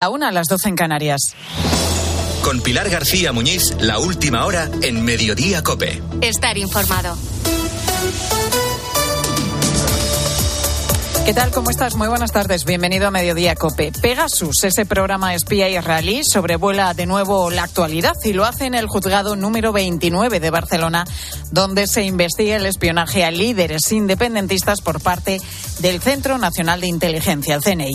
A 0.00 0.10
una 0.10 0.28
a 0.28 0.30
las 0.30 0.46
12 0.46 0.68
en 0.68 0.76
Canarias. 0.76 1.20
Con 2.44 2.60
Pilar 2.60 2.88
García 2.88 3.32
Muñiz, 3.32 3.74
la 3.80 3.98
última 3.98 4.44
hora 4.46 4.70
en 4.82 5.04
Mediodía 5.04 5.64
Cope. 5.64 6.00
Estar 6.20 6.56
informado. 6.56 7.16
¿Qué 11.28 11.34
tal? 11.34 11.50
¿Cómo 11.50 11.68
estás? 11.68 11.94
Muy 11.94 12.08
buenas 12.08 12.32
tardes. 12.32 12.64
Bienvenido 12.64 13.06
a 13.06 13.10
Mediodía 13.10 13.54
Cope. 13.54 13.92
Pegasus, 13.92 14.64
ese 14.64 14.86
programa 14.86 15.34
espía 15.34 15.68
israelí, 15.68 16.22
sobrevuela 16.24 16.94
de 16.94 17.04
nuevo 17.04 17.50
la 17.50 17.64
actualidad 17.64 18.14
y 18.24 18.32
lo 18.32 18.46
hace 18.46 18.64
en 18.64 18.74
el 18.74 18.86
juzgado 18.86 19.36
número 19.36 19.70
29 19.74 20.40
de 20.40 20.48
Barcelona, 20.48 21.04
donde 21.50 21.86
se 21.86 22.02
investiga 22.02 22.56
el 22.56 22.64
espionaje 22.64 23.26
a 23.26 23.30
líderes 23.30 23.92
independentistas 23.92 24.80
por 24.80 25.02
parte 25.02 25.38
del 25.80 26.00
Centro 26.00 26.38
Nacional 26.38 26.80
de 26.80 26.86
Inteligencia, 26.86 27.56
el 27.56 27.62
CNI. 27.62 27.92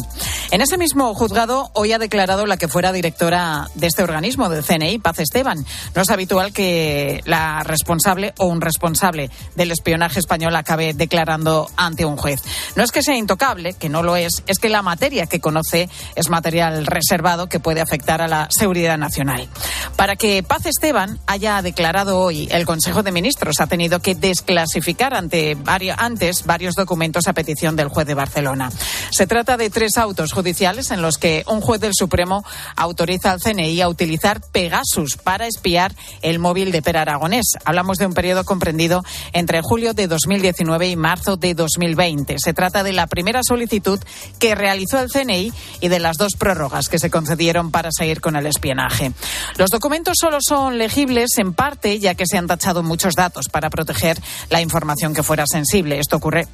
En 0.52 0.62
ese 0.62 0.78
mismo 0.78 1.16
juzgado, 1.16 1.72
hoy 1.74 1.92
ha 1.92 1.98
declarado 1.98 2.46
la 2.46 2.58
que 2.58 2.68
fuera 2.68 2.92
directora 2.92 3.68
de 3.74 3.88
este 3.88 4.04
organismo, 4.04 4.48
del 4.48 4.64
CNI, 4.64 5.00
Paz 5.00 5.18
Esteban. 5.18 5.66
No 5.96 6.04
es 6.04 6.10
habitual 6.12 6.54
que 6.54 7.24
la 7.26 7.64
responsable 7.64 8.36
o 8.38 8.46
un 8.46 8.62
responsable 8.62 9.32
del 9.56 9.72
espionaje 9.72 10.20
español 10.20 10.56
acabe 10.56 10.94
declarando 10.94 11.68
ante 11.76 12.06
un 12.06 12.16
juez. 12.16 12.44
No 12.76 12.84
es 12.84 12.92
que 12.92 13.02
sea 13.02 13.23
intocable, 13.24 13.74
que 13.74 13.90
no 13.90 14.04
lo 14.04 14.16
es, 14.16 14.44
es 14.48 14.60
que 14.60 14.70
la 14.70 14.82
materia 14.82 15.26
que 15.26 15.40
conoce 15.40 15.90
es 16.16 16.30
material 16.30 16.86
reservado 16.86 17.48
que 17.48 17.60
puede 17.60 17.82
afectar 17.82 18.22
a 18.22 18.28
la 18.28 18.48
seguridad 18.52 18.98
nacional. 18.98 19.48
Para 19.96 20.16
que 20.16 20.44
Paz 20.44 20.66
Esteban 20.66 21.20
haya 21.26 21.62
declarado 21.62 22.20
hoy, 22.20 22.48
el 22.52 22.66
Consejo 22.66 23.04
de 23.04 23.12
Ministros 23.12 23.60
ha 23.60 23.68
tenido 23.68 24.00
que 24.00 24.16
desclasificar 24.16 25.14
ante 25.14 25.58
antes 25.98 26.46
varios 26.46 26.76
documentos 26.76 27.28
a 27.28 27.34
petición 27.34 27.76
del 27.76 27.88
juez 27.88 28.06
de 28.06 28.14
Barcelona. 28.14 28.72
Se 29.10 29.28
trata 29.28 29.58
de 29.58 29.70
tres 29.70 29.98
autos 29.98 30.34
judiciales 30.34 30.92
en 30.92 31.02
los 31.02 31.18
que 31.18 31.44
un 31.48 31.62
juez 31.62 31.80
del 31.80 31.94
Supremo 31.94 32.44
autoriza 32.76 33.32
al 33.32 33.42
CNI 33.42 33.82
a 33.82 33.90
utilizar 33.90 34.42
Pegasus 34.52 35.18
para 35.18 35.48
espiar 35.48 35.94
el 36.22 36.40
móvil 36.40 36.72
de 36.72 36.82
Per 36.82 36.98
Aragonés. 36.98 37.46
Hablamos 37.66 37.98
de 37.98 38.06
un 38.06 38.14
periodo 38.14 38.44
comprendido 38.44 39.04
entre 39.32 39.62
julio 39.62 39.94
de 39.94 40.08
2019 40.08 40.90
y 40.90 40.96
marzo 40.96 41.38
de 41.38 41.54
2020. 41.54 42.36
Se 42.40 42.54
trata 42.54 42.84
de 42.84 42.94
la 42.94 43.08
primera 43.14 43.42
solicitud 43.44 44.00
que 44.40 44.56
realizó 44.56 45.00
el 45.00 45.12
CNI 45.12 45.54
y 45.82 45.88
de 45.88 46.00
las 46.00 46.18
dos 46.18 46.34
prórrogas 46.36 46.90
que 46.90 46.98
se 46.98 47.12
concedieron 47.12 47.70
para 47.70 47.90
seguir 47.96 48.22
con 48.22 48.36
el 48.36 48.48
espionaje. 48.48 49.12
Los 49.58 49.70
documentos 49.70 50.18
solo 50.20 50.40
son 50.42 50.80
legibles 50.80 51.38
en 51.38 51.54
parte, 51.54 52.00
ya 52.00 52.16
que 52.16 52.26
se 52.26 52.40
han 52.40 52.48
tachado 52.48 52.82
muchos 52.82 53.14
datos 53.14 53.50
para 53.50 53.70
proteger 53.70 54.20
la 54.50 54.62
información 54.62 55.14
que 55.14 55.22
fuera 55.22 55.46
sensible. 55.46 56.00
Esto 56.00 56.16
ocurre 56.18 56.48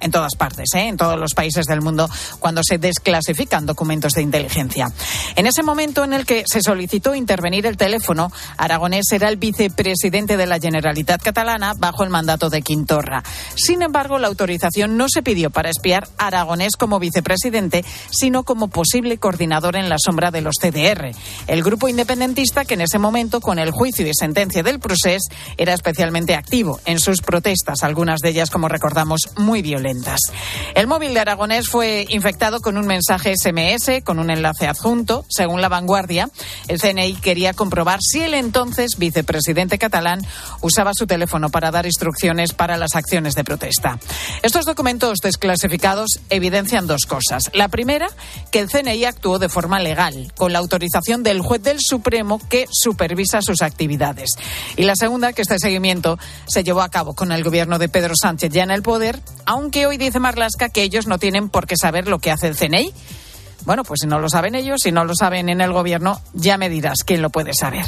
en 0.00 0.10
todas 0.10 0.34
partes, 0.36 0.68
¿eh? 0.74 0.88
en 0.88 0.96
todos 0.96 1.18
los 1.18 1.34
países 1.34 1.66
del 1.66 1.80
mundo, 1.80 2.08
cuando 2.38 2.62
se 2.62 2.78
desclasifican 2.78 3.66
documentos 3.66 4.12
de 4.12 4.22
inteligencia. 4.22 4.90
En 5.36 5.46
ese 5.46 5.62
momento 5.62 6.04
en 6.04 6.12
el 6.12 6.26
que 6.26 6.44
se 6.46 6.62
solicitó 6.62 7.14
intervenir 7.14 7.66
el 7.66 7.76
teléfono, 7.76 8.30
Aragonés 8.56 9.10
era 9.12 9.28
el 9.28 9.36
vicepresidente 9.36 10.36
de 10.36 10.46
la 10.46 10.58
Generalitat 10.58 11.22
Catalana 11.22 11.74
bajo 11.76 12.04
el 12.04 12.10
mandato 12.10 12.50
de 12.50 12.62
Quintorra. 12.62 13.22
Sin 13.54 13.82
embargo, 13.82 14.18
la 14.18 14.28
autorización 14.28 14.96
no 14.96 15.06
se 15.08 15.22
pidió 15.22 15.50
para 15.50 15.70
espiar 15.70 16.08
a 16.18 16.28
Aragonés 16.28 16.76
como 16.76 16.98
vicepresidente, 16.98 17.84
sino 18.10 18.44
como 18.44 18.68
posible 18.68 19.18
coordinador 19.18 19.76
en 19.76 19.88
la 19.88 19.96
sombra 19.98 20.30
de 20.30 20.40
los 20.40 20.56
CDR. 20.60 21.12
El 21.46 21.62
grupo 21.62 21.88
independentista 21.88 22.64
que 22.64 22.74
en 22.74 22.82
ese 22.82 22.98
momento, 22.98 23.40
con 23.40 23.58
el 23.58 23.70
juicio 23.70 24.06
y 24.06 24.14
sentencia 24.14 24.62
del 24.62 24.80
procés, 24.80 25.22
era 25.56 25.74
especialmente 25.74 26.34
activo 26.34 26.80
en 26.84 26.98
sus 27.00 27.20
protestas, 27.22 27.82
algunas 27.82 28.20
de 28.20 28.30
ellas, 28.30 28.50
como 28.50 28.68
recordamos, 28.68 29.30
muy 29.36 29.62
violentas. 29.62 29.87
El 30.74 30.86
móvil 30.86 31.14
de 31.14 31.20
Aragonés 31.20 31.68
fue 31.68 32.06
infectado 32.08 32.60
con 32.60 32.76
un 32.76 32.86
mensaje 32.86 33.34
SMS 33.36 34.02
con 34.04 34.18
un 34.18 34.30
enlace 34.30 34.66
adjunto. 34.66 35.24
Según 35.28 35.60
la 35.60 35.68
vanguardia, 35.68 36.28
el 36.68 36.80
CNI 36.80 37.14
quería 37.14 37.54
comprobar 37.54 38.00
si 38.02 38.22
el 38.22 38.34
entonces 38.34 38.96
vicepresidente 38.98 39.78
catalán 39.78 40.24
usaba 40.60 40.92
su 40.94 41.06
teléfono 41.06 41.50
para 41.50 41.70
dar 41.70 41.86
instrucciones 41.86 42.52
para 42.52 42.76
las 42.76 42.94
acciones 42.94 43.34
de 43.34 43.44
protesta. 43.44 43.98
Estos 44.42 44.64
documentos 44.64 45.18
desclasificados 45.22 46.20
evidencian 46.30 46.86
dos 46.86 47.06
cosas. 47.06 47.50
La 47.54 47.68
primera, 47.68 48.08
que 48.50 48.60
el 48.60 48.68
CNI 48.68 49.04
actuó 49.04 49.38
de 49.38 49.48
forma 49.48 49.80
legal, 49.80 50.32
con 50.36 50.52
la 50.52 50.58
autorización 50.58 51.22
del 51.22 51.40
juez 51.40 51.62
del 51.62 51.78
Supremo 51.80 52.40
que 52.48 52.66
supervisa 52.70 53.42
sus 53.42 53.62
actividades. 53.62 54.30
Y 54.76 54.82
la 54.82 54.96
segunda, 54.96 55.32
que 55.32 55.42
este 55.42 55.58
seguimiento 55.58 56.18
se 56.46 56.64
llevó 56.64 56.82
a 56.82 56.90
cabo 56.90 57.14
con 57.14 57.32
el 57.32 57.44
gobierno 57.44 57.78
de 57.78 57.88
Pedro 57.88 58.14
Sánchez 58.20 58.52
ya 58.52 58.62
en 58.62 58.70
el 58.70 58.82
poder, 58.82 59.20
aunque 59.46 59.77
hoy 59.86 59.96
dice 59.96 60.20
Marlasca 60.20 60.68
que 60.68 60.82
ellos 60.82 61.06
no 61.06 61.18
tienen 61.18 61.48
por 61.48 61.66
qué 61.66 61.76
saber 61.76 62.08
lo 62.08 62.18
que 62.18 62.30
hace 62.30 62.48
el 62.48 62.56
CNI. 62.56 62.92
Bueno, 63.64 63.82
pues 63.84 64.00
si 64.00 64.06
no 64.06 64.18
lo 64.18 64.30
saben 64.30 64.54
ellos, 64.54 64.80
si 64.82 64.92
no 64.92 65.04
lo 65.04 65.14
saben 65.14 65.48
en 65.48 65.60
el 65.60 65.72
gobierno, 65.72 66.20
ya 66.32 66.56
me 66.56 66.70
dirás 66.70 67.04
quién 67.04 67.20
lo 67.20 67.30
puede 67.30 67.52
saber. 67.52 67.84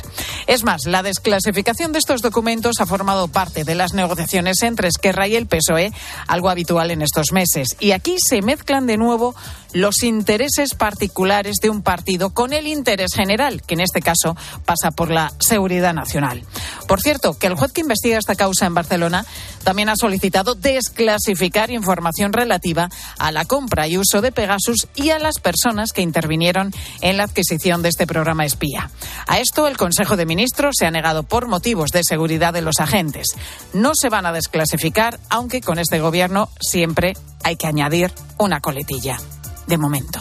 Es 0.47 0.65
más, 0.65 0.85
la 0.85 1.03
desclasificación 1.03 1.93
de 1.93 2.01
estos 2.01 2.23
documentos 2.23 2.81
ha 2.81 2.87
formado 2.87 3.29
parte 3.29 3.65
de 3.65 3.75
las 3.75 3.95
negociaciones 3.95 4.63
entre 4.63 4.89
Esquerra 4.89 5.27
y 5.29 5.37
el 5.37 5.47
PSOE, 5.47 5.93
algo 6.27 6.51
habitual 6.51 6.91
en 6.91 7.03
estos 7.03 7.33
meses. 7.33 7.77
Y 7.79 7.93
aquí 7.93 8.17
se 8.19 8.43
mezclan 8.43 8.87
de 8.87 8.99
nuevo 8.99 9.35
los 9.73 10.03
intereses 10.03 10.75
particulares 10.75 11.57
de 11.63 11.71
un 11.71 11.83
partido 11.83 12.31
con 12.31 12.53
el 12.53 12.67
interés 12.67 13.13
general, 13.15 13.63
que 13.63 13.75
en 13.75 13.81
este 13.81 14.01
caso 14.01 14.37
pasa 14.65 14.91
por 14.91 15.11
la 15.11 15.33
seguridad 15.39 15.95
nacional. 15.95 16.45
Por 16.87 17.01
cierto, 17.01 17.39
que 17.39 17.47
el 17.47 17.55
juez 17.55 17.73
que 17.73 17.81
investiga 17.81 18.19
esta 18.19 18.35
causa 18.35 18.67
en 18.67 18.75
Barcelona 18.75 19.25
también 19.65 19.89
ha 19.89 19.97
solicitado 19.97 20.55
desclasificar 20.55 21.71
información 21.71 22.33
relativa 22.33 22.89
a 23.19 23.33
la 23.33 23.45
compra 23.45 23.87
y 23.87 23.99
uso 23.99 24.21
de 24.21 24.33
Pegasus 24.33 24.89
y 24.95 25.11
a 25.11 25.19
las 25.19 25.39
personas 25.39 25.93
que 25.93 26.03
intervinieron 26.03 26.73
en 27.01 27.17
la 27.17 27.25
adquisición 27.25 27.83
de 27.83 27.91
este 27.91 28.07
programa 28.07 28.45
espía. 28.45 28.91
A 29.27 29.39
esto 29.39 29.67
el 29.67 29.77
Consejo 29.77 30.17
de 30.17 30.27
Ministros 30.27 30.77
se 30.79 30.87
ha 30.87 30.91
negado 30.91 31.23
por 31.23 31.49
motivos 31.49 31.91
de 31.91 32.03
seguridad 32.05 32.53
de 32.53 32.63
los 32.63 32.81
agentes. 32.81 33.29
No 33.73 33.93
se 33.95 34.09
van 34.09 34.27
a 34.27 34.33
desclasificar, 34.33 35.21
aunque 35.29 35.61
con 35.61 35.79
este 35.79 36.01
gobierno 36.01 36.49
siempre 36.61 37.15
hay 37.43 37.57
que 37.57 37.67
añadir 37.67 38.13
una 38.39 38.61
coletilla 38.61 39.19
de 39.67 39.79
momento. 39.79 40.19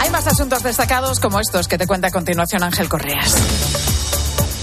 Hay 0.00 0.10
más 0.10 0.26
asuntos 0.26 0.62
destacados 0.62 1.20
como 1.20 1.40
estos 1.40 1.68
que 1.68 1.78
te 1.78 1.86
cuenta 1.86 2.08
a 2.08 2.10
continuación 2.10 2.62
Ángel 2.62 2.88
Correas. 2.88 3.73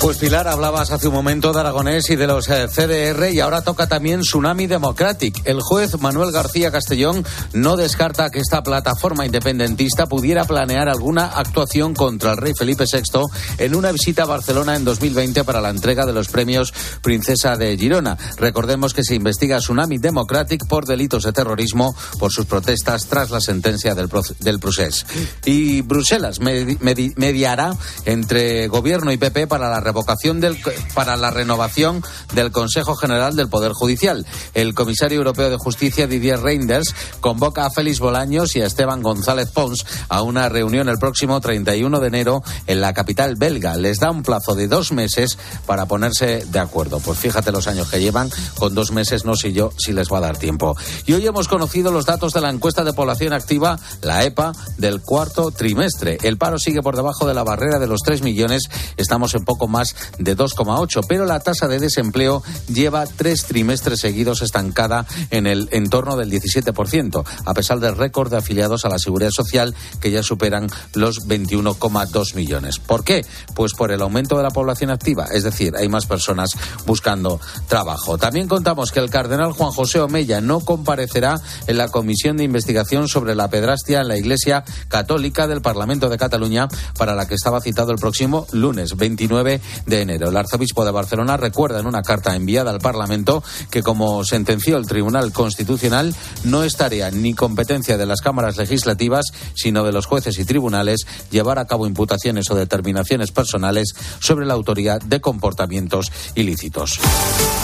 Pues 0.02 0.18
Pilar, 0.18 0.48
hablabas 0.48 0.90
hace 0.90 1.10
un 1.10 1.14
momento 1.14 1.54
de 1.54 1.60
Aragonés 1.60 2.10
y 2.10 2.16
de 2.16 2.26
los 2.26 2.50
eh, 2.50 2.68
CDR 2.68 3.30
y 3.32 3.40
ahora 3.40 3.62
toca 3.62 3.86
también 3.86 4.22
Tsunami 4.22 4.66
Democratic. 4.66 5.44
El 5.46 5.62
juez 5.62 6.00
Manuel 6.00 6.32
García 6.32 6.72
Castellón 6.72 7.24
no 7.54 7.78
descarta 7.78 8.32
que 8.32 8.40
esta 8.40 8.64
plataforma 8.64 9.28
independentista 9.28 10.08
pudiera 10.08 10.44
planear 10.46 10.90
alguna 10.90 11.26
actuación 11.26 11.94
contra 11.94 12.32
el 12.32 12.38
rey 12.38 12.54
Felipe 12.58 12.86
VI 12.92 13.28
en 13.60 13.76
una 13.76 13.92
visita 13.92 14.24
a 14.24 14.26
Barcelona 14.26 14.76
en 14.76 14.86
2020 14.86 15.44
para 15.44 15.62
la 15.62 15.70
entrega 15.70 16.08
de 16.08 16.14
los 16.14 16.30
premios 16.30 16.74
Princesa 17.04 17.56
de 17.56 17.78
Girona. 17.78 18.18
Recordemos 18.38 18.96
que 18.96 19.04
se 19.04 19.14
investiga 19.14 19.60
Tsunami 19.60 20.00
Democratic 20.00 20.66
por 20.66 20.88
delitos 20.88 21.26
de 21.26 21.32
terrorismo 21.32 21.96
por 22.18 22.32
sus 22.32 22.48
protestas 22.48 23.06
tras 23.06 23.30
la 23.30 23.40
sentencia 23.40 23.94
del, 23.94 24.10
del 24.40 24.60
procés. 24.60 25.06
Y 25.46 25.82
Bruselas 25.82 26.40
mediará 26.40 27.76
entre 28.06 28.68
gobierno 28.68 29.12
y 29.12 29.18
PP 29.18 29.46
para 29.46 29.70
la 29.70 29.91
revocación 29.92 30.40
del, 30.40 30.58
para 30.96 31.18
la 31.18 31.32
renovación 31.32 32.02
del 32.34 32.52
Consejo 32.52 32.96
General 32.96 33.36
del 33.36 33.50
Poder 33.50 33.74
Judicial. 33.74 34.26
El 34.54 34.74
comisario 34.74 35.18
europeo 35.18 35.50
de 35.50 35.58
Justicia, 35.58 36.08
Didier 36.08 36.40
Reinders, 36.40 36.96
convoca 37.20 37.66
a 37.66 37.70
Félix 37.70 38.00
Bolaños 38.00 38.56
y 38.56 38.62
a 38.62 38.68
Esteban 38.68 39.02
González 39.02 39.52
Pons 39.52 39.86
a 40.08 40.22
una 40.22 40.48
reunión 40.48 40.88
el 40.88 40.98
próximo 40.98 41.42
31 41.42 42.00
de 42.00 42.08
enero 42.08 42.42
en 42.68 42.80
la 42.80 42.94
capital 42.94 43.36
belga. 43.36 43.76
Les 43.76 44.00
da 44.00 44.12
un 44.12 44.24
plazo 44.24 44.56
de 44.56 44.70
dos 44.70 44.94
meses 44.94 45.38
para 45.66 45.88
ponerse 45.88 46.46
de 46.46 46.60
acuerdo. 46.60 47.02
Pues 47.02 47.20
fíjate 47.20 47.52
los 47.52 47.68
años 47.68 47.90
que 47.90 48.00
llevan, 48.00 48.30
con 48.58 48.74
dos 48.74 48.92
meses 48.92 49.26
no 49.26 49.36
sé 49.36 49.52
yo 49.52 49.74
si 49.78 49.92
les 49.92 50.08
va 50.08 50.20
a 50.20 50.22
dar 50.22 50.38
tiempo. 50.38 50.78
Y 51.06 51.14
hoy 51.14 51.28
hemos 51.28 51.50
conocido 51.50 51.92
los 51.92 52.06
datos 52.06 52.32
de 52.32 52.40
la 52.40 52.50
encuesta 52.50 52.86
de 52.86 52.94
población 52.94 53.34
activa, 53.34 53.78
la 54.02 54.24
EPA, 54.24 54.54
del 54.78 55.02
cuarto 55.02 55.52
trimestre. 55.52 56.18
El 56.24 56.38
paro 56.38 56.58
sigue 56.60 56.82
por 56.82 56.96
debajo 56.96 57.28
de 57.28 57.34
la 57.34 57.44
barrera 57.44 57.78
de 57.78 57.88
los 57.88 58.00
3 58.06 58.22
millones. 58.22 58.64
Estamos 58.96 59.36
en 59.36 59.44
poco 59.44 59.68
más 59.68 59.81
de 60.18 60.38
2,8, 60.38 61.06
pero 61.08 61.26
la 61.26 61.40
tasa 61.40 61.68
de 61.68 61.80
desempleo 61.80 62.44
lleva 62.68 63.06
tres 63.06 63.46
trimestres 63.46 64.00
seguidos 64.00 64.42
estancada 64.42 65.06
en 65.30 65.48
el 65.48 65.70
entorno 65.72 66.18
del 66.18 66.32
17%, 66.32 67.24
a 67.46 67.54
pesar 67.54 67.80
del 67.80 67.96
récord 67.96 68.32
de 68.32 68.38
afiliados 68.38 68.86
a 68.86 68.90
la 68.90 69.00
Seguridad 69.00 69.32
Social 69.32 69.76
que 70.00 70.12
ya 70.12 70.24
superan 70.24 70.70
los 70.94 71.28
21,2 71.28 72.36
millones. 72.36 72.80
¿Por 72.80 73.04
qué? 73.04 73.26
Pues 73.56 73.74
por 73.74 73.92
el 73.92 74.02
aumento 74.02 74.38
de 74.38 74.44
la 74.44 74.52
población 74.52 74.92
activa, 74.92 75.28
es 75.32 75.44
decir, 75.44 75.74
hay 75.78 75.90
más 75.90 76.06
personas 76.06 76.52
buscando 76.86 77.40
trabajo. 77.68 78.18
También 78.18 78.48
contamos 78.48 78.92
que 78.92 79.00
el 79.00 79.10
cardenal 79.10 79.52
Juan 79.54 79.72
José 79.72 80.00
Omeya 80.00 80.42
no 80.42 80.60
comparecerá 80.60 81.40
en 81.68 81.78
la 81.78 81.90
comisión 81.90 82.38
de 82.38 82.44
investigación 82.44 83.08
sobre 83.08 83.36
la 83.36 83.50
pedrastia 83.50 84.02
en 84.02 84.08
la 84.08 84.18
Iglesia 84.18 84.64
Católica 84.88 85.48
del 85.48 85.62
Parlamento 85.62 86.10
de 86.10 86.18
Cataluña, 86.18 86.68
para 86.98 87.16
la 87.16 87.28
que 87.28 87.36
estaba 87.36 87.62
citado 87.62 87.92
el 87.92 87.98
próximo 87.98 88.48
lunes 88.52 88.96
29 88.96 89.62
de 89.86 90.02
enero. 90.02 90.30
El 90.30 90.38
arzobispo 90.38 90.86
de 90.86 90.92
Barcelona 90.92 91.38
recuerda 91.38 91.80
en 91.80 91.88
una 91.88 92.02
carta 92.02 92.36
enviada 92.36 92.72
al 92.72 92.80
Parlamento 92.80 93.44
que, 93.70 93.84
como 93.84 94.24
sentenció 94.24 94.78
el 94.78 94.88
Tribunal 94.88 95.32
Constitucional, 95.32 96.16
no 96.44 96.64
es 96.64 96.76
tarea 96.76 97.12
ni 97.12 97.34
competencia 97.34 97.98
de 97.98 98.06
las 98.06 98.22
cámaras 98.22 98.58
legislativas, 98.58 99.26
sino 99.54 99.84
de 99.84 99.92
los 99.92 100.06
jueces 100.06 100.38
y 100.40 100.46
tribunales 100.46 101.06
llevar 101.30 101.60
a 101.60 101.66
cabo 101.66 101.88
imputaciones 101.88 102.50
o 102.52 102.56
determinaciones 102.56 103.32
personales 103.32 103.94
sobre 104.20 104.46
la 104.46 104.54
autoría 104.54 104.98
de 104.98 105.22
comportamientos 105.22 106.12
ilícitos. 106.36 107.00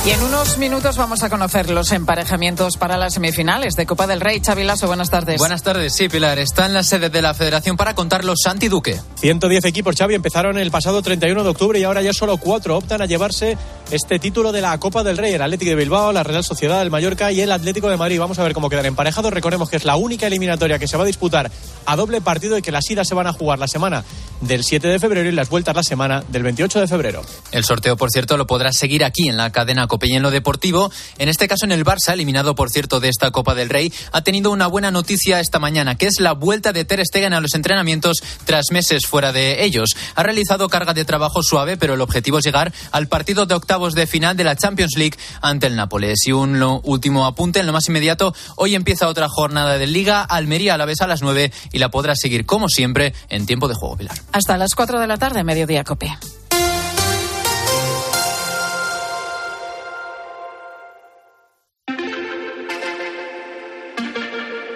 Y 0.06 0.12
en 0.12 0.24
unos 0.24 0.58
minutos 0.58 0.98
vamos 0.98 1.24
a 1.24 1.30
conocer 1.30 1.70
los 1.70 1.92
emparejamientos 1.92 2.78
para 2.78 2.98
las 2.98 3.14
semifinales 3.14 3.76
de 3.76 3.86
Copa 3.86 4.08
del 4.08 4.22
Rey. 4.22 4.42
Xavi 4.46 4.64
Lasso, 4.64 4.88
buenas 4.88 5.10
tardes. 5.10 5.38
Buenas 5.38 5.64
tardes, 5.64 5.94
sí, 5.94 6.10
Pilar. 6.10 6.40
Está 6.40 6.66
en 6.66 6.74
la 6.74 6.84
sede 6.84 7.10
de 7.10 7.22
la 7.22 7.34
Federación 7.34 7.78
para 7.78 7.96
contarlo 7.96 8.34
Santi 8.36 8.68
Duque. 8.68 9.00
110 9.20 9.66
equipos, 9.66 9.96
Xavi, 9.96 10.16
empezaron 10.16 10.58
el 10.58 10.72
pasado 10.72 11.02
31 11.02 11.44
de 11.44 11.50
octubre 11.50 11.80
y 11.80 11.84
ahora 11.88 12.02
ya 12.02 12.14
solo 12.14 12.38
cuatro 12.38 12.78
optan 12.78 13.02
a 13.02 13.06
llevarse 13.06 13.58
este 13.92 14.20
título 14.20 14.52
de 14.52 14.62
la 14.62 14.78
Copa 14.80 15.04
del 15.04 15.18
Rey. 15.18 15.34
El 15.34 15.42
Atlético 15.42 15.70
de 15.70 15.76
Bilbao, 15.76 16.12
la 16.12 16.24
Real 16.24 16.44
Sociedad 16.44 16.80
del 16.80 16.92
Mallorca 16.92 17.32
y 17.32 17.42
el 17.42 17.52
Atlético 17.52 17.90
de 17.90 17.98
Madrid. 17.98 18.20
Vamos 18.20 18.38
a 18.40 18.44
ver 18.44 18.54
cómo 18.54 18.70
quedan 18.70 18.86
emparejados. 18.86 19.34
Recordemos 19.34 19.70
que 19.70 19.78
es 19.78 19.86
la 19.86 19.96
única 19.96 20.28
eliminatoria 20.28 20.80
que 20.80 20.88
se 20.88 20.98
va 20.98 21.04
a 21.04 21.08
disputar 21.08 21.50
a 21.86 21.96
doble 21.96 22.22
partido 22.22 22.58
y 22.58 22.62
que 22.62 22.72
las 22.72 22.90
idas 22.92 23.08
se 23.08 23.16
van 23.16 23.28
a 23.28 23.34
jugar 23.34 23.60
la 23.60 23.68
semana 23.68 24.04
del 24.42 24.64
7 24.64 24.88
de 24.88 25.00
febrero 25.00 25.30
y 25.30 25.32
las 25.32 25.50
vueltas 25.50 25.76
la 25.76 25.84
semana 25.84 26.24
del 26.28 26.44
28 26.44 26.82
de 26.82 26.88
febrero. 26.88 27.22
El 27.52 27.64
sorteo, 27.64 27.96
por 27.96 28.12
cierto, 28.12 28.38
lo 28.38 28.46
podrás 28.46 28.78
seguir 28.78 29.04
aquí 29.04 29.30
en 29.30 29.38
la 29.38 29.52
cadena 29.52 29.88
Cope 29.88 30.08
deportivo. 30.08 30.92
En 31.18 31.30
este 31.30 31.48
caso, 31.48 31.66
en 31.66 31.72
el 31.72 31.86
Barça, 31.86 32.14
eliminado, 32.14 32.56
por 32.56 32.70
cierto, 32.70 33.00
de 33.00 33.10
esta 33.10 33.32
Copa 33.32 33.56
del 33.56 33.70
Rey, 33.70 33.92
ha 34.12 34.22
tenido 34.22 34.52
una 34.52 34.68
buena 34.68 34.92
noticia 34.92 35.40
esta 35.40 35.60
mañana, 35.60 35.96
que 35.96 36.08
es 36.08 36.20
la 36.20 36.34
vuelta 36.34 36.74
de 36.74 36.86
Ter 36.86 37.04
Stegen 37.06 37.34
a 37.34 37.42
los 37.42 37.54
entrenamientos 37.56 38.18
tras 38.46 38.72
meses 38.72 39.06
fuera 39.06 39.32
de 39.32 39.64
ellos. 39.64 39.90
Ha 40.16 40.24
realizado 40.24 40.70
carga 40.70 40.94
de 40.94 41.06
trabajo 41.06 41.42
suave, 41.42 41.77
pero 41.78 41.94
el 41.94 42.02
objetivo 42.02 42.40
es 42.40 42.46
llegar 42.46 42.74
al 42.92 43.08
partido 43.08 43.46
de 43.46 43.56
octavos 43.56 43.94
de 43.94 44.08
final 44.08 44.36
de 44.36 44.44
la 44.44 44.56
Champions 44.56 44.98
League 44.98 45.18
ante 45.42 45.68
el 45.68 45.76
Nápoles. 45.76 46.20
Y 46.26 46.32
un 46.32 46.62
último 46.84 47.26
apunte, 47.26 47.60
en 47.60 47.66
lo 47.68 47.74
más 47.74 47.88
inmediato, 47.88 48.34
hoy 48.56 48.76
empieza 48.76 49.08
otra 49.08 49.28
jornada 49.30 49.78
de 49.78 49.88
Liga, 49.88 50.22
Almería 50.24 50.76
a 50.76 50.78
la 50.78 50.86
vez 50.86 51.02
a 51.02 51.08
las 51.08 51.22
9 51.22 51.52
y 51.72 51.80
la 51.80 51.90
podrás 51.90 52.20
seguir, 52.20 52.46
como 52.46 52.70
siempre, 52.70 53.14
en 53.30 53.46
tiempo 53.46 53.68
de 53.68 53.76
juego, 53.76 53.98
Pilar. 53.98 54.18
Hasta 54.32 54.58
las 54.58 54.76
4 54.76 55.00
de 55.00 55.08
la 55.08 55.18
tarde, 55.18 55.44
mediodía 55.44 55.84
Cope. 55.84 56.18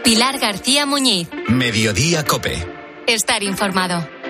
Pilar 0.03 0.39
García 0.39 0.85
Muñiz. 0.85 1.29
Mediodía 1.47 2.25
Cope. 2.25 2.67
Estar 3.07 3.43
informado. 3.43 4.20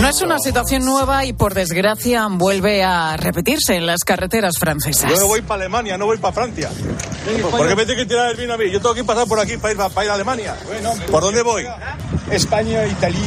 No 0.00 0.08
es 0.08 0.22
una 0.22 0.38
situación 0.38 0.84
nueva 0.84 1.24
y 1.24 1.32
por 1.32 1.54
desgracia 1.54 2.26
vuelve 2.30 2.84
a 2.84 3.16
repetirse 3.16 3.74
en 3.74 3.86
las 3.86 4.04
carreteras 4.04 4.58
francesas. 4.58 5.10
Yo 5.10 5.18
no 5.18 5.26
voy 5.26 5.42
para 5.42 5.62
Alemania, 5.62 5.98
no 5.98 6.06
voy 6.06 6.18
para 6.18 6.32
Francia. 6.32 6.70
¿Por 7.50 7.68
qué 7.68 7.74
me 7.74 7.86
tiene 7.86 8.02
que 8.02 8.08
tirar 8.08 8.30
el 8.30 8.36
vino 8.36 8.54
a 8.54 8.56
mí? 8.56 8.70
Yo 8.70 8.80
tengo 8.80 8.94
que 8.94 9.04
pasar 9.04 9.26
por 9.26 9.40
aquí 9.40 9.56
para 9.56 9.72
ir, 9.72 9.78
para 9.78 10.04
ir 10.04 10.10
a 10.10 10.14
Alemania. 10.14 10.56
¿Por 11.10 11.22
dónde 11.22 11.42
voy? 11.42 11.64
España, 12.30 12.86
Italia. 12.86 13.20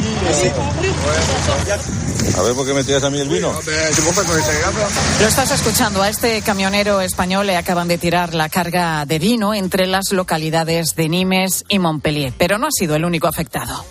A 2.38 2.42
ver, 2.42 2.54
¿por 2.54 2.66
qué 2.66 2.74
me 2.74 2.84
tiras 2.84 3.04
a 3.04 3.10
mí 3.10 3.20
el 3.20 3.30
vino? 3.30 3.52
Lo 5.20 5.28
estás 5.28 5.52
escuchando. 5.52 6.02
A 6.02 6.10
este 6.10 6.42
camionero 6.42 7.02
español 7.02 7.48
le 7.48 7.58
acaban 7.58 7.88
de 7.88 7.98
tirar 7.98 8.34
la 8.34 8.50
carga 8.50 9.06
de 9.06 9.20
vino 9.20 9.54
entre 9.54 9.88
las 9.88 10.12
localidades 10.12 10.96
de 10.96 11.10
Nimes 11.10 11.64
y 11.70 11.80
Montpellier, 11.80 12.34
pero 12.38 12.58
no 12.58 12.68
ha 12.68 12.72
sido 12.72 12.96
el 12.96 13.06
único 13.06 13.28
afectado. 13.28 13.86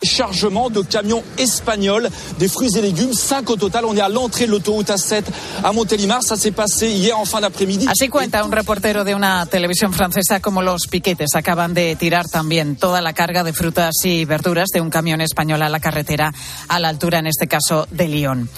De 0.00 0.82
camions 0.82 1.22
espagnols, 1.38 2.08
des 2.38 2.48
fruits 2.48 2.76
et 2.76 2.80
légumes, 2.80 3.12
5 3.12 3.50
au 3.50 3.56
total. 3.56 3.84
On 3.84 3.94
est 3.94 4.00
à 4.00 4.08
l'entrée 4.08 4.46
de 4.46 4.50
l'autoroute 4.50 4.88
A7 4.88 5.24
à 5.62 5.72
Montélimar. 5.72 6.22
Ça 6.22 6.36
s'est 6.36 6.52
passé 6.52 6.88
hier 6.90 7.18
en 7.18 7.24
fin 7.24 7.40
d'après-midi. 7.40 7.86
Así 7.88 8.08
cuenta 8.08 8.42
un 8.44 8.52
reportero 8.52 9.04
de 9.04 9.14
una 9.14 9.44
televisión 9.46 9.92
francesa 9.92 10.40
como 10.40 10.62
los 10.62 10.86
piquetes 10.86 11.34
acaban 11.34 11.74
de 11.74 11.96
tirar 11.96 12.26
también 12.28 12.76
toda 12.76 13.00
la 13.00 13.12
carga 13.12 13.44
de 13.44 13.52
frutas 13.52 13.94
y 14.04 14.24
verduras 14.24 14.68
de 14.72 14.80
un 14.80 14.90
camión 14.90 15.20
español 15.20 15.62
a 15.62 15.68
la 15.68 15.80
carretera 15.80 16.32
a 16.68 16.78
la 16.78 16.88
altura, 16.88 17.18
en 17.18 17.26
este 17.26 17.46
caso, 17.46 17.86
de 17.90 18.08
Lyon. 18.08 18.48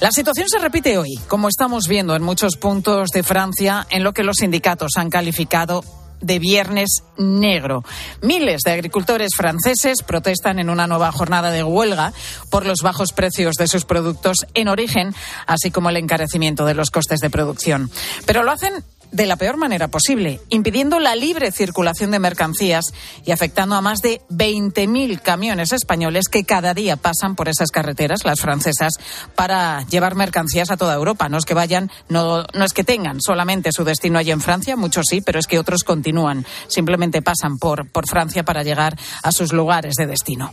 La 0.00 0.10
situación 0.10 0.48
se 0.48 0.58
repite 0.58 0.98
hoy, 0.98 1.18
como 1.28 1.48
estamos 1.48 1.88
viendo 1.88 2.14
en 2.16 2.22
muchos 2.22 2.56
puntos 2.56 3.10
de 3.10 3.22
Francia, 3.22 3.86
en 3.90 4.04
lo 4.04 4.12
que 4.12 4.22
los 4.22 4.38
sindicatos 4.38 4.92
han 4.96 5.10
calificado 5.10 5.82
de 6.20 6.38
Viernes 6.38 7.02
Negro. 7.16 7.84
Miles 8.22 8.62
de 8.64 8.72
agricultores 8.72 9.30
franceses 9.36 10.02
protestan 10.06 10.58
en 10.58 10.70
una 10.70 10.86
nueva 10.86 11.12
jornada 11.12 11.50
de 11.50 11.64
huelga 11.64 12.12
por 12.50 12.66
los 12.66 12.82
bajos 12.82 13.12
precios 13.12 13.54
de 13.56 13.68
sus 13.68 13.84
productos 13.84 14.46
en 14.54 14.68
origen, 14.68 15.14
así 15.46 15.70
como 15.70 15.90
el 15.90 15.96
encarecimiento 15.96 16.64
de 16.64 16.74
los 16.74 16.90
costes 16.90 17.20
de 17.20 17.30
producción. 17.30 17.90
Pero 18.26 18.42
lo 18.42 18.50
hacen 18.50 18.84
de 19.10 19.26
la 19.26 19.36
peor 19.36 19.56
manera 19.56 19.88
posible, 19.88 20.40
impidiendo 20.48 20.98
la 20.98 21.16
libre 21.16 21.50
circulación 21.52 22.10
de 22.10 22.18
mercancías 22.18 22.86
y 23.24 23.30
afectando 23.30 23.74
a 23.74 23.80
más 23.80 24.00
de 24.00 24.20
20.000 24.30 25.20
camiones 25.20 25.72
españoles 25.72 26.28
que 26.28 26.44
cada 26.44 26.74
día 26.74 26.96
pasan 26.96 27.34
por 27.34 27.48
esas 27.48 27.70
carreteras, 27.70 28.24
las 28.24 28.40
francesas, 28.40 28.94
para 29.34 29.82
llevar 29.86 30.14
mercancías 30.14 30.70
a 30.70 30.76
toda 30.76 30.94
Europa. 30.94 31.28
No 31.28 31.38
es 31.38 31.44
que 31.44 31.54
vayan, 31.54 31.90
no, 32.08 32.44
no 32.52 32.64
es 32.64 32.72
que 32.72 32.84
tengan 32.84 33.20
solamente 33.20 33.72
su 33.72 33.84
destino 33.84 34.18
allí 34.18 34.30
en 34.30 34.40
Francia, 34.40 34.76
muchos 34.76 35.06
sí, 35.08 35.20
pero 35.20 35.38
es 35.38 35.46
que 35.46 35.58
otros 35.58 35.84
continúan, 35.84 36.44
simplemente 36.68 37.22
pasan 37.22 37.58
por, 37.58 37.88
por 37.88 38.08
Francia 38.08 38.44
para 38.44 38.62
llegar 38.62 38.98
a 39.22 39.32
sus 39.32 39.52
lugares 39.52 39.94
de 39.94 40.06
destino. 40.06 40.52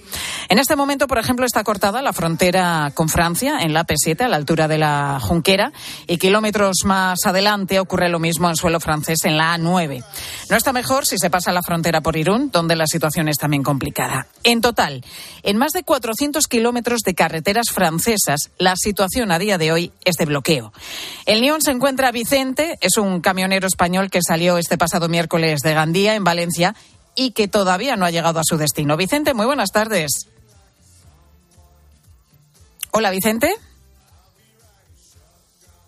En 0.49 0.59
este 0.59 0.75
momento, 0.75 1.07
por 1.07 1.17
ejemplo, 1.17 1.45
está 1.45 1.63
cortada 1.63 2.01
la 2.01 2.13
frontera 2.13 2.91
con 2.93 3.09
Francia 3.09 3.59
en 3.61 3.73
la 3.73 3.85
P7 3.85 4.21
a 4.21 4.27
la 4.27 4.37
altura 4.37 4.67
de 4.67 4.77
la 4.77 5.19
Junquera 5.21 5.71
y 6.07 6.17
kilómetros 6.17 6.77
más 6.85 7.25
adelante 7.25 7.79
ocurre 7.79 8.09
lo 8.09 8.19
mismo 8.19 8.44
en 8.49 8.55
suelo 8.55 8.79
francés 8.79 9.19
en 9.23 9.37
la 9.37 9.57
A9. 9.57 10.03
No 10.49 10.57
está 10.57 10.73
mejor 10.73 11.05
si 11.05 11.17
se 11.17 11.29
pasa 11.29 11.51
la 11.51 11.61
frontera 11.61 12.01
por 12.01 12.17
Irún, 12.17 12.51
donde 12.51 12.75
la 12.75 12.87
situación 12.87 13.27
es 13.27 13.37
también 13.37 13.63
complicada. 13.63 14.27
En 14.43 14.61
total, 14.61 15.03
en 15.43 15.57
más 15.57 15.71
de 15.71 15.83
400 15.83 16.47
kilómetros 16.47 17.01
de 17.01 17.13
carreteras 17.13 17.67
francesas, 17.71 18.51
la 18.57 18.75
situación 18.75 19.31
a 19.31 19.39
día 19.39 19.57
de 19.57 19.71
hoy 19.71 19.91
es 20.03 20.15
de 20.15 20.25
bloqueo. 20.25 20.73
En 21.25 21.41
Lyon 21.41 21.61
se 21.61 21.71
encuentra 21.71 22.11
Vicente, 22.11 22.77
es 22.81 22.97
un 22.97 23.21
camionero 23.21 23.67
español 23.67 24.09
que 24.09 24.19
salió 24.25 24.57
este 24.57 24.77
pasado 24.77 25.09
miércoles 25.09 25.61
de 25.61 25.73
Gandía, 25.73 26.15
en 26.15 26.23
Valencia, 26.23 26.75
y 27.15 27.31
que 27.31 27.47
todavía 27.47 27.95
no 27.95 28.05
ha 28.05 28.11
llegado 28.11 28.39
a 28.39 28.43
su 28.43 28.57
destino. 28.57 28.97
Vicente, 28.97 29.33
muy 29.33 29.45
buenas 29.45 29.71
tardes. 29.71 30.27
Hola, 32.91 33.09
Vicente. 33.09 33.55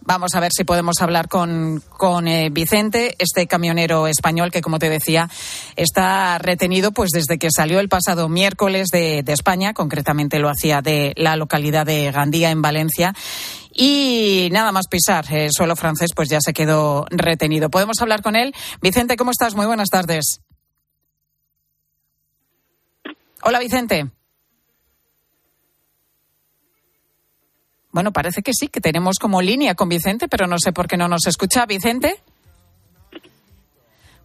Vamos 0.07 0.35
a 0.35 0.39
ver 0.39 0.53
si 0.55 0.63
podemos 0.63 1.01
hablar 1.01 1.27
con, 1.27 1.83
con 1.97 2.29
eh, 2.29 2.49
Vicente, 2.49 3.17
este 3.19 3.45
camionero 3.45 4.07
español 4.07 4.51
que, 4.51 4.61
como 4.61 4.79
te 4.79 4.89
decía, 4.89 5.29
está 5.75 6.37
retenido 6.37 6.93
pues 6.93 7.09
desde 7.09 7.37
que 7.37 7.49
salió 7.51 7.81
el 7.81 7.89
pasado 7.89 8.29
miércoles 8.29 8.87
de, 8.87 9.21
de 9.21 9.33
España, 9.33 9.73
concretamente 9.73 10.39
lo 10.39 10.47
hacía 10.47 10.81
de 10.81 11.11
la 11.17 11.35
localidad 11.35 11.85
de 11.85 12.09
Gandía, 12.09 12.51
en 12.51 12.61
Valencia. 12.61 13.13
Y 13.73 14.47
nada 14.53 14.71
más 14.71 14.87
pisar 14.87 15.25
el 15.29 15.51
suelo 15.51 15.75
francés, 15.75 16.11
pues 16.15 16.29
ya 16.29 16.39
se 16.39 16.53
quedó 16.53 17.05
retenido. 17.09 17.69
¿Podemos 17.69 17.97
hablar 17.99 18.21
con 18.21 18.37
él? 18.37 18.55
Vicente, 18.81 19.17
¿cómo 19.17 19.31
estás? 19.31 19.55
Muy 19.55 19.65
buenas 19.65 19.89
tardes. 19.89 20.39
Hola, 23.41 23.59
Vicente. 23.59 24.09
Bueno, 27.97 28.13
parece 28.13 28.43
que 28.43 28.53
sí, 28.53 28.67
que 28.67 28.79
tenemos 28.79 29.17
como 29.17 29.41
línea 29.41 29.73
con 29.73 29.89
Vicente, 29.89 30.27
pero 30.27 30.45
no 30.45 30.59
sé 30.59 30.71
por 30.71 30.87
qué 30.87 30.97
no 30.97 31.07
nos 31.07 31.25
escucha. 31.25 31.65
Vicente. 31.65 32.21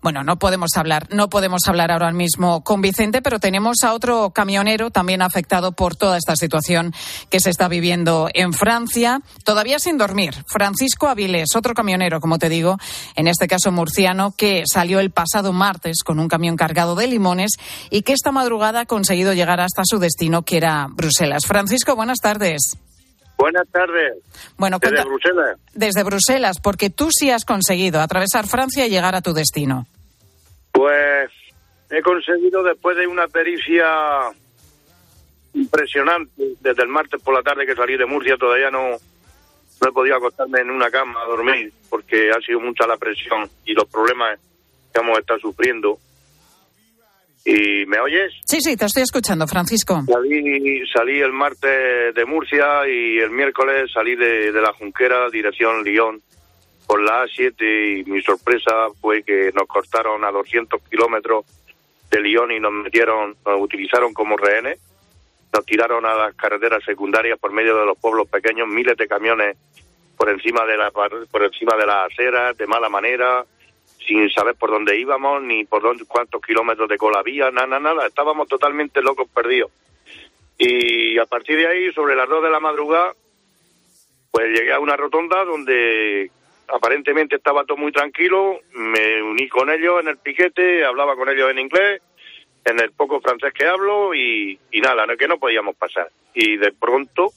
Bueno, 0.02 0.22
no 0.24 0.38
podemos 0.38 0.72
hablar, 0.76 1.08
no 1.10 1.30
podemos 1.30 1.62
hablar 1.66 1.90
ahora 1.90 2.12
mismo 2.12 2.62
con 2.64 2.82
Vicente, 2.82 3.22
pero 3.22 3.40
tenemos 3.40 3.78
a 3.82 3.94
otro 3.94 4.28
camionero 4.28 4.90
también 4.90 5.22
afectado 5.22 5.72
por 5.72 5.96
toda 5.96 6.18
esta 6.18 6.36
situación 6.36 6.92
que 7.30 7.40
se 7.40 7.48
está 7.48 7.66
viviendo 7.68 8.28
en 8.34 8.52
Francia, 8.52 9.22
todavía 9.42 9.78
sin 9.78 9.96
dormir. 9.96 10.34
Francisco 10.48 11.08
Avilés, 11.08 11.56
otro 11.56 11.72
camionero, 11.72 12.20
como 12.20 12.38
te 12.38 12.50
digo, 12.50 12.76
en 13.16 13.26
este 13.26 13.48
caso 13.48 13.72
murciano, 13.72 14.32
que 14.32 14.64
salió 14.70 15.00
el 15.00 15.12
pasado 15.12 15.54
martes 15.54 16.02
con 16.04 16.20
un 16.20 16.28
camión 16.28 16.56
cargado 16.56 16.94
de 16.94 17.06
limones 17.06 17.52
y 17.88 18.02
que 18.02 18.12
esta 18.12 18.32
madrugada 18.32 18.80
ha 18.80 18.86
conseguido 18.86 19.32
llegar 19.32 19.60
hasta 19.60 19.80
su 19.86 19.98
destino, 19.98 20.42
que 20.42 20.58
era 20.58 20.88
Bruselas. 20.90 21.46
Francisco, 21.46 21.96
buenas 21.96 22.18
tardes. 22.18 22.76
Buenas 23.42 23.68
tardes. 23.72 24.18
Bueno, 24.56 24.78
Desde 24.78 25.04
Bruselas. 25.04 25.58
desde 25.74 26.04
Bruselas, 26.04 26.60
porque 26.60 26.90
tú 26.90 27.08
sí 27.10 27.30
has 27.30 27.44
conseguido 27.44 28.00
atravesar 28.00 28.46
Francia 28.46 28.86
y 28.86 28.90
llegar 28.90 29.16
a 29.16 29.20
tu 29.20 29.32
destino. 29.32 29.86
Pues 30.70 31.28
he 31.90 32.00
conseguido 32.02 32.62
después 32.62 32.96
de 32.96 33.06
una 33.08 33.26
pericia 33.26 33.84
impresionante 35.54 36.54
desde 36.60 36.82
el 36.82 36.88
martes 36.88 37.20
por 37.20 37.34
la 37.34 37.42
tarde 37.42 37.66
que 37.66 37.74
salí 37.74 37.96
de 37.96 38.06
Murcia 38.06 38.36
todavía 38.36 38.70
no 38.70 38.90
no 38.90 39.88
he 39.88 39.92
podido 39.92 40.16
acostarme 40.16 40.60
en 40.60 40.70
una 40.70 40.90
cama 40.90 41.20
a 41.22 41.26
dormir 41.26 41.72
porque 41.90 42.30
ha 42.30 42.40
sido 42.40 42.60
mucha 42.60 42.86
la 42.86 42.96
presión 42.96 43.50
y 43.64 43.72
los 43.74 43.86
problemas 43.86 44.38
que 44.94 45.00
hemos 45.00 45.18
estado 45.18 45.40
sufriendo 45.40 45.98
¿Y 47.44 47.86
me 47.86 47.98
oyes? 47.98 48.32
Sí, 48.44 48.60
sí, 48.60 48.76
te 48.76 48.84
estoy 48.84 49.02
escuchando, 49.02 49.46
Francisco. 49.48 50.02
Salí, 50.06 50.86
salí 50.86 51.20
el 51.20 51.32
martes 51.32 52.14
de 52.14 52.24
Murcia 52.24 52.86
y 52.88 53.18
el 53.18 53.30
miércoles 53.30 53.90
salí 53.92 54.14
de, 54.14 54.52
de 54.52 54.60
la 54.60 54.72
Junquera, 54.72 55.28
dirección 55.28 55.82
Lyon, 55.82 56.22
por 56.86 57.02
la 57.02 57.24
A7 57.24 58.00
y 58.06 58.10
mi 58.10 58.22
sorpresa 58.22 58.88
fue 59.00 59.22
que 59.22 59.50
nos 59.52 59.66
cortaron 59.66 60.24
a 60.24 60.30
200 60.30 60.80
kilómetros 60.88 61.44
de 62.10 62.20
Lyon 62.20 62.52
y 62.52 62.60
nos 62.60 62.72
metieron, 62.72 63.34
nos 63.44 63.60
utilizaron 63.60 64.12
como 64.12 64.36
rehenes, 64.36 64.78
nos 65.52 65.64
tiraron 65.66 66.06
a 66.06 66.14
las 66.14 66.34
carreteras 66.34 66.84
secundarias 66.84 67.38
por 67.38 67.52
medio 67.52 67.76
de 67.76 67.86
los 67.86 67.98
pueblos 67.98 68.28
pequeños, 68.28 68.68
miles 68.68 68.96
de 68.96 69.08
camiones 69.08 69.56
por 70.16 70.30
encima 70.30 70.64
de 70.64 70.76
la 70.76 70.90
por 70.90 71.42
encima 71.42 71.76
de 71.76 71.86
las 71.86 72.12
aceras, 72.12 72.56
de 72.56 72.66
mala 72.66 72.88
manera, 72.88 73.44
sin 74.12 74.30
saber 74.30 74.54
por 74.56 74.70
dónde 74.70 74.98
íbamos, 74.98 75.42
ni 75.42 75.64
por 75.64 75.82
dónde, 75.82 76.04
cuántos 76.06 76.42
kilómetros 76.42 76.88
de 76.88 76.98
cola 76.98 77.20
había, 77.20 77.50
nada, 77.50 77.80
nada, 77.80 78.06
estábamos 78.06 78.46
totalmente 78.48 79.00
locos 79.00 79.28
perdidos. 79.28 79.70
Y 80.58 81.18
a 81.18 81.26
partir 81.26 81.56
de 81.56 81.66
ahí, 81.66 81.92
sobre 81.92 82.14
las 82.14 82.28
dos 82.28 82.42
de 82.42 82.50
la 82.50 82.60
madrugada, 82.60 83.14
pues 84.30 84.48
llegué 84.50 84.72
a 84.72 84.80
una 84.80 84.96
rotonda 84.96 85.44
donde 85.44 86.30
aparentemente 86.68 87.36
estaba 87.36 87.64
todo 87.64 87.78
muy 87.78 87.92
tranquilo, 87.92 88.60
me 88.74 89.22
uní 89.22 89.48
con 89.48 89.70
ellos 89.70 90.00
en 90.02 90.08
el 90.08 90.18
piquete, 90.18 90.84
hablaba 90.84 91.16
con 91.16 91.28
ellos 91.28 91.50
en 91.50 91.58
inglés, 91.58 92.02
en 92.64 92.78
el 92.78 92.92
poco 92.92 93.20
francés 93.20 93.52
que 93.52 93.66
hablo 93.66 94.14
y, 94.14 94.58
y 94.70 94.80
nada, 94.80 95.06
que 95.16 95.28
no 95.28 95.38
podíamos 95.38 95.74
pasar. 95.76 96.10
Y 96.34 96.56
de 96.58 96.72
pronto, 96.72 97.30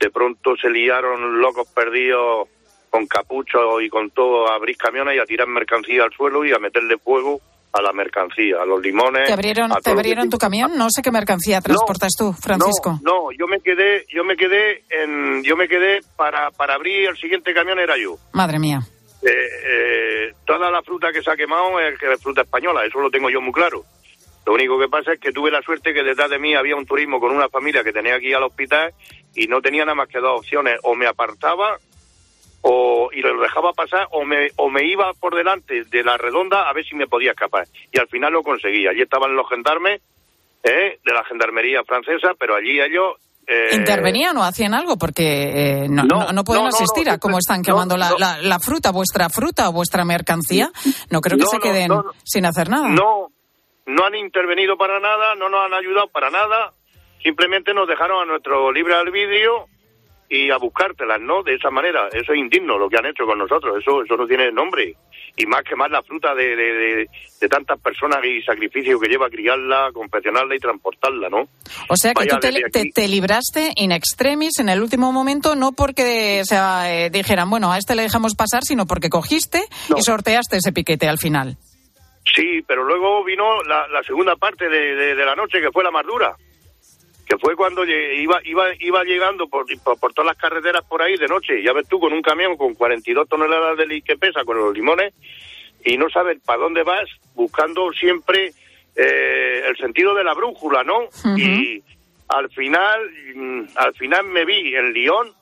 de 0.00 0.10
pronto 0.10 0.56
se 0.56 0.70
liaron 0.70 1.40
locos 1.40 1.68
perdidos 1.72 2.48
con 2.92 3.06
capucho 3.06 3.80
y 3.80 3.88
con 3.88 4.10
todo 4.10 4.50
a 4.50 4.56
abrir 4.56 4.76
camiones 4.76 5.16
y 5.16 5.18
a 5.18 5.24
tirar 5.24 5.48
mercancía 5.48 6.04
al 6.04 6.12
suelo 6.12 6.44
y 6.44 6.52
a 6.52 6.58
meterle 6.58 6.98
fuego 6.98 7.40
a 7.72 7.80
la 7.80 7.90
mercancía, 7.94 8.60
a 8.60 8.66
los 8.66 8.82
limones. 8.82 9.26
¿Te 9.26 9.32
abrieron, 9.32 9.72
¿te 9.82 9.90
abrieron 9.90 10.28
tu 10.28 10.36
camión? 10.36 10.76
No 10.76 10.88
sé 10.90 11.00
qué 11.00 11.10
mercancía 11.10 11.62
transportas 11.62 12.10
tú, 12.18 12.34
Francisco. 12.34 13.00
No, 13.02 13.30
no, 13.30 13.32
yo 13.32 13.46
me 13.46 13.60
quedé, 13.60 14.04
yo 14.12 14.24
me 14.24 14.36
quedé 14.36 14.84
en, 14.90 15.42
yo 15.42 15.56
me 15.56 15.68
quedé 15.68 16.00
para, 16.16 16.50
para 16.50 16.74
abrir 16.74 17.08
el 17.08 17.16
siguiente 17.16 17.54
camión 17.54 17.78
era 17.78 17.96
yo. 17.96 18.18
Madre 18.32 18.58
mía. 18.58 18.80
Eh, 19.22 19.30
eh, 19.30 20.34
toda 20.44 20.70
la 20.70 20.82
fruta 20.82 21.12
que 21.12 21.22
se 21.22 21.30
ha 21.30 21.36
quemado 21.36 21.80
es, 21.80 21.94
es 21.94 22.22
fruta 22.22 22.42
española, 22.42 22.84
eso 22.84 23.00
lo 23.00 23.10
tengo 23.10 23.30
yo 23.30 23.40
muy 23.40 23.52
claro. 23.52 23.86
Lo 24.44 24.52
único 24.52 24.78
que 24.78 24.88
pasa 24.88 25.14
es 25.14 25.20
que 25.20 25.32
tuve 25.32 25.50
la 25.50 25.62
suerte 25.62 25.94
que 25.94 26.02
detrás 26.02 26.28
de 26.28 26.38
mí 26.38 26.54
había 26.54 26.76
un 26.76 26.84
turismo 26.84 27.20
con 27.20 27.34
una 27.34 27.48
familia 27.48 27.82
que 27.82 27.92
tenía 27.92 28.16
aquí 28.16 28.34
al 28.34 28.42
hospital 28.42 28.92
y 29.34 29.46
no 29.46 29.62
tenía 29.62 29.86
nada 29.86 29.94
más 29.94 30.08
que 30.08 30.18
dos 30.18 30.40
opciones, 30.40 30.78
o 30.82 30.94
me 30.94 31.06
apartaba 31.06 31.78
o, 32.62 33.10
y 33.12 33.20
lo 33.20 33.40
dejaba 33.40 33.72
pasar 33.72 34.06
o 34.12 34.24
me, 34.24 34.48
o 34.56 34.70
me 34.70 34.86
iba 34.86 35.12
por 35.14 35.34
delante 35.34 35.84
de 35.84 36.04
la 36.04 36.16
redonda 36.16 36.68
a 36.68 36.72
ver 36.72 36.84
si 36.84 36.94
me 36.94 37.06
podía 37.06 37.32
escapar. 37.32 37.66
Y 37.92 37.98
al 37.98 38.08
final 38.08 38.32
lo 38.32 38.42
conseguí. 38.42 38.86
Allí 38.86 39.02
estaban 39.02 39.34
los 39.34 39.48
gendarmes 39.48 40.00
¿eh? 40.62 40.98
de 41.04 41.12
la 41.12 41.24
gendarmería 41.24 41.82
francesa, 41.84 42.30
pero 42.38 42.54
allí 42.54 42.80
ellos... 42.80 43.16
Eh, 43.46 43.74
¿Intervenían 43.74 44.36
o 44.36 44.44
hacían 44.44 44.72
algo? 44.72 44.96
Porque 44.96 45.82
eh, 45.82 45.88
no, 45.88 46.04
no, 46.04 46.32
no, 46.32 46.44
pueden 46.44 46.66
asistir 46.66 47.10
a 47.10 47.18
cómo 47.18 47.38
están 47.38 47.62
quemando 47.62 47.96
la, 47.96 48.12
la, 48.16 48.38
la, 48.40 48.60
fruta, 48.60 48.92
vuestra 48.92 49.28
fruta 49.28 49.68
o 49.68 49.72
vuestra 49.72 50.04
mercancía. 50.04 50.70
No 51.10 51.20
creo 51.20 51.36
que 51.36 51.46
se 51.46 51.58
queden 51.58 51.90
sin 52.22 52.46
hacer 52.46 52.70
nada. 52.70 52.88
No, 52.88 53.32
no 53.86 54.04
han 54.06 54.14
intervenido 54.14 54.76
para 54.76 55.00
nada, 55.00 55.34
no 55.34 55.48
nos 55.48 55.66
han 55.66 55.74
ayudado 55.74 56.06
para 56.08 56.30
nada. 56.30 56.72
Simplemente 57.20 57.74
nos 57.74 57.88
dejaron 57.88 58.22
a 58.22 58.26
nuestro 58.26 58.70
libre 58.70 58.94
albedrío 58.94 59.66
y 60.32 60.50
a 60.50 60.56
buscártelas, 60.56 61.20
¿no? 61.20 61.42
De 61.42 61.54
esa 61.54 61.70
manera. 61.70 62.08
Eso 62.10 62.32
es 62.32 62.38
indigno 62.38 62.78
lo 62.78 62.88
que 62.88 62.96
han 62.96 63.04
hecho 63.04 63.26
con 63.26 63.38
nosotros. 63.38 63.76
Eso 63.78 64.02
eso 64.02 64.16
no 64.16 64.26
tiene 64.26 64.50
nombre. 64.50 64.96
Y 65.36 65.44
más 65.44 65.62
que 65.62 65.76
más 65.76 65.90
la 65.90 66.02
fruta 66.02 66.34
de, 66.34 66.56
de, 66.56 67.06
de, 67.40 67.48
tantas 67.48 67.78
personas 67.80 68.24
y 68.24 68.40
sacrificio 68.40 68.98
que 68.98 69.08
lleva 69.08 69.28
criarla, 69.28 69.90
confeccionarla 69.92 70.56
y 70.56 70.58
transportarla, 70.58 71.28
¿no? 71.28 71.48
O 71.88 71.96
sea 71.96 72.14
que 72.14 72.26
tú 72.26 72.38
te, 72.38 72.50
te, 72.70 72.90
te, 72.94 73.08
libraste 73.08 73.72
in 73.76 73.92
extremis 73.92 74.58
en 74.58 74.70
el 74.70 74.80
último 74.80 75.12
momento, 75.12 75.54
no 75.54 75.72
porque 75.72 76.40
o 76.40 76.44
sea, 76.46 76.90
eh, 76.94 77.10
dijeran, 77.10 77.50
bueno, 77.50 77.70
a 77.70 77.76
este 77.76 77.94
le 77.94 78.02
dejamos 78.02 78.34
pasar, 78.34 78.62
sino 78.62 78.86
porque 78.86 79.10
cogiste 79.10 79.62
no. 79.90 79.98
y 79.98 80.02
sorteaste 80.02 80.56
ese 80.56 80.72
piquete 80.72 81.08
al 81.08 81.18
final. 81.18 81.56
Sí, 82.34 82.62
pero 82.66 82.84
luego 82.84 83.22
vino 83.24 83.62
la, 83.64 83.86
la 83.88 84.02
segunda 84.02 84.36
parte 84.36 84.68
de, 84.68 85.14
de 85.14 85.24
la 85.26 85.34
noche, 85.34 85.60
que 85.60 85.72
fue 85.72 85.84
la 85.84 85.90
más 85.90 86.06
dura 86.06 86.36
que 87.26 87.38
fue 87.38 87.56
cuando 87.56 87.84
iba 87.84 88.40
iba 88.44 88.64
iba 88.78 89.04
llegando 89.04 89.48
por, 89.48 89.66
por, 89.82 89.98
por, 89.98 90.12
todas 90.12 90.26
las 90.32 90.36
carreteras 90.36 90.84
por 90.84 91.02
ahí 91.02 91.16
de 91.16 91.28
noche, 91.28 91.62
ya 91.62 91.72
ves 91.72 91.88
tú 91.88 92.00
con 92.00 92.12
un 92.12 92.22
camión 92.22 92.56
con 92.56 92.74
42 92.74 93.28
toneladas 93.28 93.76
de 93.76 94.02
que 94.02 94.16
pesa 94.16 94.44
con 94.44 94.58
los 94.58 94.74
limones 94.74 95.14
y 95.84 95.96
no 95.96 96.08
sabes 96.10 96.40
para 96.44 96.60
dónde 96.60 96.82
vas 96.82 97.08
buscando 97.34 97.92
siempre 97.92 98.52
eh, 98.96 99.62
el 99.68 99.76
sentido 99.76 100.14
de 100.14 100.24
la 100.24 100.34
brújula, 100.34 100.84
¿no? 100.84 101.00
Uh 101.00 101.08
-huh. 101.08 101.38
Y 101.38 101.82
al 102.28 102.48
final 102.50 103.00
al 103.76 103.94
final 103.94 104.24
me 104.26 104.44
vi 104.44 104.74
en 104.74 104.92
Lyon, 104.92 105.32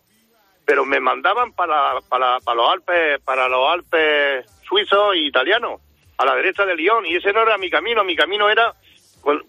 pero 0.65 0.85
me 0.85 1.01
mandaban 1.01 1.53
para 1.53 2.01
para, 2.09 2.41
para 2.41 2.57
los 2.57 2.71
Alpes 2.71 3.21
para 3.25 3.49
los 3.49 3.73
Alpes 3.73 4.47
suizos 4.63 5.15
e 5.15 5.19
italianos, 5.19 5.81
a 6.19 6.25
la 6.25 6.37
derecha 6.37 6.65
de 6.65 6.77
Lyon 6.77 7.07
y 7.07 7.17
ese 7.17 7.33
no 7.33 7.43
era 7.43 7.59
mi 7.59 7.71
camino, 7.71 8.05
mi 8.05 8.15
camino 8.15 8.49
era 8.49 8.75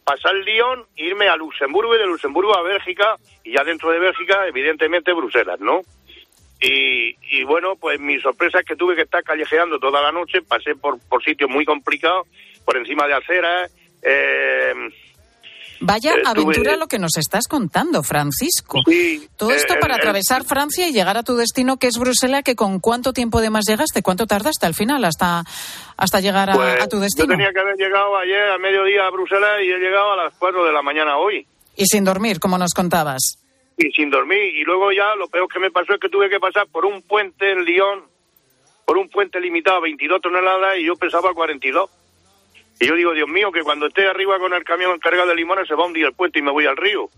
pasar 0.03 0.35
Lyon, 0.35 0.85
irme 0.95 1.27
a 1.27 1.35
Luxemburgo 1.35 1.95
y 1.95 1.99
de 1.99 2.05
Luxemburgo 2.05 2.55
a 2.57 2.61
Bélgica 2.61 3.15
y 3.43 3.53
ya 3.53 3.63
dentro 3.63 3.91
de 3.91 3.99
Bélgica, 3.99 4.47
evidentemente, 4.47 5.13
Bruselas, 5.13 5.59
¿no? 5.59 5.81
Y, 6.59 7.15
y 7.21 7.43
bueno, 7.43 7.75
pues 7.75 7.99
mi 7.99 8.19
sorpresa 8.19 8.59
es 8.59 8.65
que 8.65 8.75
tuve 8.75 8.95
que 8.95 9.01
estar 9.01 9.23
callejeando 9.23 9.79
toda 9.79 10.01
la 10.01 10.11
noche, 10.11 10.41
pasé 10.41 10.75
por, 10.75 10.99
por 11.07 11.23
sitios 11.23 11.49
muy 11.49 11.65
complicados, 11.65 12.27
por 12.63 12.77
encima 12.77 13.07
de 13.07 13.13
aceras, 13.13 13.71
eh, 14.03 14.73
Vaya 15.81 16.13
aventura 16.23 16.77
lo 16.77 16.87
que 16.87 16.99
nos 16.99 17.17
estás 17.17 17.47
contando, 17.47 18.03
Francisco. 18.03 18.81
Sí, 18.87 19.27
Todo 19.35 19.51
esto 19.51 19.73
eh, 19.73 19.77
para 19.81 19.95
eh, 19.95 19.97
atravesar 19.97 20.43
Francia 20.43 20.87
y 20.87 20.93
llegar 20.93 21.17
a 21.17 21.23
tu 21.23 21.35
destino, 21.35 21.77
que 21.77 21.87
es 21.87 21.97
Bruselas, 21.97 22.43
que 22.43 22.55
con 22.55 22.79
cuánto 22.79 23.13
tiempo 23.13 23.41
de 23.41 23.49
más 23.49 23.65
llegaste, 23.67 24.03
cuánto 24.03 24.27
tardaste 24.27 24.67
al 24.67 24.75
final 24.75 25.03
hasta, 25.03 25.43
hasta 25.97 26.19
llegar 26.19 26.51
a, 26.51 26.53
pues, 26.53 26.81
a 26.81 26.87
tu 26.87 26.99
destino. 26.99 27.33
Yo 27.33 27.37
tenía 27.37 27.51
que 27.51 27.59
haber 27.59 27.75
llegado 27.77 28.15
ayer 28.15 28.51
a 28.51 28.59
mediodía 28.59 29.07
a 29.07 29.09
Bruselas 29.09 29.59
y 29.63 29.71
he 29.71 29.79
llegado 29.79 30.13
a 30.13 30.17
las 30.17 30.33
4 30.37 30.63
de 30.63 30.71
la 30.71 30.83
mañana 30.83 31.17
hoy. 31.17 31.47
Y 31.75 31.85
sin 31.85 32.03
dormir, 32.03 32.39
como 32.39 32.59
nos 32.59 32.73
contabas. 32.73 33.39
Y 33.75 33.91
sin 33.91 34.11
dormir. 34.11 34.55
Y 34.55 34.63
luego 34.63 34.91
ya 34.91 35.15
lo 35.15 35.27
peor 35.29 35.47
que 35.51 35.59
me 35.59 35.71
pasó 35.71 35.93
es 35.93 35.99
que 35.99 36.09
tuve 36.09 36.29
que 36.29 36.39
pasar 36.39 36.67
por 36.67 36.85
un 36.85 37.01
puente 37.01 37.51
en 37.51 37.65
Lyon, 37.65 38.03
por 38.85 38.97
un 38.97 39.09
puente 39.09 39.39
limitado 39.39 39.77
a 39.77 39.81
22 39.81 40.21
toneladas 40.21 40.77
y 40.77 40.85
yo 40.85 40.95
pesaba 40.95 41.33
42. 41.33 41.89
Y 42.81 42.87
yo 42.87 42.95
digo, 42.95 43.13
Dios 43.13 43.29
mío, 43.29 43.51
que 43.51 43.61
cuando 43.61 43.85
esté 43.85 44.07
arriba 44.07 44.39
con 44.39 44.53
el 44.53 44.63
camión 44.63 44.97
cargado 44.97 45.29
de 45.29 45.35
limones 45.35 45.67
se 45.67 45.75
va 45.75 45.83
a 45.83 45.85
hundir 45.85 46.03
el 46.03 46.13
puente 46.13 46.39
y 46.39 46.41
me 46.41 46.51
voy 46.51 46.65
al 46.65 46.75
río. 46.75 47.09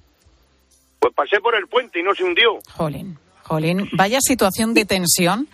Pues 0.99 1.13
pasé 1.13 1.39
por 1.39 1.55
el 1.55 1.67
puente 1.67 2.01
y 2.01 2.03
no 2.03 2.13
se 2.13 2.25
hundió. 2.25 2.59
Jolín. 2.75 3.17
Jolín, 3.43 3.89
vaya 3.93 4.19
situación 4.21 4.73
de 4.73 4.83
tensión. 4.83 5.47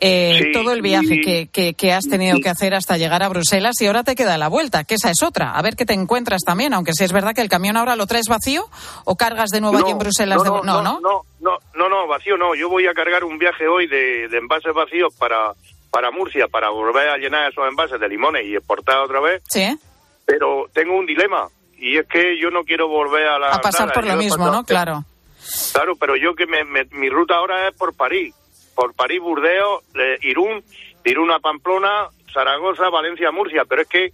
Eh, 0.00 0.40
sí, 0.42 0.52
todo 0.52 0.72
el 0.72 0.82
viaje 0.82 1.20
que, 1.20 1.46
que, 1.46 1.74
que, 1.74 1.92
has 1.92 2.08
tenido 2.08 2.40
que 2.40 2.48
hacer 2.48 2.74
hasta 2.74 2.96
llegar 2.96 3.22
a 3.22 3.28
Bruselas 3.28 3.80
y 3.80 3.86
ahora 3.86 4.02
te 4.02 4.16
queda 4.16 4.36
la 4.36 4.48
vuelta, 4.48 4.82
que 4.82 4.94
esa 4.94 5.10
es 5.10 5.22
otra. 5.22 5.52
A 5.52 5.62
ver 5.62 5.76
qué 5.76 5.84
te 5.84 5.92
encuentras 5.92 6.42
también, 6.44 6.74
aunque 6.74 6.92
si 6.92 7.04
es 7.04 7.12
verdad 7.12 7.32
que 7.32 7.40
el 7.40 7.48
camión 7.48 7.76
ahora 7.76 7.94
lo 7.94 8.06
traes 8.06 8.26
vacío 8.28 8.68
o 9.04 9.16
cargas 9.16 9.50
de 9.50 9.60
nuevo 9.60 9.78
no, 9.78 9.84
allí 9.84 9.92
en 9.92 9.98
Bruselas. 9.98 10.38
No, 10.38 10.44
de... 10.44 10.50
no, 10.50 10.62
no, 10.62 10.82
no, 10.82 11.00
no, 11.00 11.22
no, 11.40 11.58
no, 11.74 11.88
no, 11.88 12.06
vacío 12.08 12.36
no. 12.36 12.56
Yo 12.56 12.68
voy 12.68 12.88
a 12.88 12.94
cargar 12.94 13.22
un 13.22 13.38
viaje 13.38 13.68
hoy 13.68 13.86
de, 13.86 14.26
de 14.28 14.38
envases 14.38 14.74
vacíos 14.74 15.14
para, 15.16 15.52
para 15.92 16.10
Murcia, 16.10 16.48
para 16.48 16.70
volver 16.70 17.08
a 17.08 17.18
llenar 17.18 17.52
esos 17.52 17.68
envases 17.68 18.00
de 18.00 18.08
limones 18.08 18.44
y 18.46 18.56
exportar 18.56 18.98
otra 18.98 19.20
vez. 19.20 19.42
Sí 19.48 19.78
pero 20.24 20.66
tengo 20.72 20.96
un 20.96 21.06
dilema 21.06 21.48
y 21.76 21.98
es 21.98 22.06
que 22.06 22.38
yo 22.40 22.50
no 22.50 22.64
quiero 22.64 22.88
volver 22.88 23.26
a 23.26 23.38
la 23.38 23.48
a 23.48 23.60
pasar 23.60 23.88
nada, 23.88 23.94
por 23.94 24.06
lo 24.06 24.16
mismo, 24.16 24.46
¿no? 24.50 24.64
Claro. 24.64 25.04
Claro, 25.72 25.96
pero 25.96 26.16
yo 26.16 26.34
que 26.34 26.46
me, 26.46 26.64
me, 26.64 26.84
mi 26.92 27.10
ruta 27.10 27.34
ahora 27.34 27.68
es 27.68 27.74
por 27.74 27.94
París, 27.94 28.34
por 28.74 28.94
París, 28.94 29.20
Burdeos, 29.20 29.82
eh, 29.94 30.18
Irún, 30.22 30.62
Irún 31.04 31.32
a 31.32 31.40
Pamplona, 31.40 32.08
Zaragoza, 32.32 32.88
Valencia, 32.88 33.32
Murcia, 33.32 33.64
pero 33.68 33.82
es 33.82 33.88
que 33.88 34.12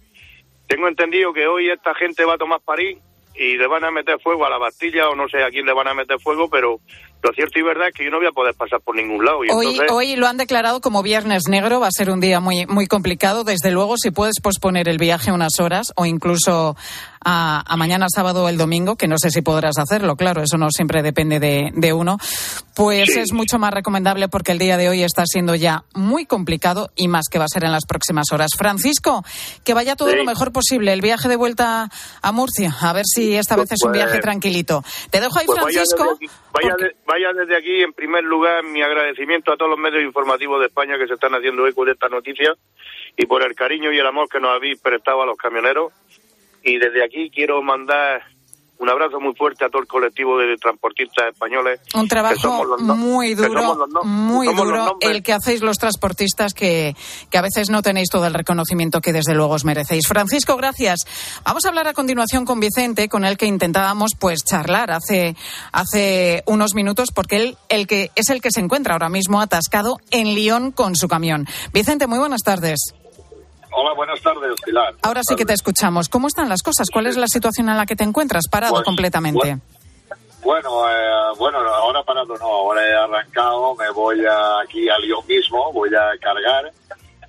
tengo 0.67 0.87
entendido 0.87 1.31
que 1.31 1.47
hoy 1.47 1.69
esta 1.69 1.93
gente 1.93 2.25
va 2.25 2.33
a 2.33 2.37
tomar 2.37 2.59
París 2.61 2.97
y 3.35 3.57
le 3.57 3.67
van 3.67 3.85
a 3.85 3.91
meter 3.91 4.19
fuego 4.21 4.45
a 4.45 4.49
la 4.49 4.57
Bastilla 4.57 5.09
o 5.09 5.15
no 5.15 5.27
sé 5.29 5.43
a 5.43 5.49
quién 5.49 5.65
le 5.65 5.73
van 5.73 5.87
a 5.87 5.93
meter 5.93 6.17
fuego, 6.19 6.49
pero 6.49 6.79
lo 7.21 7.33
cierto 7.33 7.59
y 7.59 7.61
verdad 7.61 7.89
es 7.89 7.93
que 7.93 8.05
yo 8.05 8.11
no 8.11 8.17
voy 8.17 8.27
a 8.27 8.31
poder 8.31 8.53
pasar 8.55 8.79
por 8.81 8.95
ningún 8.95 9.23
lado. 9.25 9.43
Y 9.43 9.49
hoy, 9.49 9.71
entonces... 9.71 9.91
hoy 9.91 10.15
lo 10.15 10.27
han 10.27 10.37
declarado 10.37 10.81
como 10.81 11.03
Viernes 11.03 11.43
Negro, 11.49 11.79
va 11.79 11.87
a 11.87 11.91
ser 11.91 12.09
un 12.09 12.19
día 12.19 12.39
muy, 12.39 12.65
muy 12.65 12.87
complicado. 12.87 13.43
Desde 13.43 13.71
luego, 13.71 13.95
si 13.97 14.11
puedes 14.11 14.39
posponer 14.41 14.87
el 14.87 14.97
viaje 14.97 15.31
unas 15.31 15.59
horas 15.59 15.93
o 15.95 16.05
incluso 16.05 16.75
a, 17.23 17.63
a, 17.65 17.77
mañana 17.77 18.07
sábado 18.13 18.45
o 18.45 18.49
el 18.49 18.57
domingo, 18.57 18.95
que 18.95 19.07
no 19.07 19.17
sé 19.17 19.29
si 19.29 19.41
podrás 19.41 19.77
hacerlo, 19.77 20.15
claro, 20.15 20.41
eso 20.41 20.57
no 20.57 20.69
siempre 20.71 21.01
depende 21.01 21.39
de, 21.39 21.71
de 21.73 21.93
uno, 21.93 22.17
pues 22.75 23.11
sí. 23.11 23.19
es 23.19 23.33
mucho 23.33 23.59
más 23.59 23.73
recomendable 23.73 24.29
porque 24.29 24.51
el 24.51 24.59
día 24.59 24.77
de 24.77 24.89
hoy 24.89 25.03
está 25.03 25.23
siendo 25.25 25.55
ya 25.55 25.83
muy 25.93 26.25
complicado 26.25 26.91
y 26.95 27.07
más 27.07 27.25
que 27.29 27.39
va 27.39 27.45
a 27.45 27.49
ser 27.49 27.65
en 27.65 27.71
las 27.71 27.85
próximas 27.85 28.31
horas. 28.31 28.51
Francisco, 28.57 29.23
que 29.65 29.73
vaya 29.73 29.95
todo 29.95 30.11
sí. 30.11 30.15
lo 30.15 30.23
mejor 30.23 30.51
posible, 30.51 30.93
el 30.93 31.01
viaje 31.01 31.27
de 31.27 31.35
vuelta 31.35 31.89
a 32.21 32.31
Murcia, 32.31 32.73
a 32.81 32.93
ver 32.93 33.03
si 33.05 33.35
esta 33.35 33.55
vez 33.55 33.71
es 33.71 33.83
un 33.83 33.91
pues, 33.91 34.03
viaje 34.03 34.19
tranquilito. 34.19 34.83
Te 35.09 35.19
dejo 35.19 35.39
ahí, 35.39 35.45
pues 35.45 35.59
Francisco. 35.59 36.03
Vaya, 36.03 36.15
desde 36.19 36.25
aquí, 36.25 36.35
vaya, 36.53 36.69
porque... 36.71 36.83
de, 36.85 36.95
vaya 37.05 37.33
desde 37.33 37.57
aquí, 37.57 37.81
en 37.81 37.93
primer 37.93 38.23
lugar, 38.23 38.63
mi 38.63 38.81
agradecimiento 38.81 39.51
a 39.51 39.57
todos 39.57 39.71
los 39.71 39.79
medios 39.79 40.03
informativos 40.03 40.59
de 40.59 40.67
España 40.67 40.97
que 40.97 41.07
se 41.07 41.15
están 41.15 41.33
haciendo 41.33 41.67
eco 41.67 41.85
de 41.85 41.91
esta 41.91 42.07
noticia 42.07 42.53
y 43.17 43.25
por 43.25 43.43
el 43.43 43.55
cariño 43.55 43.91
y 43.91 43.99
el 43.99 44.07
amor 44.07 44.29
que 44.29 44.39
nos 44.39 44.55
habéis 44.55 44.79
prestado 44.79 45.21
a 45.21 45.25
los 45.25 45.37
camioneros 45.37 45.91
y 46.63 46.77
desde 46.77 47.03
aquí 47.03 47.29
quiero 47.29 47.61
mandar 47.61 48.23
un 48.79 48.89
abrazo 48.89 49.19
muy 49.19 49.35
fuerte 49.35 49.65
a 49.65 49.69
todo 49.69 49.81
el 49.81 49.87
colectivo 49.87 50.37
de 50.37 50.55
transportistas 50.55 51.27
españoles. 51.33 51.81
Un 51.93 52.07
trabajo 52.07 52.65
muy 52.95 53.35
duro, 53.35 53.87
muy 54.05 54.47
duro 54.53 54.97
el 55.01 55.21
que 55.21 55.33
hacéis 55.33 55.61
los 55.61 55.77
transportistas 55.77 56.53
que, 56.53 56.95
que 57.29 57.37
a 57.37 57.41
veces 57.41 57.69
no 57.69 57.81
tenéis 57.81 58.09
todo 58.09 58.25
el 58.25 58.33
reconocimiento 58.33 59.01
que 59.01 59.11
desde 59.11 59.35
luego 59.35 59.53
os 59.53 59.65
merecéis. 59.65 60.07
Francisco, 60.07 60.55
gracias. 60.55 60.99
Vamos 61.43 61.65
a 61.65 61.69
hablar 61.69 61.89
a 61.89 61.93
continuación 61.93 62.45
con 62.45 62.61
Vicente, 62.61 63.09
con 63.09 63.25
el 63.25 63.37
que 63.37 63.47
intentábamos 63.47 64.11
pues 64.17 64.45
charlar 64.45 64.91
hace, 64.91 65.35
hace 65.73 66.43
unos 66.45 66.73
minutos, 66.73 67.09
porque 67.13 67.35
él 67.35 67.57
el 67.67 67.85
que, 67.85 68.11
es 68.15 68.29
el 68.29 68.41
que 68.41 68.51
se 68.51 68.61
encuentra 68.61 68.93
ahora 68.93 69.09
mismo 69.09 69.41
atascado 69.41 69.97
en 70.09 70.35
Lyon 70.35 70.71
con 70.71 70.95
su 70.95 71.09
camión. 71.09 71.47
Vicente, 71.73 72.07
muy 72.07 72.17
buenas 72.17 72.43
tardes. 72.43 72.93
Hola, 73.71 73.93
buenas 73.95 74.21
tardes, 74.21 74.55
Pilar. 74.65 74.95
Ahora 75.03 75.21
sí 75.23 75.35
que 75.35 75.45
te 75.45 75.53
escuchamos. 75.53 76.09
¿Cómo 76.09 76.27
están 76.27 76.49
las 76.49 76.61
cosas? 76.61 76.87
¿Cuál 76.91 77.07
es 77.07 77.17
la 77.17 77.27
situación 77.27 77.69
en 77.69 77.77
la 77.77 77.85
que 77.85 77.95
te 77.95 78.03
encuentras? 78.03 78.47
¿Parado 78.49 78.75
pues, 78.75 78.85
completamente? 78.85 79.57
Bueno, 80.43 80.89
eh, 80.89 81.35
bueno, 81.37 81.59
ahora 81.59 82.01
parado 82.03 82.37
no, 82.37 82.45
ahora 82.45 82.87
he 82.87 82.93
arrancado, 82.93 83.75
me 83.75 83.89
voy 83.91 84.19
aquí 84.63 84.89
a 84.89 84.97
Lyon 84.99 85.25
mismo, 85.27 85.71
voy 85.73 85.89
a 85.93 86.17
cargar 86.19 86.71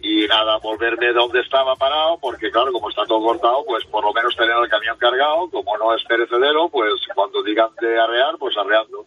y 0.02 0.26
nada, 0.26 0.58
volverme 0.58 1.12
donde 1.12 1.40
estaba 1.40 1.76
parado, 1.76 2.18
porque 2.18 2.50
claro, 2.50 2.72
como 2.72 2.88
está 2.88 3.04
todo 3.04 3.20
cortado, 3.20 3.64
pues 3.66 3.84
por 3.86 4.02
lo 4.04 4.12
menos 4.12 4.34
tener 4.36 4.56
el 4.56 4.68
camión 4.68 4.96
cargado, 4.96 5.50
como 5.50 5.76
no 5.76 5.94
es 5.94 6.02
perecedero, 6.04 6.68
pues 6.68 6.94
cuando 7.14 7.42
digan 7.42 7.68
de 7.80 8.00
arrear, 8.00 8.36
pues 8.38 8.56
arreando. 8.56 9.04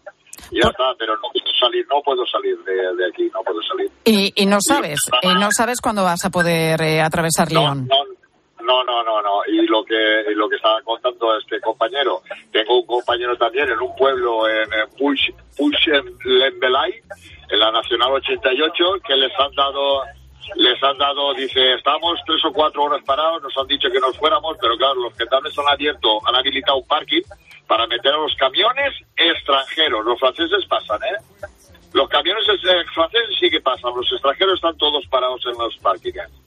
Ya 0.52 0.70
está, 0.70 0.94
pero 0.98 1.16
no 1.16 1.30
puedo 1.32 1.54
salir, 1.60 1.86
no 1.90 2.02
puedo 2.02 2.26
salir 2.26 2.58
de, 2.64 3.06
aquí, 3.08 3.30
no 3.34 3.42
puedo 3.44 3.62
salir. 3.64 3.90
Y, 4.06 4.34
y 4.36 4.46
no 4.46 4.58
sabes, 4.60 5.00
y 5.22 5.28
no 5.36 5.50
sabes 5.52 5.82
cuándo 5.82 6.04
vas 6.04 6.24
a 6.26 6.30
poder 6.30 6.82
eh, 6.82 7.02
atravesar 7.02 7.52
León. 7.52 7.88
No, 8.64 8.82
no, 8.84 9.04
no, 9.04 9.22
no, 9.22 9.42
Y 9.46 9.68
lo 9.68 9.84
que 9.84 10.24
lo 10.36 10.48
que 10.48 10.56
estaba 10.56 10.82
contando 10.84 11.38
este 11.38 11.60
compañero, 11.60 12.22
tengo 12.52 12.80
un 12.80 12.86
compañero 12.86 13.36
también 13.36 13.70
en 13.70 13.80
un 13.82 13.94
pueblo 13.96 14.48
en 14.48 14.70
Push, 14.98 15.32
Push 15.58 15.90
Lembelay, 16.24 16.94
en 17.50 17.60
la 17.60 17.72
Nacional 17.72 18.14
88, 18.14 18.84
que 19.06 19.16
les 19.16 19.32
han 19.38 19.54
dado 19.54 20.04
les 20.56 20.82
han 20.84 20.98
dado, 20.98 21.34
dice, 21.34 21.74
estamos 21.74 22.20
tres 22.26 22.44
o 22.46 22.54
cuatro 22.54 22.84
horas 22.84 23.04
parados, 23.06 23.42
nos 23.44 23.58
han 23.58 23.68
dicho 23.68 23.90
que 23.90 24.00
nos 24.00 24.18
fuéramos, 24.18 24.58
pero 24.62 24.78
claro, 24.78 24.96
los 24.96 25.14
también 25.16 25.54
han 25.58 25.74
abierto, 25.74 26.20
han 26.28 26.36
habilitado 26.36 26.78
un 26.78 26.88
parking 26.88 27.22
para 27.68 27.88
meter 27.88 28.14
a 28.14 28.18
los 28.18 28.36
camiones 28.36 28.94
extranjeros. 29.16 30.06
Los 30.06 30.20
franceses 30.20 30.66
pasan, 30.68 31.00
¿eh? 31.04 31.48
Los 31.94 32.10
camiones 32.10 32.44
eh, 32.50 32.84
franceses 32.94 33.36
sí 33.40 33.50
que 33.50 33.62
pasan, 33.62 33.94
los 33.96 34.12
extranjeros 34.12 34.56
están 34.56 34.78
todos 34.78 35.06
parados 35.08 35.42
en 35.46 35.58
los 35.58 35.78
parkings. 35.78 36.44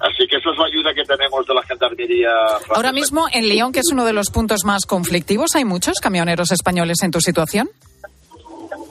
Así 0.00 0.26
que 0.26 0.36
esa 0.36 0.50
es 0.50 0.58
la 0.58 0.66
ayuda 0.66 0.94
que 0.94 1.04
tenemos 1.04 1.46
de 1.46 1.54
la 1.54 1.62
gendarmería. 1.62 2.30
Ahora 2.74 2.92
mismo 2.92 3.26
en 3.32 3.48
Lyon, 3.48 3.72
que 3.72 3.80
es 3.80 3.90
uno 3.92 4.04
de 4.04 4.12
los 4.12 4.30
puntos 4.30 4.64
más 4.64 4.86
conflictivos, 4.86 5.54
¿hay 5.54 5.64
muchos 5.64 6.00
camioneros 6.00 6.50
españoles 6.52 6.98
en 7.02 7.10
tu 7.10 7.20
situación? 7.20 7.68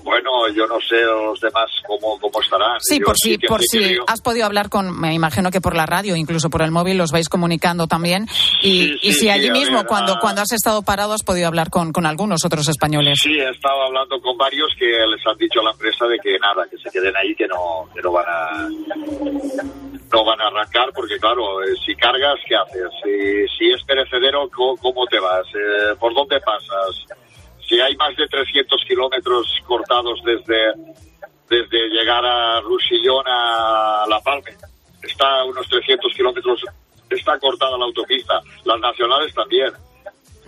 Bueno, 0.04 0.48
yo 0.54 0.66
no 0.68 0.80
sé 0.80 1.02
los 1.02 1.40
demás 1.40 1.70
cómo, 1.86 2.20
cómo 2.20 2.42
estarán. 2.42 2.80
Sí, 2.80 3.00
por 3.00 3.18
si, 3.18 3.38
por 3.38 3.62
si 3.62 3.98
has 4.08 4.22
podido 4.22 4.46
hablar 4.46 4.70
con, 4.70 5.00
me 5.00 5.14
imagino 5.14 5.52
que 5.52 5.62
por 5.62 5.76
la 5.76 5.86
radio, 5.86 6.16
incluso 6.16 6.50
por 6.50 6.62
el 6.62 6.72
móvil, 6.72 6.98
los 6.98 7.12
vais 7.12 7.30
comunicando 7.30 7.88
también. 7.88 8.28
Y, 8.62 8.98
y 9.02 9.14
si 9.14 9.30
allí 9.30 9.52
mismo, 9.52 9.86
cuando, 9.86 10.14
ah. 10.14 10.20
cuando 10.22 10.42
has 10.42 10.52
estado 10.52 10.82
parado, 10.82 11.14
has 11.14 11.24
podido 11.24 11.48
hablar 11.48 11.70
con, 11.70 11.92
con 11.92 12.06
algunos 12.06 12.44
otros 12.46 12.68
españoles. 12.68 13.20
Sí, 13.22 13.32
he 13.32 13.50
estado 13.50 13.84
hablando 13.84 14.20
con 14.22 14.38
varios 14.38 14.70
que 14.78 14.86
les 14.86 15.26
han 15.26 15.38
dicho 15.38 15.60
a 15.62 15.64
la 15.64 15.72
empresa 15.72 16.06
de 16.06 16.18
que 16.20 16.38
nada, 16.40 16.68
que 16.70 16.78
se 16.78 16.90
queden 16.90 17.16
ahí, 17.16 17.36
que 17.36 17.48
no, 17.48 17.90
que 17.94 18.02
no 18.02 18.12
van 18.12 18.26
a 18.28 18.70
no 20.12 20.26
van 20.26 20.42
a 20.42 20.48
arrancar 20.48 20.92
porque 20.94 21.20
claro, 21.20 21.62
eh, 21.64 21.76
si 21.86 21.96
cargas, 21.96 22.40
¿qué 22.48 22.56
haces? 22.56 22.90
Si, 23.04 23.58
si 23.58 23.72
es 23.72 23.84
perecedero, 23.84 24.50
¿cómo, 24.50 25.06
te 25.06 25.20
vas? 25.20 25.46
Eh, 25.54 25.96
¿Por 26.00 26.14
dónde 26.14 26.40
pasas? 26.40 27.06
Si 27.70 27.80
hay 27.80 27.96
más 27.96 28.16
de 28.18 28.28
300 28.28 28.84
kilómetros 28.88 29.48
cortados 29.66 30.20
desde, 30.26 30.74
desde 31.48 31.88
llegar 31.90 32.26
a 32.26 32.60
Rusillón 32.62 33.24
a 33.28 34.06
La 34.10 34.20
Palme, 34.22 34.52
está 35.04 35.42
a 35.42 35.46
unos 35.46 35.68
300 35.70 36.12
kilómetros, 36.14 36.62
está 37.10 37.38
cortada 37.38 37.78
la 37.78 37.86
autopista, 37.86 38.42
las 38.66 38.80
nacionales 38.80 39.34
también. 39.36 39.72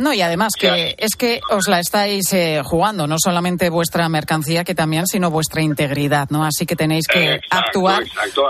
No, 0.01 0.13
y 0.13 0.21
además 0.21 0.53
que 0.60 0.95
es 0.97 1.15
que 1.15 1.41
os 1.51 1.67
la 1.67 1.79
estáis 1.79 2.34
eh, 2.34 2.62
jugando, 2.63 3.05
no 3.05 3.17
solamente 3.23 3.69
vuestra 3.69 4.10
mercancía, 4.10 4.63
que 4.63 4.73
también, 4.73 5.05
sino 5.05 5.29
vuestra 5.29 5.62
integridad, 5.62 6.27
¿no? 6.31 6.43
Así 6.43 6.65
que 6.65 6.75
tenéis 6.75 7.05
que 7.07 7.39
actuar 7.51 8.03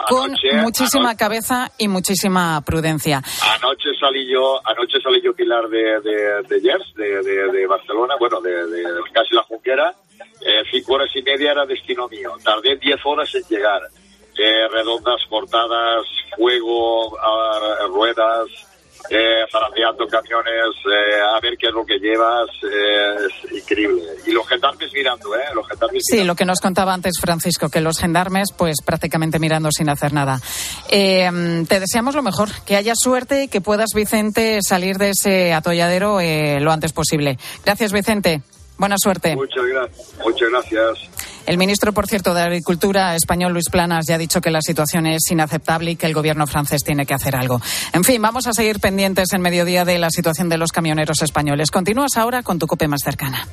con 0.07 0.33
muchísima 0.61 1.17
cabeza 1.17 1.69
y 1.77 1.89
muchísima 1.89 2.61
prudencia. 2.61 3.21
Anoche 3.41 3.89
salí 3.99 4.31
yo, 4.31 4.61
anoche 4.65 4.90
salí 5.01 5.21
yo 5.21 5.33
Pilar 5.33 5.67
de, 5.67 5.99
de, 6.01 6.43
de 6.47 6.61
Gers, 6.61 6.93
de, 6.95 7.23
de, 7.23 7.67
Barcelona, 7.67 8.15
bueno, 8.19 8.41
de, 8.41 8.51
casi 9.11 9.35
la 9.35 9.43
Junquera, 9.43 9.93
eh, 10.45 10.63
cinco 10.71 10.93
horas 10.93 11.09
y 11.15 11.21
media 11.21 11.51
era 11.51 11.65
destino 11.65 12.07
mío. 12.07 12.33
Tardé 12.43 12.75
diez 12.77 12.99
horas 13.03 13.33
en 13.35 13.43
llegar. 13.43 13.81
Eh, 14.37 14.67
redondas 14.71 15.21
cortadas, 15.29 16.05
fuego, 16.35 17.17
ruedas, 17.93 18.47
eh, 19.11 19.45
camiones, 20.09 20.75
eh, 20.85 21.21
a 21.35 21.39
ver 21.39 21.57
qué 21.57 21.67
es 21.67 21.73
lo 21.73 21.85
que 21.85 21.97
llevas, 21.99 22.49
eh, 22.63 23.27
es 23.27 23.51
increíble. 23.51 24.03
Y 24.25 24.31
los 24.31 24.47
gendarmes 24.47 24.91
mirando, 24.93 25.35
¿eh? 25.35 25.43
Los 25.53 25.67
gendarmes 25.67 26.03
sí, 26.05 26.23
lo 26.23 26.35
que 26.35 26.45
nos 26.45 26.59
contaba 26.59 26.93
antes 26.93 27.19
Francisco, 27.19 27.69
que 27.69 27.81
los 27.81 27.99
gendarmes, 27.99 28.49
pues 28.57 28.77
prácticamente 28.85 29.39
mirando 29.39 29.69
sin 29.71 29.89
hacer 29.89 30.13
nada. 30.13 30.39
Eh, 30.89 31.65
te 31.67 31.79
deseamos 31.79 32.15
lo 32.15 32.23
mejor, 32.23 32.49
que 32.65 32.75
haya 32.75 32.93
suerte 32.95 33.43
y 33.43 33.47
que 33.47 33.61
puedas, 33.61 33.89
Vicente, 33.93 34.59
salir 34.61 34.97
de 34.97 35.09
ese 35.11 35.53
atolladero 35.53 36.19
lo 36.21 36.71
antes 36.71 36.93
posible. 36.93 37.37
Gracias, 37.65 37.91
Vicente. 37.91 38.41
Buena 38.81 38.95
suerte. 38.97 39.35
Muchas 39.35 39.63
gracias. 39.63 40.17
Muchas 40.25 40.49
gracias. 40.49 41.11
El 41.45 41.59
ministro, 41.59 41.93
por 41.93 42.07
cierto, 42.07 42.33
de 42.33 42.41
Agricultura 42.41 43.15
español, 43.15 43.53
Luis 43.53 43.69
Planas, 43.69 44.07
ya 44.07 44.15
ha 44.15 44.17
dicho 44.17 44.41
que 44.41 44.49
la 44.49 44.59
situación 44.59 45.05
es 45.05 45.21
inaceptable 45.29 45.91
y 45.91 45.95
que 45.95 46.07
el 46.07 46.15
gobierno 46.15 46.47
francés 46.47 46.83
tiene 46.83 47.05
que 47.05 47.13
hacer 47.13 47.35
algo. 47.35 47.61
En 47.93 48.03
fin, 48.03 48.19
vamos 48.19 48.47
a 48.47 48.53
seguir 48.53 48.79
pendientes 48.79 49.33
en 49.33 49.41
mediodía 49.41 49.85
de 49.85 49.99
la 49.99 50.09
situación 50.09 50.49
de 50.49 50.57
los 50.57 50.71
camioneros 50.71 51.21
españoles. 51.21 51.69
Continúas 51.69 52.17
ahora 52.17 52.41
con 52.41 52.57
tu 52.57 52.65
cope 52.65 52.87
más 52.87 53.01
cercana. 53.03 53.47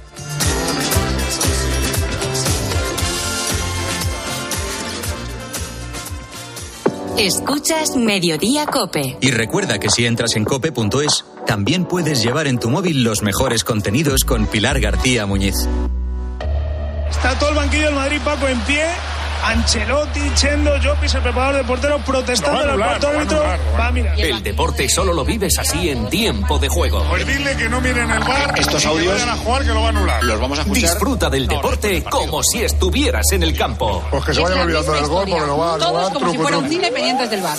Escuchas 7.18 7.96
Mediodía 7.96 8.64
Cope. 8.66 9.16
Y 9.20 9.32
recuerda 9.32 9.80
que 9.80 9.90
si 9.90 10.06
entras 10.06 10.36
en 10.36 10.44
cope.es, 10.44 11.24
también 11.46 11.84
puedes 11.84 12.22
llevar 12.22 12.46
en 12.46 12.60
tu 12.60 12.70
móvil 12.70 13.02
los 13.02 13.22
mejores 13.22 13.64
contenidos 13.64 14.22
con 14.22 14.46
Pilar 14.46 14.78
García 14.78 15.26
Muñiz. 15.26 15.56
Está 17.10 17.36
todo 17.40 17.50
el 17.50 17.56
banquillo 17.56 17.86
del 17.86 17.94
Madrid, 17.96 18.20
Paco, 18.24 18.46
en 18.46 18.60
pie 18.60 18.84
Ancelotti, 19.44 20.32
Chendo, 20.34 20.72
Jopis, 20.82 21.14
el 21.14 21.22
preparador 21.22 21.56
de 21.56 21.64
portero, 21.64 21.98
protestando 21.98 22.62
en 22.62 22.70
el 22.70 22.76
cuarto 22.76 23.08
árbitro. 23.08 23.42
Va, 23.78 23.90
mira. 23.90 24.14
El 24.14 24.42
deporte 24.42 24.88
solo 24.88 25.12
lo 25.12 25.24
vives 25.24 25.58
así 25.58 25.88
en 25.90 26.08
tiempo 26.08 26.58
de 26.58 26.68
juego. 26.68 27.04
Pues 27.08 27.26
dile 27.26 27.56
que 27.56 27.68
no 27.68 27.80
miren 27.80 28.10
el 28.10 28.20
bar. 28.20 28.54
Estos 28.58 28.84
audios. 28.86 29.22
a 29.22 29.36
jugar 29.36 29.62
que 29.62 29.68
lo 29.68 29.80
va 29.80 29.86
a 29.86 29.90
anular. 29.90 30.24
Los 30.24 30.40
vamos 30.40 30.58
a 30.58 30.62
escuchar. 30.62 30.90
Disfruta 30.90 31.30
del 31.30 31.46
deporte 31.46 32.02
como 32.04 32.42
si 32.42 32.62
estuvieras 32.62 33.24
en 33.32 33.42
el 33.42 33.56
campo. 33.56 34.04
Pues 34.10 34.24
que 34.24 34.34
se 34.34 34.40
vayan 34.40 34.60
olvidando 34.60 34.92
del 34.92 35.06
gol 35.06 35.26
porque 35.28 35.46
lo 35.46 35.58
va 35.58 35.74
a 35.74 35.78
Todos 35.78 36.12
como 36.12 36.30
si 36.30 36.38
fuera 36.38 36.58
un 36.58 36.68
cine 36.68 36.90
pendientes 36.90 37.30
del 37.30 37.40
bar. 37.40 37.58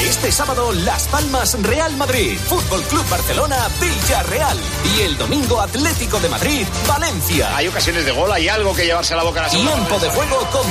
Este 0.00 0.32
sábado, 0.32 0.72
Las 0.72 1.06
Palmas 1.08 1.56
Real 1.62 1.96
Madrid. 1.96 2.38
Fútbol 2.38 2.82
Club 2.82 3.08
Barcelona 3.08 3.56
Villarreal. 3.80 4.58
Y 4.96 5.02
el 5.02 5.16
domingo, 5.18 5.60
Atlético 5.60 6.20
de 6.20 6.28
Madrid 6.28 6.66
Valencia. 6.86 7.56
Hay 7.56 7.68
ocasiones 7.68 8.04
de 8.04 8.12
gol, 8.12 8.30
hay 8.32 8.48
algo 8.48 8.74
que 8.74 8.84
llevarse 8.84 9.14
a 9.14 9.16
la 9.16 9.22
boca 9.22 9.40
a 9.40 9.42
la 9.44 9.48
Tiempo 9.48 9.98
de 9.98 10.08
juego 10.10 10.38
con 10.50 10.70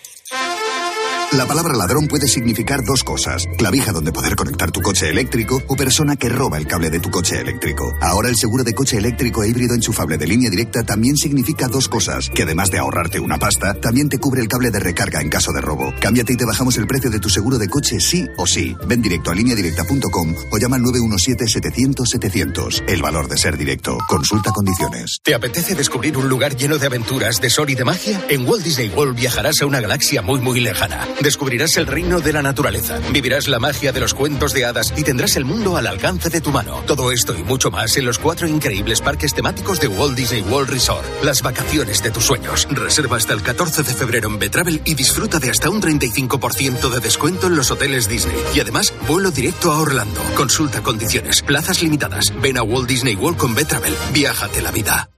La 1.33 1.47
palabra 1.47 1.73
ladrón 1.73 2.07
puede 2.07 2.27
significar 2.27 2.83
dos 2.83 3.05
cosas. 3.05 3.47
Clavija 3.57 3.93
donde 3.93 4.11
poder 4.11 4.35
conectar 4.35 4.69
tu 4.69 4.81
coche 4.81 5.07
eléctrico 5.07 5.63
o 5.69 5.77
persona 5.77 6.17
que 6.17 6.27
roba 6.27 6.57
el 6.57 6.67
cable 6.67 6.89
de 6.89 6.99
tu 6.99 7.09
coche 7.09 7.39
eléctrico. 7.39 7.93
Ahora 8.01 8.27
el 8.27 8.35
seguro 8.35 8.65
de 8.65 8.73
coche 8.73 8.97
eléctrico 8.97 9.41
e 9.41 9.47
híbrido 9.47 9.73
enchufable 9.73 10.17
de 10.17 10.27
línea 10.27 10.49
directa 10.49 10.83
también 10.83 11.15
significa 11.15 11.69
dos 11.69 11.87
cosas. 11.87 12.29
Que 12.35 12.43
además 12.43 12.69
de 12.69 12.79
ahorrarte 12.79 13.21
una 13.21 13.39
pasta, 13.39 13.75
también 13.75 14.09
te 14.09 14.19
cubre 14.19 14.41
el 14.41 14.49
cable 14.49 14.71
de 14.71 14.81
recarga 14.81 15.21
en 15.21 15.29
caso 15.29 15.53
de 15.53 15.61
robo. 15.61 15.93
Cámbiate 16.01 16.33
y 16.33 16.35
te 16.35 16.43
bajamos 16.43 16.75
el 16.75 16.85
precio 16.85 17.09
de 17.09 17.21
tu 17.21 17.29
seguro 17.29 17.57
de 17.57 17.69
coche 17.69 18.01
sí 18.01 18.27
o 18.35 18.45
sí. 18.45 18.75
Ven 18.85 19.01
directo 19.01 19.31
a 19.31 19.35
lineadirecta.com 19.35 20.35
o 20.51 20.57
llama 20.57 20.75
al 20.75 20.81
917-700-700. 20.81 22.83
El 22.89 23.01
valor 23.01 23.29
de 23.29 23.37
ser 23.37 23.57
directo. 23.57 23.97
Consulta 24.09 24.51
condiciones. 24.51 25.19
¿Te 25.23 25.33
apetece 25.33 25.75
descubrir 25.75 26.17
un 26.17 26.27
lugar 26.27 26.57
lleno 26.57 26.77
de 26.77 26.87
aventuras, 26.87 27.39
de 27.39 27.49
sol 27.49 27.69
y 27.69 27.75
de 27.75 27.85
magia? 27.85 28.21
En 28.27 28.45
Walt 28.45 28.65
Disney 28.65 28.89
World 28.89 29.15
viajarás 29.15 29.61
a 29.61 29.65
una 29.65 29.79
galaxia 29.79 30.21
muy 30.21 30.41
muy 30.41 30.59
lejana 30.59 31.07
Descubrirás 31.21 31.77
el 31.77 31.85
reino 31.85 32.19
de 32.19 32.33
la 32.33 32.41
naturaleza, 32.41 32.99
vivirás 33.11 33.47
la 33.47 33.59
magia 33.59 33.91
de 33.91 33.99
los 33.99 34.15
cuentos 34.15 34.53
de 34.53 34.65
hadas 34.65 34.91
y 34.97 35.03
tendrás 35.03 35.35
el 35.35 35.45
mundo 35.45 35.77
al 35.77 35.85
alcance 35.85 36.29
de 36.29 36.41
tu 36.41 36.51
mano. 36.51 36.83
Todo 36.87 37.11
esto 37.11 37.37
y 37.37 37.43
mucho 37.43 37.69
más 37.69 37.95
en 37.97 38.05
los 38.05 38.17
cuatro 38.17 38.47
increíbles 38.47 39.01
parques 39.01 39.35
temáticos 39.35 39.79
de 39.79 39.87
Walt 39.87 40.17
Disney 40.17 40.41
World 40.41 40.71
Resort. 40.71 41.05
Las 41.23 41.43
vacaciones 41.43 42.01
de 42.01 42.09
tus 42.09 42.25
sueños. 42.25 42.67
Reserva 42.71 43.17
hasta 43.17 43.33
el 43.33 43.43
14 43.43 43.83
de 43.83 43.93
febrero 43.93 44.29
en 44.29 44.39
Betravel 44.39 44.81
y 44.83 44.95
disfruta 44.95 45.37
de 45.37 45.51
hasta 45.51 45.69
un 45.69 45.81
35% 45.81 46.89
de 46.89 46.99
descuento 46.99 47.47
en 47.47 47.55
los 47.55 47.69
hoteles 47.69 48.09
Disney. 48.09 48.35
Y 48.55 48.59
además, 48.59 48.91
vuelo 49.07 49.29
directo 49.29 49.71
a 49.71 49.79
Orlando. 49.79 50.21
Consulta 50.35 50.81
condiciones, 50.81 51.43
plazas 51.43 51.83
limitadas. 51.83 52.33
Ven 52.41 52.57
a 52.57 52.63
Walt 52.63 52.87
Disney 52.87 53.15
World 53.15 53.37
con 53.37 53.53
Betravel. 53.53 53.95
Viájate 54.11 54.61
la 54.61 54.71
vida. 54.71 55.09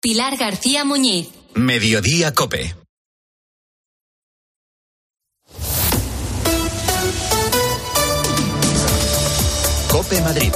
Pilar 0.00 0.38
García 0.38 0.82
Muñiz. 0.84 1.28
Mediodía 1.54 2.32
Cope. 2.32 2.79
Cope 9.90 10.20
Madrid. 10.20 10.52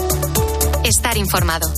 Estar 0.85 1.17
informado. 1.17 1.69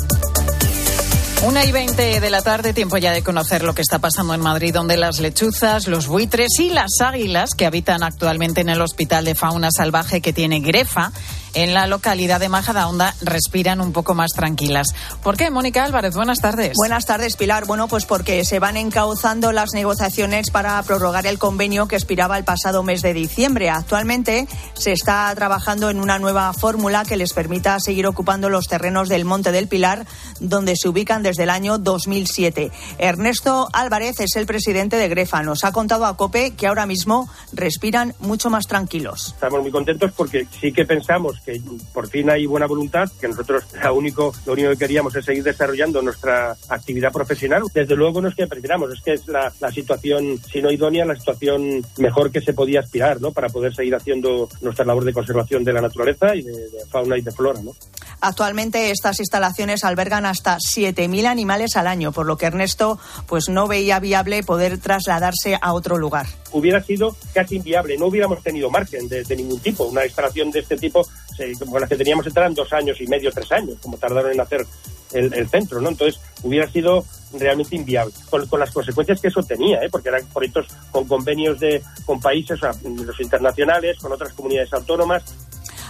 Una 1.42 1.64
y 1.64 1.72
veinte 1.72 2.20
de 2.20 2.30
la 2.30 2.42
tarde, 2.42 2.74
tiempo 2.74 2.98
ya 2.98 3.12
de 3.12 3.22
conocer 3.22 3.62
lo 3.62 3.74
que 3.74 3.80
está 3.80 3.98
pasando 3.98 4.34
en 4.34 4.40
Madrid, 4.40 4.74
donde 4.74 4.96
las 4.96 5.20
lechuzas, 5.20 5.86
los 5.86 6.06
buitres 6.06 6.58
y 6.58 6.70
las 6.70 7.00
águilas 7.00 7.54
que 7.54 7.64
habitan 7.64 8.02
actualmente 8.02 8.60
en 8.60 8.68
el 8.68 8.82
Hospital 8.82 9.24
de 9.24 9.34
Fauna 9.34 9.70
Salvaje 9.70 10.20
que 10.20 10.34
tiene 10.34 10.60
Grefa 10.60 11.12
en 11.56 11.72
la 11.72 11.86
localidad 11.86 12.38
de 12.38 12.50
Majadahonda 12.50 13.14
respiran 13.22 13.80
un 13.80 13.92
poco 13.92 14.14
más 14.14 14.32
tranquilas. 14.32 14.88
¿Por 15.22 15.38
qué, 15.38 15.50
Mónica 15.50 15.84
Álvarez? 15.84 16.14
Buenas 16.14 16.40
tardes. 16.40 16.74
Buenas 16.76 17.06
tardes, 17.06 17.36
Pilar. 17.36 17.64
Bueno, 17.64 17.88
pues 17.88 18.04
porque 18.04 18.44
se 18.44 18.58
van 18.58 18.76
encauzando 18.76 19.52
las 19.52 19.72
negociaciones 19.72 20.50
para 20.50 20.80
prorrogar 20.82 21.26
el 21.26 21.38
convenio 21.38 21.88
que 21.88 21.96
expiraba 21.96 22.36
el 22.36 22.44
pasado 22.44 22.82
mes 22.82 23.00
de 23.00 23.14
diciembre. 23.14 23.70
Actualmente 23.70 24.46
se 24.74 24.92
está 24.92 25.34
trabajando 25.34 25.88
en 25.88 25.98
una 25.98 26.18
nueva 26.18 26.52
fórmula 26.52 27.06
que 27.06 27.16
les 27.16 27.32
permita 27.32 27.80
seguir 27.80 28.06
ocupando 28.06 28.50
los 28.50 28.66
terrenos 28.66 29.08
del 29.08 29.24
Monte 29.24 29.50
del 29.50 29.66
Pilar, 29.66 30.04
donde 30.40 30.76
se 30.76 30.90
ubican 30.90 31.22
desde 31.22 31.44
el 31.44 31.50
año 31.50 31.78
2007. 31.78 32.70
Ernesto 32.98 33.70
Álvarez 33.72 34.20
es 34.20 34.36
el 34.36 34.44
presidente 34.44 34.96
de 34.96 35.08
Grefa. 35.08 35.42
Nos 35.42 35.64
ha 35.64 35.72
contado 35.72 36.04
a 36.04 36.18
COPE 36.18 36.50
que 36.50 36.66
ahora 36.66 36.84
mismo 36.84 37.30
respiran 37.54 38.14
mucho 38.20 38.50
más 38.50 38.66
tranquilos. 38.66 39.28
Estamos 39.28 39.62
muy 39.62 39.70
contentos 39.70 40.12
porque 40.14 40.46
sí 40.60 40.70
que 40.70 40.84
pensamos 40.84 41.40
que 41.46 41.60
por 41.94 42.08
fin 42.08 42.28
hay 42.28 42.44
buena 42.44 42.66
voluntad, 42.66 43.08
que 43.20 43.28
nosotros 43.28 43.64
lo 43.82 43.94
único, 43.94 44.34
lo 44.44 44.52
único 44.52 44.70
que 44.70 44.76
queríamos 44.76 45.14
es 45.14 45.24
seguir 45.24 45.44
desarrollando 45.44 46.02
nuestra 46.02 46.56
actividad 46.68 47.12
profesional. 47.12 47.62
Desde 47.72 47.94
luego 47.94 48.20
no 48.20 48.28
es 48.28 48.34
que 48.34 48.48
prefiramos, 48.48 48.92
es 48.92 49.00
que 49.00 49.12
es 49.12 49.28
la, 49.28 49.52
la 49.60 49.70
situación, 49.70 50.38
si 50.52 50.60
no 50.60 50.70
idónea, 50.70 51.04
la 51.04 51.14
situación 51.14 51.86
mejor 51.98 52.32
que 52.32 52.40
se 52.40 52.52
podía 52.52 52.80
aspirar, 52.80 53.20
¿no? 53.20 53.30
Para 53.30 53.48
poder 53.48 53.74
seguir 53.74 53.94
haciendo 53.94 54.48
nuestra 54.60 54.84
labor 54.84 55.04
de 55.04 55.12
conservación 55.12 55.62
de 55.62 55.72
la 55.72 55.80
naturaleza 55.80 56.34
y 56.34 56.42
de, 56.42 56.52
de 56.52 56.86
fauna 56.90 57.16
y 57.16 57.22
de 57.22 57.30
flora, 57.30 57.60
¿no? 57.62 57.72
Actualmente 58.20 58.90
estas 58.90 59.20
instalaciones 59.20 59.84
albergan 59.84 60.26
hasta 60.26 60.56
7.000 60.56 61.26
animales 61.26 61.76
al 61.76 61.86
año, 61.86 62.12
por 62.12 62.26
lo 62.26 62.36
que 62.36 62.46
Ernesto 62.46 62.98
pues 63.26 63.48
no 63.48 63.68
veía 63.68 64.00
viable 64.00 64.42
poder 64.42 64.78
trasladarse 64.78 65.58
a 65.60 65.72
otro 65.72 65.98
lugar. 65.98 66.26
Hubiera 66.52 66.82
sido 66.82 67.14
casi 67.34 67.56
inviable, 67.56 67.98
no 67.98 68.06
hubiéramos 68.06 68.42
tenido 68.42 68.70
margen 68.70 69.08
de, 69.08 69.22
de 69.22 69.36
ningún 69.36 69.60
tipo. 69.60 69.84
Una 69.84 70.04
instalación 70.04 70.50
de 70.50 70.60
este 70.60 70.76
tipo, 70.76 71.06
se, 71.36 71.52
como 71.58 71.78
la 71.78 71.86
que 71.86 71.96
teníamos 71.96 72.26
en 72.26 72.54
dos 72.54 72.72
años 72.72 73.00
y 73.00 73.06
medio, 73.06 73.30
tres 73.32 73.50
años, 73.52 73.76
como 73.82 73.96
tardaron 73.96 74.32
en 74.32 74.40
hacer 74.40 74.66
el, 75.12 75.32
el 75.32 75.48
centro, 75.48 75.80
¿no? 75.80 75.88
Entonces 75.90 76.20
hubiera 76.42 76.68
sido 76.68 77.04
realmente 77.32 77.76
inviable, 77.76 78.12
con, 78.30 78.60
las 78.60 78.70
consecuencias 78.70 79.20
que 79.20 79.28
eso 79.28 79.42
tenía, 79.42 79.80
¿eh? 79.82 79.88
porque 79.90 80.08
eran 80.08 80.24
proyectos 80.32 80.66
con 80.90 81.06
convenios 81.06 81.58
de, 81.60 81.82
con 82.04 82.20
países, 82.20 82.60
los 82.60 83.20
internacionales, 83.20 83.98
con 83.98 84.12
otras 84.12 84.32
comunidades 84.32 84.72
autónomas, 84.72 85.24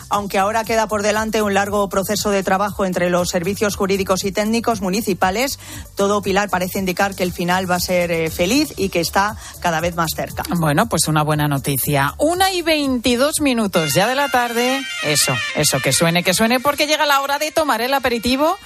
aunque 0.09 0.39
ahora 0.39 0.65
queda 0.65 0.87
por 0.87 1.03
delante 1.03 1.43
un 1.43 1.55
largo 1.55 1.89
proceso 1.89 2.31
de 2.31 2.43
trabajo 2.43 2.85
entre 2.85 3.11
los 3.11 3.29
servicios 3.29 3.77
jurídicos 3.77 4.25
y 4.25 4.33
técnicos 4.33 4.81
municipales, 4.81 5.59
todo 5.95 6.23
Pilar 6.23 6.49
parece 6.49 6.79
indicar 6.79 7.15
que 7.15 7.23
el 7.23 7.33
final 7.33 7.71
va 7.71 7.77
a 7.77 7.81
ser 7.81 8.11
eh, 8.11 8.31
feliz 8.31 8.73
y 8.77 8.89
que 8.89 9.01
está 9.01 9.37
cada 9.61 9.81
vez 9.81 9.97
más 9.97 10.13
cerca. 10.15 10.45
Bueno, 10.57 10.89
pues 10.89 11.09
una 11.09 11.23
buena 11.23 11.49
noticia. 11.49 12.15
Una 12.19 12.53
y 12.53 12.63
veintidós 12.63 13.41
minutos 13.41 13.95
ya 13.95 14.07
de 14.07 14.15
la 14.15 14.29
tarde. 14.29 14.81
Eso, 15.03 15.35
eso, 15.55 15.81
que 15.81 15.93
suene, 15.93 16.23
que 16.23 16.35
suene, 16.35 16.61
porque 16.61 16.87
llega 16.87 17.07
la 17.07 17.21
hora 17.21 17.39
de 17.39 17.51
tomar 17.51 17.81
el 17.81 17.95
aperitivo 17.95 18.57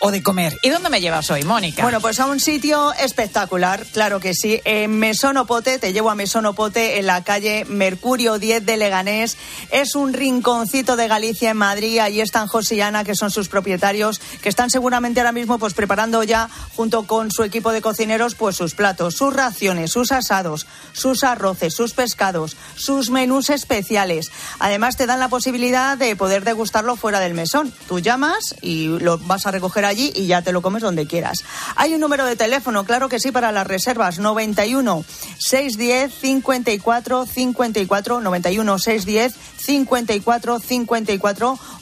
o 0.00 0.10
de 0.10 0.22
comer. 0.22 0.58
¿Y 0.62 0.68
dónde 0.68 0.90
me 0.90 1.00
llevas 1.00 1.30
hoy, 1.30 1.42
Mónica? 1.44 1.82
Bueno, 1.82 2.00
pues 2.00 2.20
a 2.20 2.26
un 2.26 2.40
sitio 2.40 2.92
espectacular, 2.94 3.84
claro 3.92 4.20
que 4.20 4.34
sí. 4.34 4.60
En 4.64 4.98
Mesonopote, 4.98 5.78
te 5.78 5.92
llevo 5.92 6.10
a 6.10 6.14
Mesonopote 6.14 6.98
en 6.98 7.06
la 7.06 7.24
calle 7.24 7.64
Mercurio 7.66 8.38
10 8.38 8.66
de 8.66 8.76
Leganés. 8.76 9.36
Es 9.70 9.94
un 9.94 10.12
rinconcito 10.12 10.81
de 10.82 11.06
Galicia 11.06 11.50
en 11.50 11.56
Madrid. 11.56 12.00
Allí 12.00 12.20
están 12.20 12.48
José 12.48 12.74
y 12.74 12.80
Ana, 12.80 13.04
que 13.04 13.14
son 13.14 13.30
sus 13.30 13.48
propietarios, 13.48 14.20
que 14.42 14.48
están 14.48 14.68
seguramente 14.68 15.20
ahora 15.20 15.30
mismo 15.30 15.56
pues 15.60 15.74
preparando 15.74 16.24
ya 16.24 16.50
junto 16.74 17.04
con 17.04 17.30
su 17.30 17.44
equipo 17.44 17.70
de 17.70 17.80
cocineros 17.80 18.34
pues 18.34 18.56
sus 18.56 18.74
platos, 18.74 19.14
sus 19.14 19.32
raciones, 19.32 19.92
sus 19.92 20.10
asados, 20.10 20.66
sus 20.92 21.22
arroces, 21.22 21.72
sus 21.74 21.94
pescados, 21.94 22.56
sus 22.74 23.10
menús 23.10 23.48
especiales. 23.50 24.32
Además 24.58 24.96
te 24.96 25.06
dan 25.06 25.20
la 25.20 25.28
posibilidad 25.28 25.96
de 25.96 26.16
poder 26.16 26.42
degustarlo 26.42 26.96
fuera 26.96 27.20
del 27.20 27.34
mesón. 27.34 27.72
Tú 27.86 28.00
llamas 28.00 28.56
y 28.60 28.88
lo 28.98 29.18
vas 29.18 29.46
a 29.46 29.52
recoger 29.52 29.84
allí 29.84 30.12
y 30.16 30.26
ya 30.26 30.42
te 30.42 30.50
lo 30.50 30.62
comes 30.62 30.82
donde 30.82 31.06
quieras. 31.06 31.44
Hay 31.76 31.94
un 31.94 32.00
número 32.00 32.26
de 32.26 32.34
teléfono, 32.34 32.84
claro 32.84 33.08
que 33.08 33.20
sí, 33.20 33.30
para 33.30 33.52
las 33.52 33.68
reservas 33.68 34.18
91 34.18 35.04
610 35.38 36.12
54 36.12 37.26
54 37.26 38.20
91 38.20 38.78
610 38.78 39.34
54 39.56 40.58
54 40.58 40.71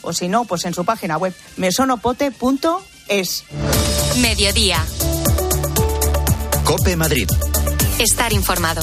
o 0.03 0.13
si 0.13 0.29
no, 0.29 0.45
pues 0.45 0.65
en 0.65 0.75
su 0.75 0.85
página 0.85 1.17
web 1.17 1.35
mesonopote.es. 1.57 3.45
Mediodía. 4.21 4.85
Cope 6.65 6.97
Madrid. 6.97 7.29
Estar 7.99 8.33
informado. 8.33 8.83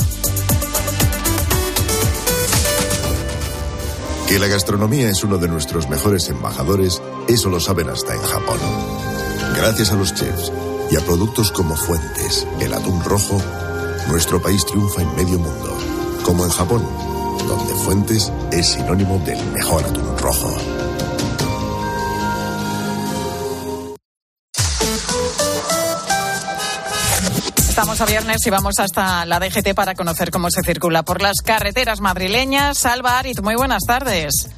Que 4.27 4.39
la 4.39 4.47
gastronomía 4.47 5.09
es 5.09 5.23
uno 5.23 5.37
de 5.37 5.47
nuestros 5.47 5.87
mejores 5.87 6.27
embajadores, 6.29 7.01
eso 7.29 7.49
lo 7.49 7.59
saben 7.61 7.89
hasta 7.89 8.13
en 8.13 8.21
Japón. 8.21 8.59
Gracias 9.55 9.91
a 9.91 9.95
los 9.95 10.13
chefs 10.13 10.51
y 10.91 10.97
a 10.97 11.01
productos 11.01 11.51
como 11.51 11.77
Fuentes, 11.77 12.45
el 12.59 12.73
atún 12.73 13.01
rojo, 13.03 13.41
nuestro 14.09 14.41
país 14.41 14.65
triunfa 14.65 15.01
en 15.01 15.15
medio 15.15 15.39
mundo, 15.39 15.77
como 16.23 16.43
en 16.43 16.51
Japón 16.51 17.16
donde 17.47 17.73
Fuentes 17.75 18.31
es 18.51 18.67
sinónimo 18.67 19.17
del 19.25 19.43
mejor 19.47 19.83
atún 19.83 20.17
rojo. 20.17 20.55
Estamos 27.69 28.01
a 28.01 28.05
viernes 28.05 28.45
y 28.45 28.49
vamos 28.49 28.79
hasta 28.79 29.25
la 29.25 29.39
DGT 29.39 29.73
para 29.75 29.93
conocer 29.93 30.31
cómo 30.31 30.49
se 30.49 30.61
circula 30.63 31.03
por 31.03 31.21
las 31.21 31.37
carreteras 31.43 32.01
madrileñas. 32.01 32.79
Salva 32.79 33.19
Arit, 33.19 33.39
muy 33.41 33.55
buenas 33.55 33.83
tardes. 33.87 34.49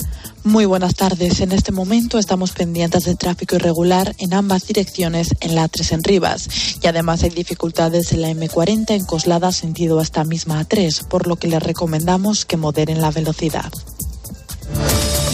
Muy 0.44 0.66
buenas 0.66 0.96
tardes. 0.96 1.42
En 1.42 1.52
este 1.52 1.72
momento 1.72 2.18
estamos 2.18 2.52
pendientes 2.54 3.04
de 3.04 3.16
tráfico 3.16 3.56
irregular 3.56 4.16
en 4.20 4.34
ambas 4.34 4.66
direcciones 4.66 5.36
en 5.42 5.56
la 5.56 5.70
A3 5.70 5.94
en 5.94 6.04
Rivas 6.04 6.48
y 6.82 6.88
además 6.88 7.24
hay 7.24 7.30
dificultades 7.30 8.14
en 8.14 8.22
la 8.22 8.30
M40 8.30 8.92
en 8.92 9.06
Coslada 9.06 9.52
sentido 9.52 10.00
hasta 10.00 10.24
misma 10.24 10.66
A3, 10.66 11.06
por 11.08 11.28
lo 11.28 11.36
que 11.36 11.50
les 11.50 11.62
recomendamos 11.62 12.46
que 12.46 12.58
moderen 12.58 13.02
la 13.02 13.12
velocidad. 13.12 13.72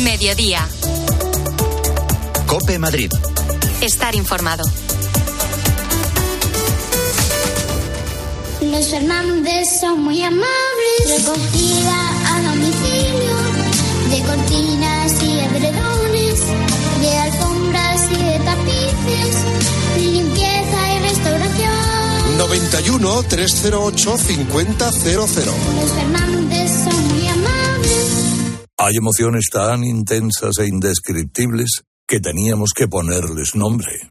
Mediodía. 0.02 0.68
Cope 2.48 2.80
Madrid. 2.80 3.12
Estar 3.82 4.16
informado. 4.16 4.64
Los 8.62 8.88
Fernández 8.88 9.80
son 9.80 10.04
muy 10.04 10.24
amables. 10.24 10.46
Recogida 11.06 12.36
a 12.36 12.42
domicilio 12.42 13.36
de 14.10 14.22
cortinas 14.24 14.75
limpieza 19.98 20.96
y 20.96 21.00
restauración. 21.00 22.38
91 22.38 23.24
308 23.24 24.18
5000. 24.18 24.68
Los 24.78 25.32
Fernández 25.32 26.72
son 26.84 27.08
muy 27.08 27.28
amables. 27.28 28.26
Hay 28.78 28.96
emociones 28.98 29.46
tan 29.52 29.84
intensas 29.84 30.58
e 30.60 30.68
indescriptibles 30.68 31.84
que 32.08 32.20
teníamos 32.20 32.72
que 32.76 32.88
ponerles 32.88 33.56
nombre. 33.56 34.10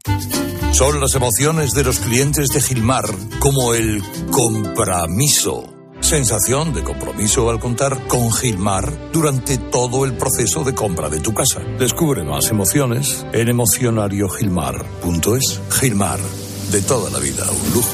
Son 0.73 0.99
las 0.99 1.15
emociones 1.15 1.71
de 1.71 1.83
los 1.85 1.99
clientes 1.99 2.49
de 2.49 2.61
Gilmar, 2.61 3.05
como 3.39 3.73
el 3.73 4.03
compromiso. 4.31 5.74
Sensación 6.05 6.71
de 6.71 6.83
compromiso 6.83 7.49
al 7.49 7.59
contar 7.59 8.07
con 8.07 8.31
Gilmar 8.31 9.11
durante 9.11 9.57
todo 9.57 10.05
el 10.05 10.13
proceso 10.13 10.63
de 10.63 10.75
compra 10.75 11.09
de 11.09 11.19
tu 11.19 11.33
casa. 11.33 11.61
Descubre 11.79 12.23
más 12.23 12.51
emociones 12.51 13.25
en 13.33 13.49
emocionariogilmar.es. 13.49 15.61
Gilmar, 15.71 16.19
de 16.71 16.81
toda 16.83 17.09
la 17.09 17.17
vida, 17.17 17.49
un 17.49 17.73
lujo. 17.73 17.89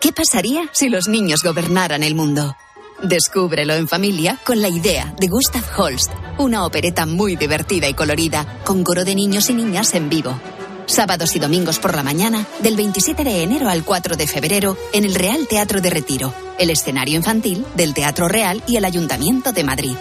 ¿Qué 0.00 0.12
¿Qué 0.12 0.14
pasaría 0.14 0.62
si 0.72 0.88
los 0.88 1.08
niños 1.08 1.42
gobernaran 1.42 2.02
el 2.02 2.14
mundo? 2.14 2.56
Descúbrelo 3.02 3.74
en 3.74 3.86
familia 3.86 4.38
con 4.46 4.62
la 4.62 4.70
idea 4.70 5.14
de 5.20 5.26
Gustav 5.26 5.64
Holst, 5.76 6.10
una 6.38 6.64
opereta 6.64 7.04
muy 7.04 7.36
divertida 7.36 7.86
y 7.86 7.92
colorida, 7.92 8.62
con 8.64 8.82
coro 8.82 9.04
de 9.04 9.14
niños 9.14 9.50
y 9.50 9.54
niñas 9.54 9.92
en 9.92 10.08
vivo. 10.08 10.40
Sábados 10.86 11.36
y 11.36 11.38
domingos 11.38 11.78
por 11.78 11.94
la 11.94 12.02
mañana, 12.02 12.46
del 12.60 12.76
27 12.76 13.24
de 13.24 13.42
enero 13.42 13.68
al 13.68 13.84
4 13.84 14.16
de 14.16 14.26
febrero, 14.26 14.76
en 14.92 15.04
el 15.04 15.14
Real 15.14 15.46
Teatro 15.48 15.80
de 15.80 15.90
Retiro, 15.90 16.34
el 16.58 16.70
escenario 16.70 17.16
infantil 17.16 17.64
del 17.74 17.94
Teatro 17.94 18.28
Real 18.28 18.62
y 18.66 18.76
el 18.76 18.84
Ayuntamiento 18.84 19.52
de 19.52 19.64
Madrid. 19.64 19.96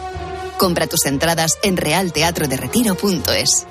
Compra 0.57 0.87
tus 0.87 1.05
entradas 1.05 1.57
en 1.63 1.77
realteatroderetiro.es. 1.77 3.67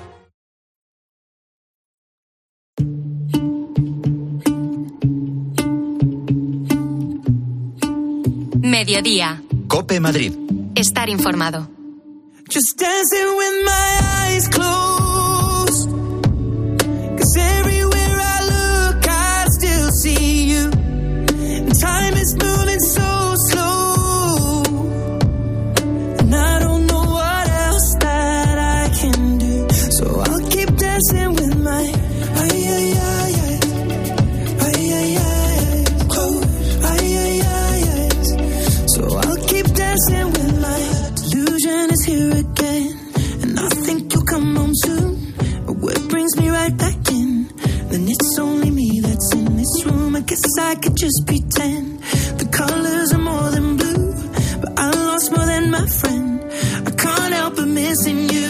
Mediodía. 8.61 9.43
Cope 9.67 9.99
Madrid. 9.99 10.33
Estar 10.75 11.09
informado. 11.09 11.69
Just 12.49 12.77
dancing 12.77 13.37
with 13.37 13.65
my 13.65 13.99
eyes 14.27 14.47
closed. 14.49 14.90
It's 48.11 48.39
only 48.39 48.69
me 48.71 48.99
that's 48.99 49.33
in 49.33 49.55
this 49.55 49.85
room. 49.85 50.15
I 50.15 50.21
guess 50.21 50.43
I 50.59 50.75
could 50.75 50.97
just 50.97 51.25
pretend 51.25 51.99
the 52.41 52.47
colors 52.51 53.13
are 53.13 53.23
more 53.31 53.49
than 53.51 53.77
blue. 53.77 54.13
But 54.61 54.79
I 54.79 54.89
lost 54.91 55.31
more 55.31 55.45
than 55.45 55.71
my 55.71 55.85
friend. 55.87 56.41
I 56.87 56.91
can't 56.91 57.33
help 57.33 57.55
but 57.55 57.67
missing 57.67 58.29
you. 58.29 58.47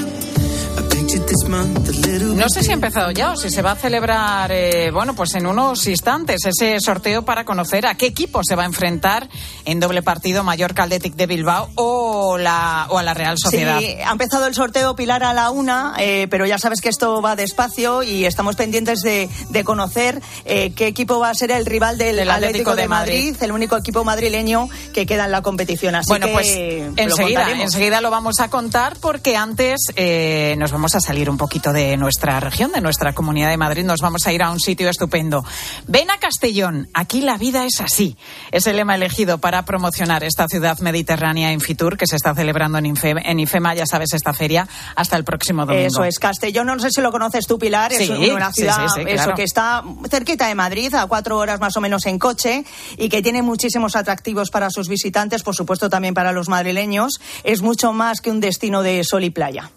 I 0.77 0.81
pictured 0.93 1.25
this 1.29 1.43
month 1.47 1.90
No 2.19 2.49
sé 2.49 2.63
si 2.63 2.71
ha 2.71 2.73
empezado 2.73 3.11
ya 3.11 3.31
o 3.31 3.35
si 3.35 3.49
se 3.49 3.61
va 3.61 3.71
a 3.71 3.75
celebrar, 3.75 4.51
eh, 4.51 4.91
bueno, 4.91 5.15
pues 5.15 5.33
en 5.35 5.45
unos 5.45 5.87
instantes 5.87 6.41
ese 6.45 6.79
sorteo 6.79 7.23
para 7.23 7.45
conocer 7.45 7.85
a 7.85 7.95
qué 7.95 8.07
equipo 8.07 8.41
se 8.43 8.55
va 8.55 8.63
a 8.63 8.65
enfrentar 8.65 9.29
en 9.65 9.79
doble 9.79 10.01
partido 10.01 10.43
Mallorca 10.43 10.83
Athletic 10.83 11.15
de 11.15 11.27
Bilbao 11.27 11.69
o, 11.75 12.37
la, 12.37 12.87
o 12.89 12.97
a 12.97 13.03
la 13.03 13.13
Real 13.13 13.37
Sociedad. 13.37 13.79
Sí, 13.79 13.95
ha 14.05 14.11
empezado 14.11 14.47
el 14.47 14.53
sorteo 14.55 14.95
Pilar 14.95 15.23
a 15.23 15.33
la 15.33 15.49
una, 15.51 15.93
eh, 15.99 16.27
pero 16.29 16.45
ya 16.45 16.57
sabes 16.57 16.81
que 16.81 16.89
esto 16.89 17.21
va 17.21 17.35
despacio 17.35 18.03
y 18.03 18.25
estamos 18.25 18.55
pendientes 18.55 19.01
de, 19.01 19.29
de 19.49 19.63
conocer 19.63 20.21
eh, 20.45 20.73
qué 20.75 20.87
equipo 20.87 21.19
va 21.19 21.29
a 21.29 21.33
ser 21.33 21.51
el 21.51 21.65
rival 21.65 21.97
del, 21.97 22.17
Del 22.17 22.29
Atlético 22.29 22.75
de 22.75 22.87
Madrid. 22.87 23.35
el 23.41 23.51
único 23.51 23.77
equipo 23.77 24.03
madrileño 24.03 24.69
que 24.93 25.05
queda 25.05 25.25
en 25.25 25.31
la 25.31 25.41
competición. 25.41 25.95
Así 25.95 26.09
bueno, 26.09 26.27
que 26.27 26.33
pues 26.33 26.47
lo 26.47 26.93
enseguida, 26.97 27.39
contaremos. 27.39 27.63
enseguida 27.65 28.01
lo 28.01 28.11
vamos 28.11 28.39
a 28.39 28.49
contar 28.49 28.97
porque 28.99 29.35
antes 29.37 29.79
eh, 29.95 30.55
nos 30.57 30.71
vamos 30.71 30.95
a 30.95 30.99
salir 30.99 31.29
un 31.29 31.37
poquito 31.37 31.71
de 31.73 31.97
nuestra 32.01 32.39
región, 32.39 32.71
de 32.73 32.81
nuestra 32.81 33.13
comunidad 33.13 33.49
de 33.49 33.57
Madrid. 33.57 33.85
Nos 33.85 34.01
vamos 34.01 34.27
a 34.27 34.33
ir 34.33 34.43
a 34.43 34.51
un 34.51 34.59
sitio 34.59 34.89
estupendo. 34.89 35.45
Ven 35.87 36.11
a 36.11 36.17
Castellón, 36.17 36.89
aquí 36.93 37.21
la 37.21 37.37
vida 37.37 37.65
es 37.65 37.79
así. 37.79 38.17
Es 38.51 38.67
el 38.67 38.75
lema 38.75 38.95
elegido 38.95 39.37
para 39.37 39.63
promocionar 39.63 40.23
esta 40.23 40.47
ciudad 40.47 40.79
mediterránea 40.79 41.51
en 41.51 41.61
Fitur 41.61 41.95
que 41.97 42.07
se 42.07 42.17
está 42.17 42.35
celebrando 42.35 42.79
en, 42.79 43.39
IFEMA, 43.39 43.75
ya 43.75 43.85
sabes, 43.85 44.13
esta 44.13 44.33
feria 44.33 44.67
hasta 44.95 45.15
el 45.15 45.23
próximo 45.23 45.65
domingo. 45.65 45.87
Eso 45.87 46.03
es, 46.03 46.19
Castellón, 46.19 46.67
no 46.67 46.79
sé 46.79 46.89
si 46.91 47.01
lo 47.01 47.11
conoces 47.11 47.45
tú, 47.47 47.57
Pilar, 47.57 47.93
es 47.93 48.09
una 48.09 48.51
ciudad 48.51 48.87
sí, 48.87 49.03
sí, 49.03 49.03
eso, 49.07 49.33
que 49.33 49.43
está 49.43 49.83
cerquita 50.09 50.47
de 50.47 50.55
Madrid, 50.55 50.93
a 50.95 51.05
cuatro 51.05 51.37
horas 51.37 51.59
más 51.59 51.77
o 51.77 51.81
menos 51.81 52.05
en 52.07 52.17
coche, 52.17 52.65
y 52.97 53.09
que 53.09 53.21
tiene 53.21 53.41
muchísimos 53.41 53.95
atractivos 53.95 54.49
para 54.49 54.69
sus 54.69 54.87
visitantes, 54.87 55.43
por 55.43 55.55
supuesto 55.55 55.89
también 55.89 56.13
para 56.13 56.31
los 56.31 56.49
madrileños. 56.49 57.21
Es 57.43 57.61
mucho 57.61 57.93
más 57.93 58.21
que 58.21 58.31
un 58.31 58.39
destino 58.39 58.81
de 58.81 59.03
sol 59.03 59.23
y 59.23 59.29
playa. 59.29 59.71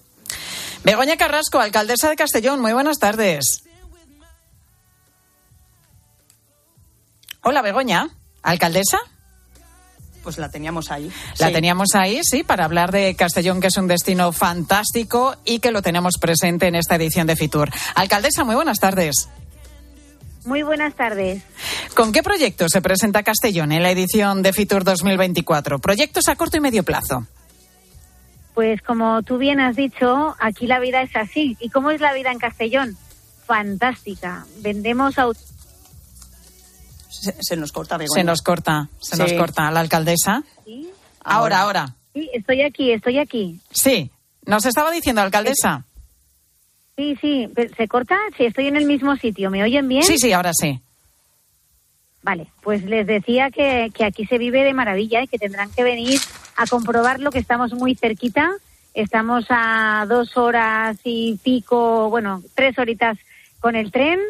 Begoña 0.84 1.16
Carrasco, 1.16 1.60
alcaldesa 1.60 2.10
de 2.10 2.16
Castellón, 2.16 2.60
muy 2.60 2.72
buenas 2.72 2.98
tardes. 2.98 3.64
Hola, 7.42 7.62
Begoña, 7.62 8.08
alcaldesa. 8.42 8.98
Pues 10.22 10.38
la 10.38 10.48
teníamos 10.50 10.90
ahí. 10.90 11.12
La 11.38 11.48
Sí. 11.48 11.52
teníamos 11.52 11.94
ahí, 11.94 12.20
sí, 12.22 12.42
para 12.44 12.64
hablar 12.64 12.92
de 12.92 13.14
Castellón, 13.14 13.60
que 13.60 13.66
es 13.66 13.76
un 13.76 13.86
destino 13.88 14.32
fantástico 14.32 15.36
y 15.44 15.58
que 15.58 15.70
lo 15.70 15.82
tenemos 15.82 16.14
presente 16.18 16.66
en 16.66 16.74
esta 16.76 16.94
edición 16.96 17.26
de 17.26 17.36
Fitur. 17.36 17.70
Alcaldesa, 17.94 18.44
muy 18.44 18.54
buenas 18.54 18.78
tardes. 18.78 19.28
Muy 20.46 20.62
buenas 20.62 20.94
tardes. 20.94 21.42
¿Con 21.94 22.12
qué 22.12 22.22
proyecto 22.22 22.68
se 22.68 22.80
presenta 22.82 23.22
Castellón 23.22 23.72
en 23.72 23.82
la 23.82 23.90
edición 23.90 24.42
de 24.42 24.52
Fitur 24.52 24.84
2024? 24.84 25.78
Proyectos 25.78 26.28
a 26.28 26.36
corto 26.36 26.56
y 26.58 26.60
medio 26.60 26.82
plazo. 26.84 27.26
Pues 28.54 28.80
como 28.82 29.22
tú 29.22 29.36
bien 29.38 29.60
has 29.60 29.74
dicho, 29.76 30.36
aquí 30.38 30.66
la 30.66 30.78
vida 30.78 31.02
es 31.02 31.14
así. 31.16 31.56
¿Y 31.60 31.70
cómo 31.70 31.90
es 31.90 32.00
la 32.00 32.12
vida 32.14 32.30
en 32.30 32.38
Castellón? 32.38 32.96
Fantástica. 33.46 34.46
Vendemos 34.60 35.18
autos. 35.18 35.44
Se, 37.10 37.34
se 37.40 37.56
nos 37.56 37.72
corta, 37.72 37.96
Begoña. 37.96 38.20
Se 38.20 38.24
nos 38.24 38.42
corta, 38.42 38.88
se 39.00 39.16
nos 39.16 39.30
Sí. 39.30 39.36
corta. 39.36 39.70
La 39.70 39.80
alcaldesa. 39.80 40.42
Ahora, 41.24 41.60
ahora. 41.60 41.94
Sí, 42.12 42.30
estoy 42.32 42.62
aquí, 42.62 42.92
estoy 42.92 43.18
aquí. 43.18 43.60
Sí, 43.70 44.10
nos 44.46 44.64
estaba 44.66 44.90
diciendo, 44.90 45.20
alcaldesa. 45.22 45.84
Sí, 46.96 47.16
sí. 47.20 47.48
¿Se 47.76 47.88
corta? 47.88 48.16
Sí, 48.36 48.44
estoy 48.44 48.68
en 48.68 48.76
el 48.76 48.86
mismo 48.86 49.16
sitio. 49.16 49.50
¿Me 49.50 49.62
oyen 49.64 49.88
bien? 49.88 50.04
Sí, 50.04 50.16
sí, 50.18 50.32
ahora 50.32 50.52
sí. 50.54 50.80
Vale, 52.24 52.46
pues 52.62 52.84
les 52.84 53.06
decía 53.06 53.50
que, 53.50 53.90
que 53.92 54.02
aquí 54.02 54.24
se 54.24 54.38
vive 54.38 54.64
de 54.64 54.72
maravilla 54.72 55.22
y 55.22 55.28
que 55.28 55.38
tendrán 55.38 55.70
que 55.70 55.84
venir 55.84 56.18
a 56.56 56.66
comprobarlo, 56.66 57.30
que 57.30 57.38
estamos 57.38 57.74
muy 57.74 57.94
cerquita. 57.96 58.50
Estamos 58.94 59.44
a 59.50 60.06
dos 60.08 60.38
horas 60.38 60.96
y 61.04 61.38
pico, 61.44 62.08
bueno, 62.08 62.42
tres 62.54 62.78
horitas 62.78 63.18
con 63.60 63.76
el 63.76 63.92
tren, 63.92 64.20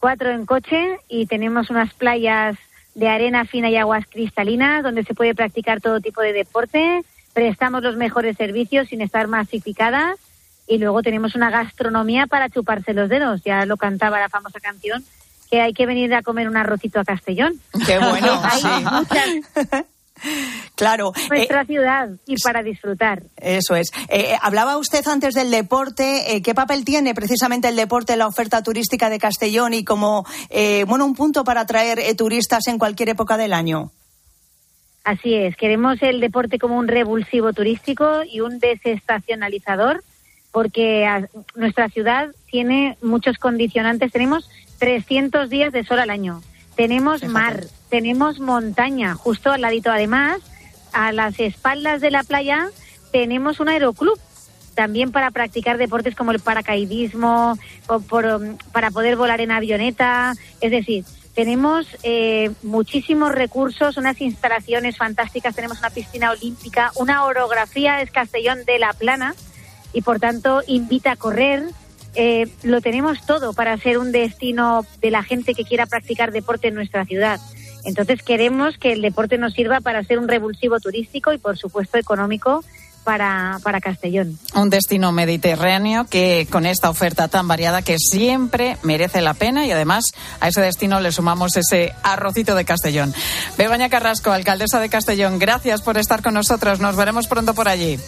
cuatro 0.00 0.30
en 0.30 0.44
coche 0.44 0.98
y 1.08 1.24
tenemos 1.24 1.70
unas 1.70 1.94
playas 1.94 2.58
de 2.94 3.08
arena 3.08 3.46
fina 3.46 3.70
y 3.70 3.76
aguas 3.76 4.04
cristalinas 4.06 4.82
donde 4.82 5.04
se 5.04 5.14
puede 5.14 5.34
practicar 5.34 5.80
todo 5.80 6.00
tipo 6.00 6.20
de 6.20 6.34
deporte. 6.34 7.02
Prestamos 7.32 7.82
los 7.82 7.96
mejores 7.96 8.36
servicios 8.36 8.88
sin 8.88 9.00
estar 9.00 9.28
masificadas 9.28 10.18
y 10.66 10.76
luego 10.76 11.02
tenemos 11.02 11.34
una 11.34 11.48
gastronomía 11.48 12.26
para 12.26 12.50
chuparse 12.50 12.92
los 12.92 13.08
dedos. 13.08 13.42
Ya 13.44 13.64
lo 13.64 13.78
cantaba 13.78 14.20
la 14.20 14.28
famosa 14.28 14.60
canción 14.60 15.02
que 15.50 15.60
hay 15.60 15.72
que 15.72 15.86
venir 15.86 16.14
a 16.14 16.22
comer 16.22 16.48
un 16.48 16.56
arrocito 16.56 17.00
a 17.00 17.04
Castellón. 17.04 17.54
Qué 17.86 17.98
bueno, 17.98 18.40
Hay 18.44 18.60
sí. 18.60 18.68
muchas 18.92 19.84
Claro. 20.74 21.12
nuestra 21.30 21.64
ciudad 21.64 22.10
y 22.26 22.36
para 22.42 22.62
disfrutar. 22.62 23.22
Eso 23.36 23.74
es. 23.74 23.90
Eh, 24.10 24.36
hablaba 24.42 24.76
usted 24.76 25.06
antes 25.08 25.32
del 25.34 25.50
deporte. 25.50 26.34
Eh, 26.36 26.42
¿Qué 26.42 26.54
papel 26.54 26.84
tiene 26.84 27.14
precisamente 27.14 27.68
el 27.68 27.76
deporte 27.76 28.12
en 28.12 28.18
la 28.18 28.26
oferta 28.26 28.62
turística 28.62 29.08
de 29.08 29.18
Castellón 29.18 29.72
y 29.72 29.82
como 29.82 30.26
eh, 30.50 30.84
bueno 30.86 31.06
un 31.06 31.14
punto 31.14 31.42
para 31.42 31.62
atraer 31.62 31.98
eh, 32.00 32.14
turistas 32.14 32.66
en 32.68 32.78
cualquier 32.78 33.08
época 33.08 33.38
del 33.38 33.54
año? 33.54 33.92
Así 35.04 35.34
es, 35.34 35.56
queremos 35.56 35.96
el 36.02 36.20
deporte 36.20 36.58
como 36.58 36.76
un 36.76 36.86
revulsivo 36.86 37.54
turístico 37.54 38.22
y 38.30 38.40
un 38.40 38.58
desestacionalizador, 38.58 40.04
porque 40.52 41.06
a- 41.06 41.26
nuestra 41.54 41.88
ciudad 41.88 42.28
tiene 42.50 42.98
muchos 43.00 43.38
condicionantes. 43.38 44.12
Tenemos 44.12 44.48
300 44.80 45.48
días 45.48 45.72
de 45.72 45.84
sol 45.84 46.00
al 46.00 46.10
año, 46.10 46.42
tenemos 46.74 47.22
mar, 47.22 47.64
tenemos 47.90 48.40
montaña, 48.40 49.14
justo 49.14 49.52
al 49.52 49.60
ladito. 49.60 49.92
Además, 49.92 50.40
a 50.92 51.12
las 51.12 51.38
espaldas 51.38 52.00
de 52.00 52.10
la 52.10 52.24
playa 52.24 52.70
tenemos 53.12 53.60
un 53.60 53.68
aeroclub 53.68 54.18
también 54.74 55.12
para 55.12 55.30
practicar 55.30 55.76
deportes 55.78 56.14
como 56.14 56.32
el 56.32 56.40
paracaidismo, 56.40 57.58
o 57.86 58.00
por, 58.00 58.24
um, 58.24 58.56
para 58.72 58.90
poder 58.90 59.16
volar 59.16 59.40
en 59.40 59.50
avioneta. 59.50 60.32
Es 60.60 60.70
decir, 60.70 61.04
tenemos 61.34 61.86
eh, 62.02 62.50
muchísimos 62.62 63.32
recursos, 63.32 63.96
unas 63.96 64.20
instalaciones 64.20 64.96
fantásticas, 64.96 65.54
tenemos 65.54 65.78
una 65.80 65.90
piscina 65.90 66.30
olímpica, 66.30 66.92
una 66.96 67.24
orografía 67.24 68.00
es 68.00 68.10
Castellón 68.10 68.64
de 68.64 68.78
la 68.78 68.92
Plana 68.92 69.34
y 69.92 70.02
por 70.02 70.18
tanto 70.18 70.62
invita 70.66 71.12
a 71.12 71.16
correr. 71.16 71.64
Eh, 72.14 72.48
lo 72.62 72.80
tenemos 72.80 73.24
todo 73.24 73.52
para 73.52 73.76
ser 73.78 73.98
un 73.98 74.12
destino 74.12 74.84
de 75.00 75.10
la 75.10 75.22
gente 75.22 75.54
que 75.54 75.64
quiera 75.64 75.86
practicar 75.86 76.32
deporte 76.32 76.68
en 76.68 76.74
nuestra 76.74 77.04
ciudad. 77.04 77.40
Entonces 77.84 78.22
queremos 78.22 78.76
que 78.78 78.92
el 78.92 79.02
deporte 79.02 79.38
nos 79.38 79.54
sirva 79.54 79.80
para 79.80 80.02
ser 80.04 80.18
un 80.18 80.28
revulsivo 80.28 80.80
turístico 80.80 81.32
y 81.32 81.38
por 81.38 81.56
supuesto 81.56 81.98
económico 81.98 82.62
para, 83.04 83.58
para 83.62 83.80
Castellón. 83.80 84.38
Un 84.54 84.70
destino 84.70 85.12
mediterráneo 85.12 86.04
que 86.04 86.46
con 86.50 86.66
esta 86.66 86.90
oferta 86.90 87.28
tan 87.28 87.48
variada 87.48 87.82
que 87.82 87.96
siempre 87.98 88.76
merece 88.82 89.22
la 89.22 89.34
pena 89.34 89.66
y 89.66 89.70
además 89.70 90.04
a 90.40 90.48
ese 90.48 90.60
destino 90.60 91.00
le 91.00 91.12
sumamos 91.12 91.56
ese 91.56 91.94
arrocito 92.02 92.54
de 92.54 92.64
Castellón. 92.64 93.14
Bebaña 93.56 93.88
Carrasco, 93.88 94.32
alcaldesa 94.32 94.80
de 94.80 94.90
Castellón, 94.90 95.38
gracias 95.38 95.80
por 95.80 95.96
estar 95.96 96.22
con 96.22 96.34
nosotros. 96.34 96.80
Nos 96.80 96.96
veremos 96.96 97.26
pronto 97.26 97.54
por 97.54 97.68
allí. 97.68 97.98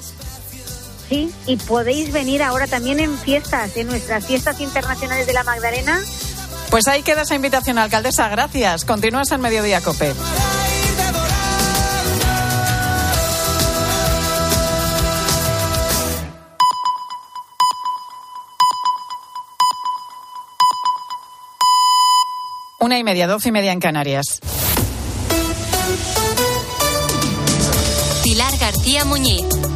Sí, 1.13 1.31
y 1.47 1.57
podéis 1.57 2.11
venir 2.11 2.43
ahora 2.43 2.67
también 2.67 2.99
en 2.99 3.19
fiestas, 3.19 3.77
en 3.77 3.87
nuestras 3.87 4.25
fiestas 4.25 4.59
internacionales 4.63 5.27
de 5.27 5.35
la 5.35 5.45
Magdalena. 5.45 6.01
Pues 6.71 6.89
ahí 6.89 7.03
queda 7.03 7.21
esa 7.21 7.35
invitación, 7.35 7.77
alcaldesa. 7.77 8.31
Gracias. 8.31 8.87
Continúas 8.87 9.31
en 9.31 9.43
Mediodía 9.43 9.83
Cope. 9.83 10.15
Una 22.79 22.99
y 22.99 23.05
media, 23.05 23.27
doce 23.27 23.51
y 23.51 23.53
media 23.53 23.73
en 23.73 23.81
Canarias. 23.81 24.41
Pilar 28.23 28.57
García 28.57 29.05
Muñiz. 29.05 29.62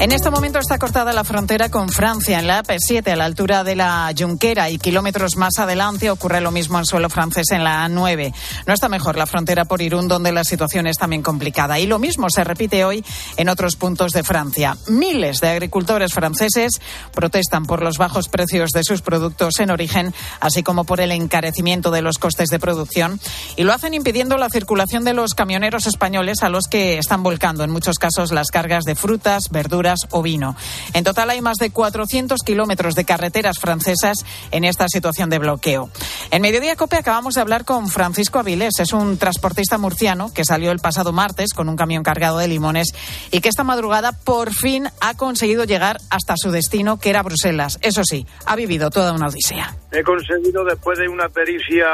En 0.00 0.12
este 0.12 0.30
momento 0.30 0.60
está 0.60 0.78
cortada 0.78 1.12
la 1.12 1.24
frontera 1.24 1.70
con 1.70 1.88
Francia 1.88 2.38
en 2.38 2.46
la 2.46 2.62
AP7 2.62 3.08
a 3.08 3.16
la 3.16 3.24
altura 3.24 3.64
de 3.64 3.74
la 3.74 4.12
Junquera 4.16 4.70
y 4.70 4.78
kilómetros 4.78 5.34
más 5.34 5.58
adelante 5.58 6.08
ocurre 6.08 6.40
lo 6.40 6.52
mismo 6.52 6.78
en 6.78 6.86
suelo 6.86 7.10
francés 7.10 7.50
en 7.50 7.64
la 7.64 7.84
A9. 7.84 8.32
No 8.68 8.74
está 8.74 8.88
mejor 8.88 9.16
la 9.16 9.26
frontera 9.26 9.64
por 9.64 9.82
Irún 9.82 10.06
donde 10.06 10.30
la 10.30 10.44
situación 10.44 10.86
es 10.86 10.98
también 10.98 11.22
complicada 11.22 11.80
y 11.80 11.86
lo 11.86 11.98
mismo 11.98 12.30
se 12.30 12.44
repite 12.44 12.84
hoy 12.84 13.04
en 13.36 13.48
otros 13.48 13.74
puntos 13.74 14.12
de 14.12 14.22
Francia. 14.22 14.76
Miles 14.86 15.40
de 15.40 15.48
agricultores 15.48 16.14
franceses 16.14 16.80
protestan 17.12 17.66
por 17.66 17.82
los 17.82 17.98
bajos 17.98 18.28
precios 18.28 18.70
de 18.70 18.84
sus 18.84 19.02
productos 19.02 19.58
en 19.58 19.72
origen, 19.72 20.14
así 20.38 20.62
como 20.62 20.84
por 20.84 21.00
el 21.00 21.10
encarecimiento 21.10 21.90
de 21.90 22.02
los 22.02 22.18
costes 22.18 22.50
de 22.50 22.60
producción 22.60 23.18
y 23.56 23.64
lo 23.64 23.72
hacen 23.72 23.94
impidiendo 23.94 24.38
la 24.38 24.48
circulación 24.48 25.02
de 25.02 25.14
los 25.14 25.34
camioneros 25.34 25.88
españoles 25.88 26.44
a 26.44 26.50
los 26.50 26.68
que 26.68 26.98
están 26.98 27.24
volcando 27.24 27.64
en 27.64 27.70
muchos 27.70 27.98
casos 27.98 28.30
las 28.30 28.52
cargas 28.52 28.84
de 28.84 28.94
frutas, 28.94 29.48
verduras 29.50 29.87
o 30.10 30.22
vino. 30.22 30.56
En 30.92 31.04
total 31.04 31.30
hay 31.30 31.40
más 31.40 31.56
de 31.58 31.70
400 31.70 32.40
kilómetros 32.42 32.94
de 32.94 33.04
carreteras 33.04 33.58
francesas 33.58 34.18
en 34.50 34.64
esta 34.64 34.86
situación 34.88 35.30
de 35.30 35.38
bloqueo. 35.38 35.90
En 36.30 36.42
Mediodía 36.42 36.76
Cope 36.76 36.96
acabamos 36.96 37.34
de 37.34 37.40
hablar 37.40 37.64
con 37.64 37.88
Francisco 37.88 38.38
Avilés. 38.38 38.74
Es 38.78 38.92
un 38.92 39.18
transportista 39.18 39.78
murciano 39.78 40.32
que 40.32 40.44
salió 40.44 40.70
el 40.70 40.78
pasado 40.78 41.12
martes 41.12 41.52
con 41.54 41.68
un 41.68 41.76
camión 41.76 42.02
cargado 42.02 42.38
de 42.38 42.48
limones 42.48 42.88
y 43.30 43.40
que 43.40 43.48
esta 43.48 43.64
madrugada 43.64 44.12
por 44.12 44.52
fin 44.52 44.88
ha 45.00 45.14
conseguido 45.16 45.64
llegar 45.64 45.98
hasta 46.10 46.34
su 46.36 46.50
destino, 46.50 46.98
que 46.98 47.10
era 47.10 47.22
Bruselas. 47.22 47.78
Eso 47.82 48.02
sí, 48.04 48.26
ha 48.46 48.56
vivido 48.56 48.90
toda 48.90 49.12
una 49.12 49.28
odisea. 49.28 49.76
He 49.90 50.02
conseguido 50.02 50.64
después 50.64 50.98
de 50.98 51.08
una 51.08 51.28
pericia 51.28 51.86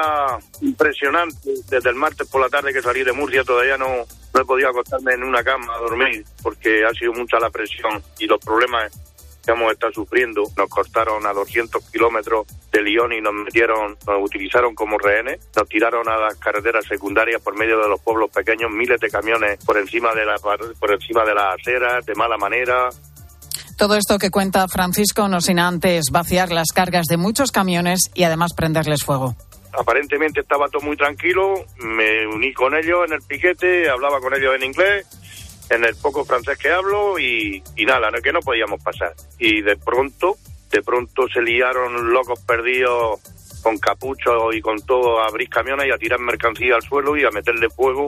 impresionante 0.60 1.50
desde 1.68 1.90
el 1.90 1.96
martes 1.96 2.28
por 2.28 2.40
la 2.40 2.48
tarde 2.48 2.72
que 2.72 2.82
salí 2.82 3.04
de 3.04 3.12
Murcia 3.12 3.44
todavía 3.44 3.76
no 3.76 3.86
no 4.34 4.40
he 4.40 4.44
podido 4.44 4.68
acostarme 4.68 5.14
en 5.14 5.22
una 5.22 5.42
cama 5.42 5.74
a 5.74 5.78
dormir 5.78 6.24
porque 6.42 6.84
ha 6.84 6.92
sido 6.92 7.12
mucha 7.12 7.38
la 7.38 7.50
presión 7.50 8.02
y 8.18 8.26
los 8.26 8.40
problemas 8.44 8.92
que 9.44 9.52
hemos 9.52 9.72
estado 9.72 9.92
sufriendo. 9.92 10.42
Nos 10.56 10.68
cortaron 10.68 11.24
a 11.26 11.32
200 11.32 11.90
kilómetros 11.90 12.46
de 12.72 12.82
Lyon 12.82 13.12
y 13.12 13.20
nos 13.20 13.32
metieron, 13.34 13.96
nos 14.06 14.22
utilizaron 14.22 14.74
como 14.74 14.98
rehenes, 14.98 15.40
nos 15.54 15.68
tiraron 15.68 16.08
a 16.08 16.16
las 16.16 16.36
carreteras 16.36 16.84
secundarias 16.86 17.40
por 17.42 17.56
medio 17.56 17.78
de 17.78 17.88
los 17.88 18.00
pueblos 18.00 18.30
pequeños, 18.30 18.70
miles 18.70 19.00
de 19.00 19.10
camiones 19.10 19.64
por 19.64 19.78
encima 19.78 20.12
de 20.14 20.24
la, 20.24 20.36
por 20.38 20.92
encima 20.92 21.24
de 21.24 21.34
las 21.34 21.54
aceras, 21.60 22.04
de 22.04 22.14
mala 22.14 22.36
manera. 22.36 22.88
Todo 23.76 23.96
esto 23.96 24.18
que 24.18 24.30
cuenta 24.30 24.66
Francisco 24.68 25.28
no 25.28 25.40
sin 25.40 25.58
antes 25.58 26.06
vaciar 26.10 26.50
las 26.50 26.68
cargas 26.72 27.06
de 27.06 27.16
muchos 27.16 27.52
camiones 27.52 28.10
y 28.14 28.24
además 28.24 28.52
prenderles 28.56 29.04
fuego 29.04 29.36
aparentemente 29.78 30.40
estaba 30.40 30.68
todo 30.68 30.82
muy 30.82 30.96
tranquilo, 30.96 31.64
me 31.78 32.26
uní 32.26 32.52
con 32.52 32.74
ellos 32.74 33.06
en 33.06 33.14
el 33.14 33.22
piquete, 33.22 33.88
hablaba 33.88 34.20
con 34.20 34.34
ellos 34.34 34.54
en 34.54 34.64
inglés, 34.64 35.06
en 35.70 35.84
el 35.84 35.96
poco 35.96 36.24
francés 36.24 36.58
que 36.58 36.70
hablo 36.70 37.18
y, 37.18 37.62
y 37.76 37.86
nada, 37.86 38.10
que 38.22 38.32
no 38.32 38.40
podíamos 38.40 38.82
pasar. 38.82 39.14
Y 39.38 39.62
de 39.62 39.76
pronto, 39.76 40.36
de 40.70 40.82
pronto 40.82 41.28
se 41.28 41.42
liaron 41.42 42.12
locos 42.12 42.40
perdidos 42.40 43.20
con 43.62 43.78
capuchos 43.78 44.54
y 44.54 44.60
con 44.60 44.80
todo 44.84 45.20
a 45.20 45.26
abrir 45.26 45.48
camiones 45.48 45.86
y 45.86 45.90
a 45.90 45.98
tirar 45.98 46.20
mercancía 46.20 46.76
al 46.76 46.82
suelo 46.82 47.16
y 47.16 47.24
a 47.24 47.30
meterle 47.30 47.70
fuego 47.70 48.06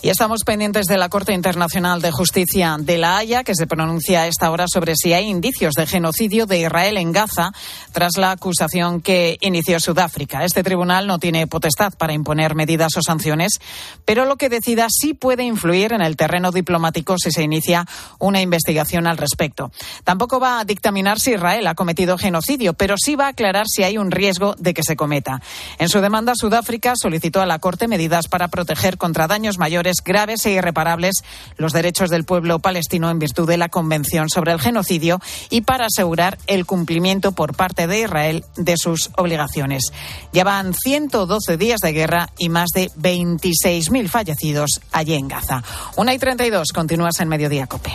y 0.00 0.10
estamos 0.10 0.44
pendientes 0.44 0.86
de 0.86 0.96
la 0.96 1.08
Corte 1.08 1.32
Internacional 1.32 2.00
de 2.00 2.12
Justicia 2.12 2.76
de 2.78 2.98
La 2.98 3.16
Haya, 3.16 3.42
que 3.42 3.56
se 3.56 3.66
pronuncia 3.66 4.22
a 4.22 4.26
esta 4.28 4.48
hora 4.52 4.66
sobre 4.68 4.94
si 4.94 5.12
hay 5.12 5.26
indicios 5.26 5.72
de 5.74 5.88
genocidio 5.88 6.46
de 6.46 6.60
Israel 6.60 6.98
en 6.98 7.10
Gaza 7.10 7.50
tras 7.90 8.16
la 8.16 8.30
acusación 8.30 9.00
que 9.00 9.38
inició 9.40 9.80
Sudáfrica. 9.80 10.44
Este 10.44 10.62
tribunal 10.62 11.08
no 11.08 11.18
tiene 11.18 11.48
potestad 11.48 11.92
para 11.94 12.12
imponer 12.12 12.54
medidas 12.54 12.96
o 12.96 13.02
sanciones, 13.02 13.58
pero 14.04 14.24
lo 14.24 14.36
que 14.36 14.48
decida 14.48 14.86
sí 14.88 15.14
puede 15.14 15.42
influir 15.42 15.92
en 15.92 16.00
el 16.00 16.16
terreno 16.16 16.52
diplomático 16.52 17.16
si 17.18 17.32
se 17.32 17.42
inicia 17.42 17.84
una 18.20 18.40
investigación 18.40 19.08
al 19.08 19.16
respecto. 19.16 19.72
Tampoco 20.04 20.38
va 20.38 20.60
a 20.60 20.64
dictaminar 20.64 21.18
si 21.18 21.32
Israel 21.32 21.66
ha 21.66 21.74
cometido 21.74 22.18
genocidio, 22.18 22.74
pero 22.74 22.94
sí 22.96 23.16
va 23.16 23.26
a 23.26 23.30
aclarar 23.30 23.66
si 23.66 23.82
hay 23.82 23.98
un 23.98 24.12
riesgo 24.12 24.54
de 24.58 24.74
que 24.74 24.84
se 24.84 24.94
cometa. 24.94 25.42
En 25.80 25.88
su 25.88 26.00
demanda, 26.00 26.34
Sudáfrica 26.36 26.92
solicitó 26.94 27.40
a 27.40 27.46
la 27.46 27.58
Corte 27.58 27.88
medidas 27.88 28.28
para 28.28 28.46
proteger 28.46 28.96
contra 28.96 29.26
daños 29.26 29.58
mayores 29.58 29.87
graves 30.04 30.44
e 30.46 30.52
irreparables 30.52 31.22
los 31.56 31.72
derechos 31.72 32.10
del 32.10 32.24
pueblo 32.24 32.58
palestino 32.58 33.10
en 33.10 33.18
virtud 33.18 33.48
de 33.48 33.56
la 33.56 33.68
Convención 33.68 34.28
sobre 34.28 34.52
el 34.52 34.60
Genocidio 34.60 35.20
y 35.50 35.62
para 35.62 35.86
asegurar 35.86 36.38
el 36.46 36.66
cumplimiento 36.66 37.32
por 37.32 37.54
parte 37.54 37.86
de 37.86 38.00
Israel 38.00 38.44
de 38.56 38.74
sus 38.76 39.10
obligaciones. 39.16 39.92
Llevan 40.32 40.74
112 40.74 41.56
días 41.56 41.80
de 41.80 41.92
guerra 41.92 42.30
y 42.38 42.48
más 42.48 42.68
de 42.74 42.90
26.000 42.92 44.08
fallecidos 44.08 44.80
allí 44.92 45.14
en 45.14 45.28
Gaza. 45.28 45.62
Una 45.96 46.14
y 46.14 46.18
32, 46.18 46.68
continúas 46.72 47.20
en 47.20 47.28
Mediodía 47.28 47.66
Cope. 47.66 47.92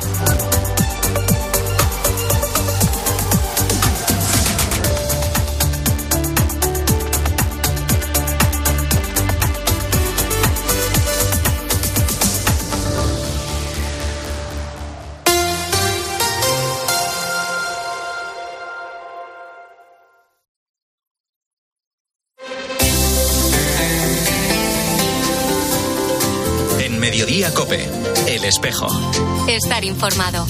Informado. 30.04 30.46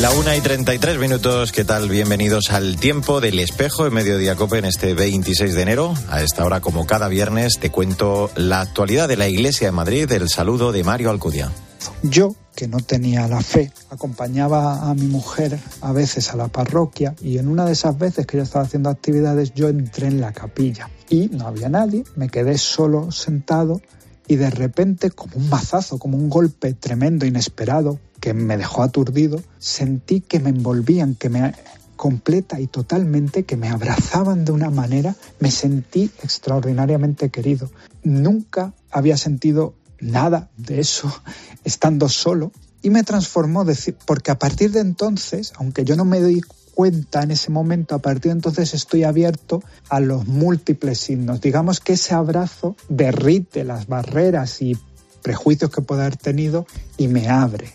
La 0.00 0.10
una 0.10 0.36
y 0.36 0.42
33 0.42 0.98
minutos, 0.98 1.52
¿qué 1.52 1.64
tal? 1.64 1.88
Bienvenidos 1.88 2.50
al 2.50 2.76
tiempo 2.76 3.22
del 3.22 3.38
espejo 3.38 3.86
en 3.86 3.94
Mediodía 3.94 4.36
Cope 4.36 4.58
en 4.58 4.66
este 4.66 4.92
26 4.92 5.54
de 5.54 5.62
enero. 5.62 5.94
A 6.10 6.22
esta 6.22 6.44
hora, 6.44 6.60
como 6.60 6.84
cada 6.84 7.08
viernes, 7.08 7.58
te 7.58 7.70
cuento 7.70 8.30
la 8.36 8.60
actualidad 8.60 9.08
de 9.08 9.16
la 9.16 9.26
Iglesia 9.26 9.68
de 9.68 9.72
Madrid, 9.72 10.12
el 10.12 10.28
saludo 10.28 10.72
de 10.72 10.84
Mario 10.84 11.08
Alcudia. 11.08 11.50
Yo, 12.02 12.34
que 12.54 12.68
no 12.68 12.78
tenía 12.78 13.26
la 13.28 13.40
fe, 13.40 13.72
acompañaba 13.90 14.90
a 14.90 14.94
mi 14.94 15.06
mujer 15.06 15.58
a 15.80 15.92
veces 15.92 16.32
a 16.32 16.36
la 16.36 16.48
parroquia 16.48 17.14
y 17.20 17.38
en 17.38 17.48
una 17.48 17.64
de 17.64 17.72
esas 17.72 17.98
veces 17.98 18.26
que 18.26 18.36
yo 18.36 18.42
estaba 18.42 18.64
haciendo 18.64 18.90
actividades 18.90 19.54
yo 19.54 19.68
entré 19.68 20.06
en 20.06 20.20
la 20.20 20.32
capilla 20.32 20.88
y 21.08 21.28
no 21.28 21.46
había 21.46 21.68
nadie, 21.68 22.04
me 22.16 22.28
quedé 22.28 22.58
solo 22.58 23.10
sentado 23.10 23.80
y 24.26 24.36
de 24.36 24.50
repente 24.50 25.10
como 25.10 25.36
un 25.36 25.48
mazazo, 25.48 25.98
como 25.98 26.16
un 26.16 26.30
golpe 26.30 26.72
tremendo, 26.74 27.26
inesperado, 27.26 27.98
que 28.20 28.32
me 28.32 28.56
dejó 28.56 28.82
aturdido, 28.82 29.42
sentí 29.58 30.20
que 30.20 30.40
me 30.40 30.50
envolvían, 30.50 31.14
que 31.14 31.28
me 31.28 31.52
completa 31.96 32.60
y 32.60 32.66
totalmente, 32.66 33.44
que 33.44 33.56
me 33.56 33.68
abrazaban 33.68 34.44
de 34.44 34.52
una 34.52 34.70
manera, 34.70 35.14
me 35.40 35.50
sentí 35.50 36.10
extraordinariamente 36.22 37.30
querido. 37.30 37.70
Nunca 38.02 38.72
había 38.90 39.16
sentido 39.16 39.74
nada 40.00 40.50
de 40.56 40.80
eso 40.80 41.12
estando 41.64 42.08
solo 42.08 42.52
y 42.82 42.90
me 42.90 43.02
transformó 43.02 43.64
porque 44.04 44.30
a 44.30 44.38
partir 44.38 44.70
de 44.70 44.80
entonces, 44.80 45.54
aunque 45.56 45.84
yo 45.84 45.96
no 45.96 46.04
me 46.04 46.20
doy 46.20 46.42
cuenta 46.74 47.22
en 47.22 47.30
ese 47.30 47.50
momento, 47.50 47.94
a 47.94 48.00
partir 48.00 48.24
de 48.24 48.32
entonces 48.32 48.74
estoy 48.74 49.04
abierto 49.04 49.62
a 49.88 50.00
los 50.00 50.26
múltiples 50.26 50.98
signos. 50.98 51.40
Digamos 51.40 51.80
que 51.80 51.94
ese 51.94 52.14
abrazo 52.14 52.76
derrite 52.88 53.64
las 53.64 53.86
barreras 53.86 54.60
y 54.60 54.76
prejuicios 55.22 55.70
que 55.70 55.80
pueda 55.80 56.02
haber 56.02 56.16
tenido 56.16 56.66
y 56.98 57.08
me 57.08 57.28
abre. 57.28 57.72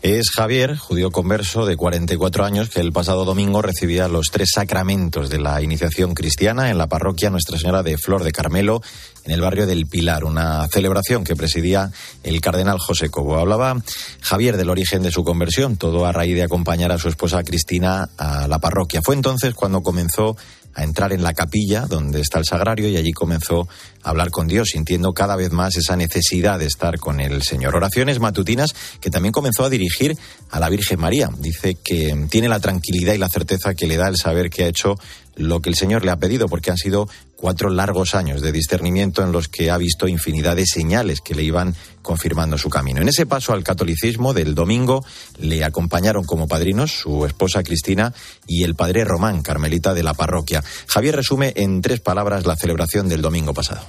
Es 0.00 0.30
Javier, 0.30 0.76
judío 0.76 1.10
converso 1.10 1.66
de 1.66 1.76
44 1.76 2.44
años, 2.44 2.70
que 2.70 2.78
el 2.78 2.92
pasado 2.92 3.24
domingo 3.24 3.62
recibía 3.62 4.06
los 4.06 4.28
tres 4.30 4.50
sacramentos 4.54 5.28
de 5.28 5.40
la 5.40 5.60
iniciación 5.60 6.14
cristiana 6.14 6.70
en 6.70 6.78
la 6.78 6.86
parroquia 6.86 7.30
Nuestra 7.30 7.58
Señora 7.58 7.82
de 7.82 7.98
Flor 7.98 8.22
de 8.22 8.30
Carmelo, 8.30 8.80
en 9.24 9.32
el 9.32 9.40
barrio 9.40 9.66
del 9.66 9.86
Pilar, 9.86 10.24
una 10.24 10.68
celebración 10.68 11.24
que 11.24 11.34
presidía 11.34 11.90
el 12.22 12.40
cardenal 12.40 12.78
José 12.78 13.10
Cobo. 13.10 13.38
Hablaba 13.38 13.76
Javier 14.20 14.56
del 14.56 14.70
origen 14.70 15.02
de 15.02 15.10
su 15.10 15.24
conversión, 15.24 15.76
todo 15.76 16.06
a 16.06 16.12
raíz 16.12 16.36
de 16.36 16.44
acompañar 16.44 16.92
a 16.92 16.98
su 16.98 17.08
esposa 17.08 17.42
Cristina 17.42 18.08
a 18.16 18.46
la 18.46 18.60
parroquia. 18.60 19.02
Fue 19.02 19.16
entonces 19.16 19.54
cuando 19.54 19.82
comenzó 19.82 20.36
a 20.78 20.84
entrar 20.84 21.12
en 21.12 21.24
la 21.24 21.34
capilla 21.34 21.86
donde 21.86 22.20
está 22.20 22.38
el 22.38 22.44
sagrario 22.44 22.88
y 22.88 22.96
allí 22.96 23.10
comenzó 23.10 23.68
a 24.04 24.10
hablar 24.10 24.30
con 24.30 24.46
Dios, 24.46 24.68
sintiendo 24.72 25.12
cada 25.12 25.34
vez 25.34 25.50
más 25.50 25.76
esa 25.76 25.96
necesidad 25.96 26.60
de 26.60 26.66
estar 26.66 27.00
con 27.00 27.18
el 27.18 27.42
Señor. 27.42 27.74
Oraciones 27.74 28.20
matutinas 28.20 28.74
que 29.00 29.10
también 29.10 29.32
comenzó 29.32 29.64
a 29.64 29.70
dirigir 29.70 30.16
a 30.50 30.60
la 30.60 30.68
Virgen 30.68 31.00
María. 31.00 31.30
Dice 31.36 31.74
que 31.74 32.26
tiene 32.30 32.48
la 32.48 32.60
tranquilidad 32.60 33.14
y 33.14 33.18
la 33.18 33.28
certeza 33.28 33.74
que 33.74 33.88
le 33.88 33.96
da 33.96 34.06
el 34.06 34.16
saber 34.16 34.50
que 34.50 34.64
ha 34.64 34.68
hecho 34.68 34.94
lo 35.34 35.60
que 35.60 35.68
el 35.68 35.74
Señor 35.74 36.04
le 36.04 36.12
ha 36.12 36.16
pedido, 36.16 36.46
porque 36.48 36.70
han 36.70 36.76
sido 36.76 37.08
cuatro 37.38 37.70
largos 37.70 38.16
años 38.16 38.42
de 38.42 38.50
discernimiento 38.50 39.22
en 39.22 39.30
los 39.30 39.48
que 39.48 39.70
ha 39.70 39.78
visto 39.78 40.08
infinidad 40.08 40.56
de 40.56 40.66
señales 40.66 41.20
que 41.20 41.36
le 41.36 41.44
iban 41.44 41.72
confirmando 42.02 42.58
su 42.58 42.68
camino. 42.68 43.00
En 43.00 43.08
ese 43.08 43.26
paso 43.26 43.52
al 43.52 43.62
catolicismo 43.62 44.34
del 44.34 44.56
domingo 44.56 45.04
le 45.38 45.64
acompañaron 45.64 46.24
como 46.24 46.48
padrinos 46.48 46.90
su 46.90 47.24
esposa 47.24 47.62
Cristina 47.62 48.12
y 48.48 48.64
el 48.64 48.74
padre 48.74 49.04
Román, 49.04 49.42
carmelita 49.42 49.94
de 49.94 50.02
la 50.02 50.14
parroquia. 50.14 50.64
Javier 50.88 51.14
resume 51.14 51.52
en 51.54 51.80
tres 51.80 52.00
palabras 52.00 52.44
la 52.44 52.56
celebración 52.56 53.08
del 53.08 53.22
domingo 53.22 53.54
pasado. 53.54 53.86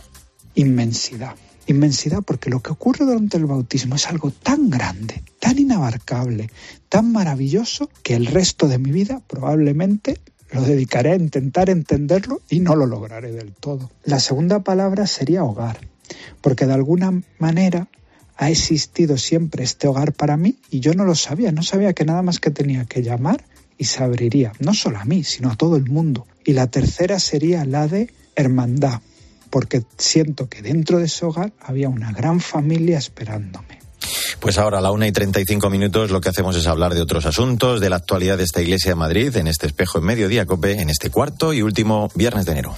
Inmensidad. 0.53 1.35
Inmensidad 1.65 2.21
porque 2.21 2.51
lo 2.51 2.61
que 2.61 2.71
ocurre 2.71 3.05
durante 3.05 3.37
el 3.37 3.45
bautismo 3.45 3.95
es 3.95 4.07
algo 4.07 4.29
tan 4.31 4.69
grande, 4.69 5.23
tan 5.39 5.57
inabarcable, 5.57 6.51
tan 6.87 7.11
maravilloso 7.11 7.89
que 8.03 8.15
el 8.15 8.27
resto 8.27 8.67
de 8.67 8.77
mi 8.77 8.91
vida 8.91 9.21
probablemente 9.27 10.19
lo 10.51 10.61
dedicaré 10.61 11.11
a 11.11 11.15
intentar 11.15 11.69
entenderlo 11.69 12.41
y 12.49 12.59
no 12.59 12.75
lo 12.75 12.85
lograré 12.85 13.31
del 13.31 13.53
todo. 13.53 13.91
La 14.03 14.19
segunda 14.19 14.61
palabra 14.61 15.07
sería 15.07 15.43
hogar, 15.43 15.79
porque 16.41 16.65
de 16.65 16.73
alguna 16.73 17.21
manera 17.37 17.87
ha 18.37 18.49
existido 18.49 19.17
siempre 19.17 19.63
este 19.63 19.87
hogar 19.87 20.13
para 20.13 20.37
mí 20.37 20.55
y 20.69 20.79
yo 20.79 20.93
no 20.93 21.05
lo 21.05 21.15
sabía, 21.15 21.51
no 21.51 21.61
sabía 21.61 21.93
que 21.93 22.05
nada 22.05 22.21
más 22.21 22.39
que 22.39 22.51
tenía 22.51 22.85
que 22.85 23.03
llamar 23.03 23.43
y 23.77 23.85
se 23.85 24.03
abriría, 24.03 24.53
no 24.59 24.73
solo 24.73 24.97
a 24.97 25.05
mí, 25.05 25.23
sino 25.23 25.51
a 25.51 25.55
todo 25.55 25.77
el 25.77 25.89
mundo. 25.89 26.25
Y 26.43 26.53
la 26.53 26.67
tercera 26.67 27.19
sería 27.19 27.65
la 27.65 27.87
de 27.87 28.11
hermandad, 28.35 29.01
porque 29.49 29.83
siento 29.97 30.49
que 30.49 30.61
dentro 30.61 30.99
de 30.99 31.05
ese 31.05 31.25
hogar 31.25 31.53
había 31.59 31.89
una 31.89 32.11
gran 32.11 32.39
familia 32.39 32.97
esperándome. 32.97 33.79
Pues 34.39 34.57
ahora 34.57 34.77
a 34.77 34.81
la 34.81 34.91
una 34.91 35.05
y 35.05 35.11
treinta 35.11 35.41
y 35.41 35.45
cinco 35.45 35.69
minutos 35.69 36.11
lo 36.11 36.21
que 36.21 36.29
hacemos 36.29 36.55
es 36.55 36.65
hablar 36.65 36.93
de 36.93 37.01
otros 37.01 37.25
asuntos, 37.25 37.81
de 37.81 37.89
la 37.89 37.97
actualidad 37.97 38.37
de 38.37 38.45
esta 38.45 38.61
iglesia 38.61 38.91
de 38.91 38.95
Madrid, 38.95 39.35
en 39.35 39.47
este 39.47 39.67
espejo 39.67 39.99
en 39.99 40.05
mediodía, 40.05 40.45
COPE, 40.45 40.81
en 40.81 40.89
este 40.89 41.09
cuarto 41.09 41.53
y 41.53 41.61
último 41.61 42.09
viernes 42.15 42.45
de 42.45 42.53
enero. 42.53 42.75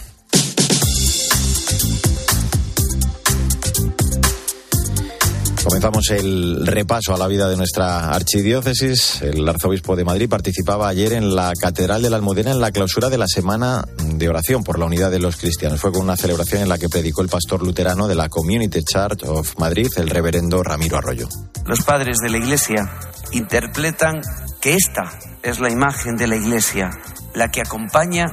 Comenzamos 5.72 6.10
el 6.10 6.68
repaso 6.68 7.16
a 7.16 7.18
la 7.18 7.28
vida 7.28 7.48
de 7.48 7.56
nuestra 7.56 8.10
archidiócesis. 8.10 9.22
El 9.22 9.48
arzobispo 9.48 9.96
de 9.96 10.04
Madrid 10.04 10.28
participaba 10.28 10.90
ayer 10.90 11.14
en 11.14 11.34
la 11.34 11.54
Catedral 11.58 12.02
de 12.02 12.10
la 12.10 12.18
Almudena 12.18 12.52
en 12.52 12.60
la 12.60 12.74
clausura 12.74 13.08
de 13.08 13.18
la 13.18 13.26
Semana 13.26 13.86
de 14.04 14.28
Oración 14.28 14.66
por 14.66 14.78
la 14.78 14.84
Unidad 14.84 15.12
de 15.12 15.20
los 15.20 15.38
Cristianos. 15.38 15.80
Fue 15.80 15.94
con 15.94 16.02
una 16.02 16.18
celebración 16.18 16.62
en 16.62 16.68
la 16.68 16.78
que 16.78 16.90
predicó 16.90 17.22
el 17.22 17.30
pastor 17.30 17.64
luterano 17.64 18.10
de 18.10 18.16
la 18.16 18.28
Community 18.28 18.84
Church 18.84 19.24
of 19.24 19.58
Madrid, 19.60 19.88
el 19.96 20.10
reverendo 20.10 20.62
Ramiro 20.62 20.98
Arroyo. 20.98 21.30
Los 21.66 21.84
padres 21.84 22.18
de 22.22 22.32
la 22.32 22.38
Iglesia 22.40 22.92
interpretan 23.32 24.20
que 24.60 24.74
esta 24.74 25.20
es 25.42 25.62
la 25.62 25.72
imagen 25.72 26.18
de 26.18 26.28
la 26.28 26.36
Iglesia, 26.36 26.90
la 27.34 27.50
que 27.50 27.62
acompaña 27.62 28.26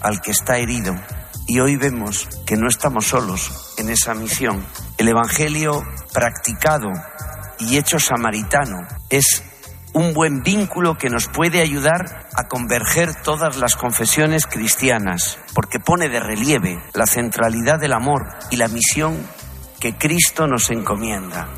al 0.00 0.22
que 0.22 0.30
está 0.30 0.56
herido. 0.56 0.94
Y 1.48 1.60
hoy 1.60 1.76
vemos 1.76 2.28
que 2.44 2.56
no 2.56 2.68
estamos 2.68 3.06
solos 3.06 3.74
en 3.78 3.88
esa 3.88 4.14
misión. 4.14 4.64
El 4.98 5.08
Evangelio 5.08 5.84
practicado 6.12 6.88
y 7.60 7.76
hecho 7.76 8.00
samaritano 8.00 8.78
es 9.10 9.44
un 9.92 10.12
buen 10.12 10.42
vínculo 10.42 10.98
que 10.98 11.08
nos 11.08 11.28
puede 11.28 11.62
ayudar 11.62 12.28
a 12.34 12.48
converger 12.48 13.14
todas 13.22 13.56
las 13.56 13.76
confesiones 13.76 14.46
cristianas, 14.46 15.38
porque 15.54 15.78
pone 15.78 16.08
de 16.08 16.20
relieve 16.20 16.82
la 16.94 17.06
centralidad 17.06 17.78
del 17.78 17.94
amor 17.94 18.26
y 18.50 18.56
la 18.56 18.68
misión 18.68 19.16
que 19.80 19.96
Cristo 19.96 20.46
nos 20.46 20.70
encomienda. 20.70 21.48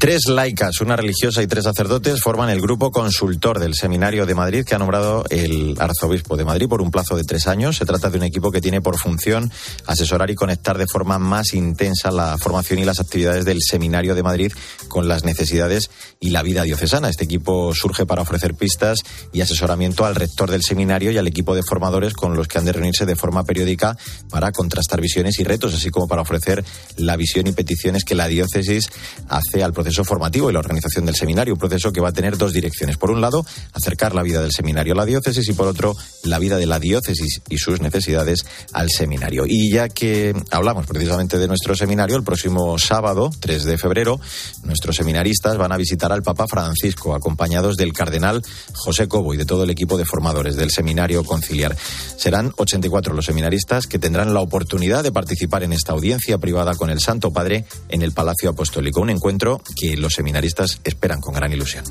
Tres 0.00 0.28
laicas, 0.28 0.80
una 0.80 0.96
religiosa 0.96 1.42
y 1.42 1.46
tres 1.46 1.64
sacerdotes 1.64 2.22
forman 2.22 2.48
el 2.48 2.62
grupo 2.62 2.90
consultor 2.90 3.58
del 3.58 3.74
Seminario 3.74 4.24
de 4.24 4.34
Madrid 4.34 4.64
que 4.64 4.74
ha 4.74 4.78
nombrado 4.78 5.26
el 5.28 5.76
arzobispo 5.78 6.38
de 6.38 6.46
Madrid 6.46 6.70
por 6.70 6.80
un 6.80 6.90
plazo 6.90 7.16
de 7.16 7.24
tres 7.24 7.46
años. 7.46 7.76
Se 7.76 7.84
trata 7.84 8.08
de 8.08 8.16
un 8.16 8.24
equipo 8.24 8.50
que 8.50 8.62
tiene 8.62 8.80
por 8.80 8.98
función 8.98 9.52
asesorar 9.86 10.30
y 10.30 10.36
conectar 10.36 10.78
de 10.78 10.86
forma 10.90 11.18
más 11.18 11.52
intensa 11.52 12.10
la 12.10 12.38
formación 12.38 12.78
y 12.78 12.86
las 12.86 12.98
actividades 12.98 13.44
del 13.44 13.58
Seminario 13.60 14.14
de 14.14 14.22
Madrid 14.22 14.52
con 14.88 15.06
las 15.06 15.24
necesidades 15.24 15.90
y 16.18 16.30
la 16.30 16.42
vida 16.42 16.62
diocesana. 16.62 17.10
Este 17.10 17.24
equipo 17.24 17.74
surge 17.74 18.06
para 18.06 18.22
ofrecer 18.22 18.54
pistas 18.54 19.00
y 19.34 19.42
asesoramiento 19.42 20.06
al 20.06 20.14
rector 20.14 20.50
del 20.50 20.62
seminario 20.62 21.10
y 21.10 21.18
al 21.18 21.28
equipo 21.28 21.54
de 21.54 21.62
formadores 21.62 22.14
con 22.14 22.34
los 22.36 22.48
que 22.48 22.56
han 22.56 22.64
de 22.64 22.72
reunirse 22.72 23.04
de 23.04 23.16
forma 23.16 23.44
periódica 23.44 23.98
para 24.30 24.50
contrastar 24.50 25.02
visiones 25.02 25.38
y 25.40 25.44
retos, 25.44 25.74
así 25.74 25.90
como 25.90 26.08
para 26.08 26.22
ofrecer 26.22 26.64
la 26.96 27.16
visión 27.16 27.46
y 27.48 27.52
peticiones 27.52 28.06
que 28.06 28.14
la 28.14 28.28
diócesis 28.28 28.88
hace 29.28 29.62
al 29.62 29.74
proceso 29.74 29.89
formativo 30.04 30.50
y 30.50 30.52
la 30.52 30.58
organización 30.58 31.04
del 31.06 31.14
seminario, 31.14 31.54
un 31.54 31.60
proceso 31.60 31.92
que 31.92 32.00
va 32.00 32.10
a 32.10 32.12
tener 32.12 32.36
dos 32.36 32.52
direcciones. 32.52 32.96
Por 32.96 33.10
un 33.10 33.20
lado, 33.20 33.44
acercar 33.72 34.14
la 34.14 34.22
vida 34.22 34.40
del 34.40 34.52
seminario 34.52 34.94
a 34.94 34.96
la 34.96 35.04
diócesis 35.04 35.48
y 35.48 35.52
por 35.52 35.66
otro, 35.66 35.96
la 36.24 36.38
vida 36.38 36.56
de 36.56 36.66
la 36.66 36.78
diócesis 36.78 37.42
y 37.48 37.58
sus 37.58 37.80
necesidades 37.80 38.44
al 38.72 38.88
seminario. 38.90 39.44
Y 39.46 39.70
ya 39.70 39.88
que 39.88 40.34
hablamos 40.50 40.86
precisamente 40.86 41.38
de 41.38 41.48
nuestro 41.48 41.74
seminario, 41.74 42.16
el 42.16 42.22
próximo 42.22 42.78
sábado, 42.78 43.30
3 43.40 43.64
de 43.64 43.78
febrero, 43.78 44.20
nuestros 44.64 44.96
seminaristas 44.96 45.56
van 45.56 45.72
a 45.72 45.76
visitar 45.76 46.12
al 46.12 46.22
Papa 46.22 46.46
Francisco, 46.46 47.14
acompañados 47.14 47.76
del 47.76 47.92
cardenal 47.92 48.42
José 48.74 49.08
Cobo 49.08 49.34
y 49.34 49.36
de 49.36 49.44
todo 49.44 49.64
el 49.64 49.70
equipo 49.70 49.98
de 49.98 50.04
formadores 50.04 50.56
del 50.56 50.70
seminario 50.70 51.24
conciliar. 51.24 51.76
Serán 52.16 52.52
84 52.56 53.14
los 53.14 53.26
seminaristas 53.26 53.86
que 53.86 53.98
tendrán 53.98 54.34
la 54.34 54.40
oportunidad 54.40 55.02
de 55.02 55.12
participar 55.12 55.62
en 55.62 55.72
esta 55.72 55.92
audiencia 55.92 56.38
privada 56.38 56.74
con 56.74 56.90
el 56.90 57.00
Santo 57.00 57.30
Padre 57.30 57.64
en 57.88 58.02
el 58.02 58.12
Palacio 58.12 58.50
Apostólico. 58.50 59.00
Un 59.00 59.10
encuentro 59.10 59.60
que 59.80 59.96
los 59.96 60.12
seminaristas 60.12 60.80
esperan 60.84 61.20
con 61.20 61.32
gran 61.32 61.52
ilusión. 61.52 61.84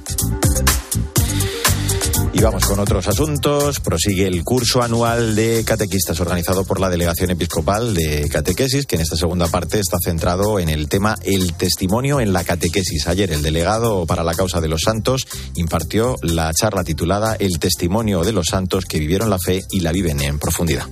Y 2.32 2.42
vamos 2.42 2.66
con 2.66 2.80
otros 2.80 3.08
asuntos. 3.08 3.80
Prosigue 3.80 4.28
el 4.28 4.44
curso 4.44 4.84
anual 4.84 5.36
de 5.36 5.64
catequistas 5.66 6.20
organizado 6.20 6.64
por 6.64 6.80
la 6.80 6.90
Delegación 6.90 7.32
Episcopal 7.32 7.96
de 7.96 8.30
Catequesis, 8.30 8.86
que 8.86 8.96
en 8.96 9.02
esta 9.02 9.16
segunda 9.16 9.48
parte 9.48 9.80
está 9.80 9.98
centrado 10.04 10.60
en 10.60 10.70
el 10.70 10.88
tema 10.88 11.16
el 11.24 11.54
testimonio 11.54 12.20
en 12.20 12.32
la 12.32 12.44
catequesis. 12.44 13.08
Ayer 13.08 13.32
el 13.32 13.42
delegado 13.42 14.06
para 14.06 14.24
la 14.24 14.36
causa 14.36 14.62
de 14.62 14.68
los 14.68 14.82
santos 14.82 15.28
impartió 15.56 16.16
la 16.22 16.54
charla 16.54 16.84
titulada 16.84 17.36
El 17.40 17.58
testimonio 17.58 18.24
de 18.24 18.34
los 18.34 18.48
santos 18.48 18.86
que 18.86 19.00
vivieron 19.00 19.32
la 19.32 19.40
fe 19.40 19.64
y 19.72 19.80
la 19.80 19.92
viven 19.92 20.22
en 20.22 20.38
profundidad. 20.38 20.86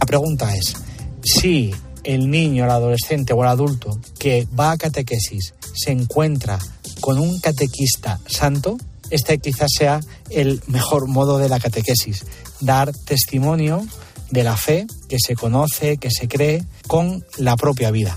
La 0.00 0.06
pregunta 0.06 0.56
es, 0.56 0.74
si 1.22 1.72
el 2.04 2.30
niño, 2.30 2.64
el 2.64 2.70
adolescente 2.70 3.32
o 3.32 3.42
el 3.42 3.48
adulto 3.48 3.98
que 4.18 4.46
va 4.58 4.72
a 4.72 4.78
catequesis 4.78 5.54
se 5.74 5.92
encuentra 5.92 6.58
con 7.00 7.18
un 7.18 7.40
catequista 7.40 8.20
santo, 8.26 8.76
este 9.10 9.38
quizás 9.38 9.70
sea 9.76 10.00
el 10.28 10.62
mejor 10.66 11.06
modo 11.06 11.38
de 11.38 11.48
la 11.48 11.60
catequesis, 11.60 12.24
dar 12.60 12.92
testimonio 12.92 13.86
de 14.30 14.44
la 14.44 14.56
fe 14.56 14.86
que 15.10 15.18
se 15.18 15.34
conoce, 15.34 15.96
que 15.96 16.08
se 16.08 16.28
cree, 16.28 16.64
con 16.86 17.24
la 17.36 17.56
propia 17.56 17.90
vida. 17.90 18.16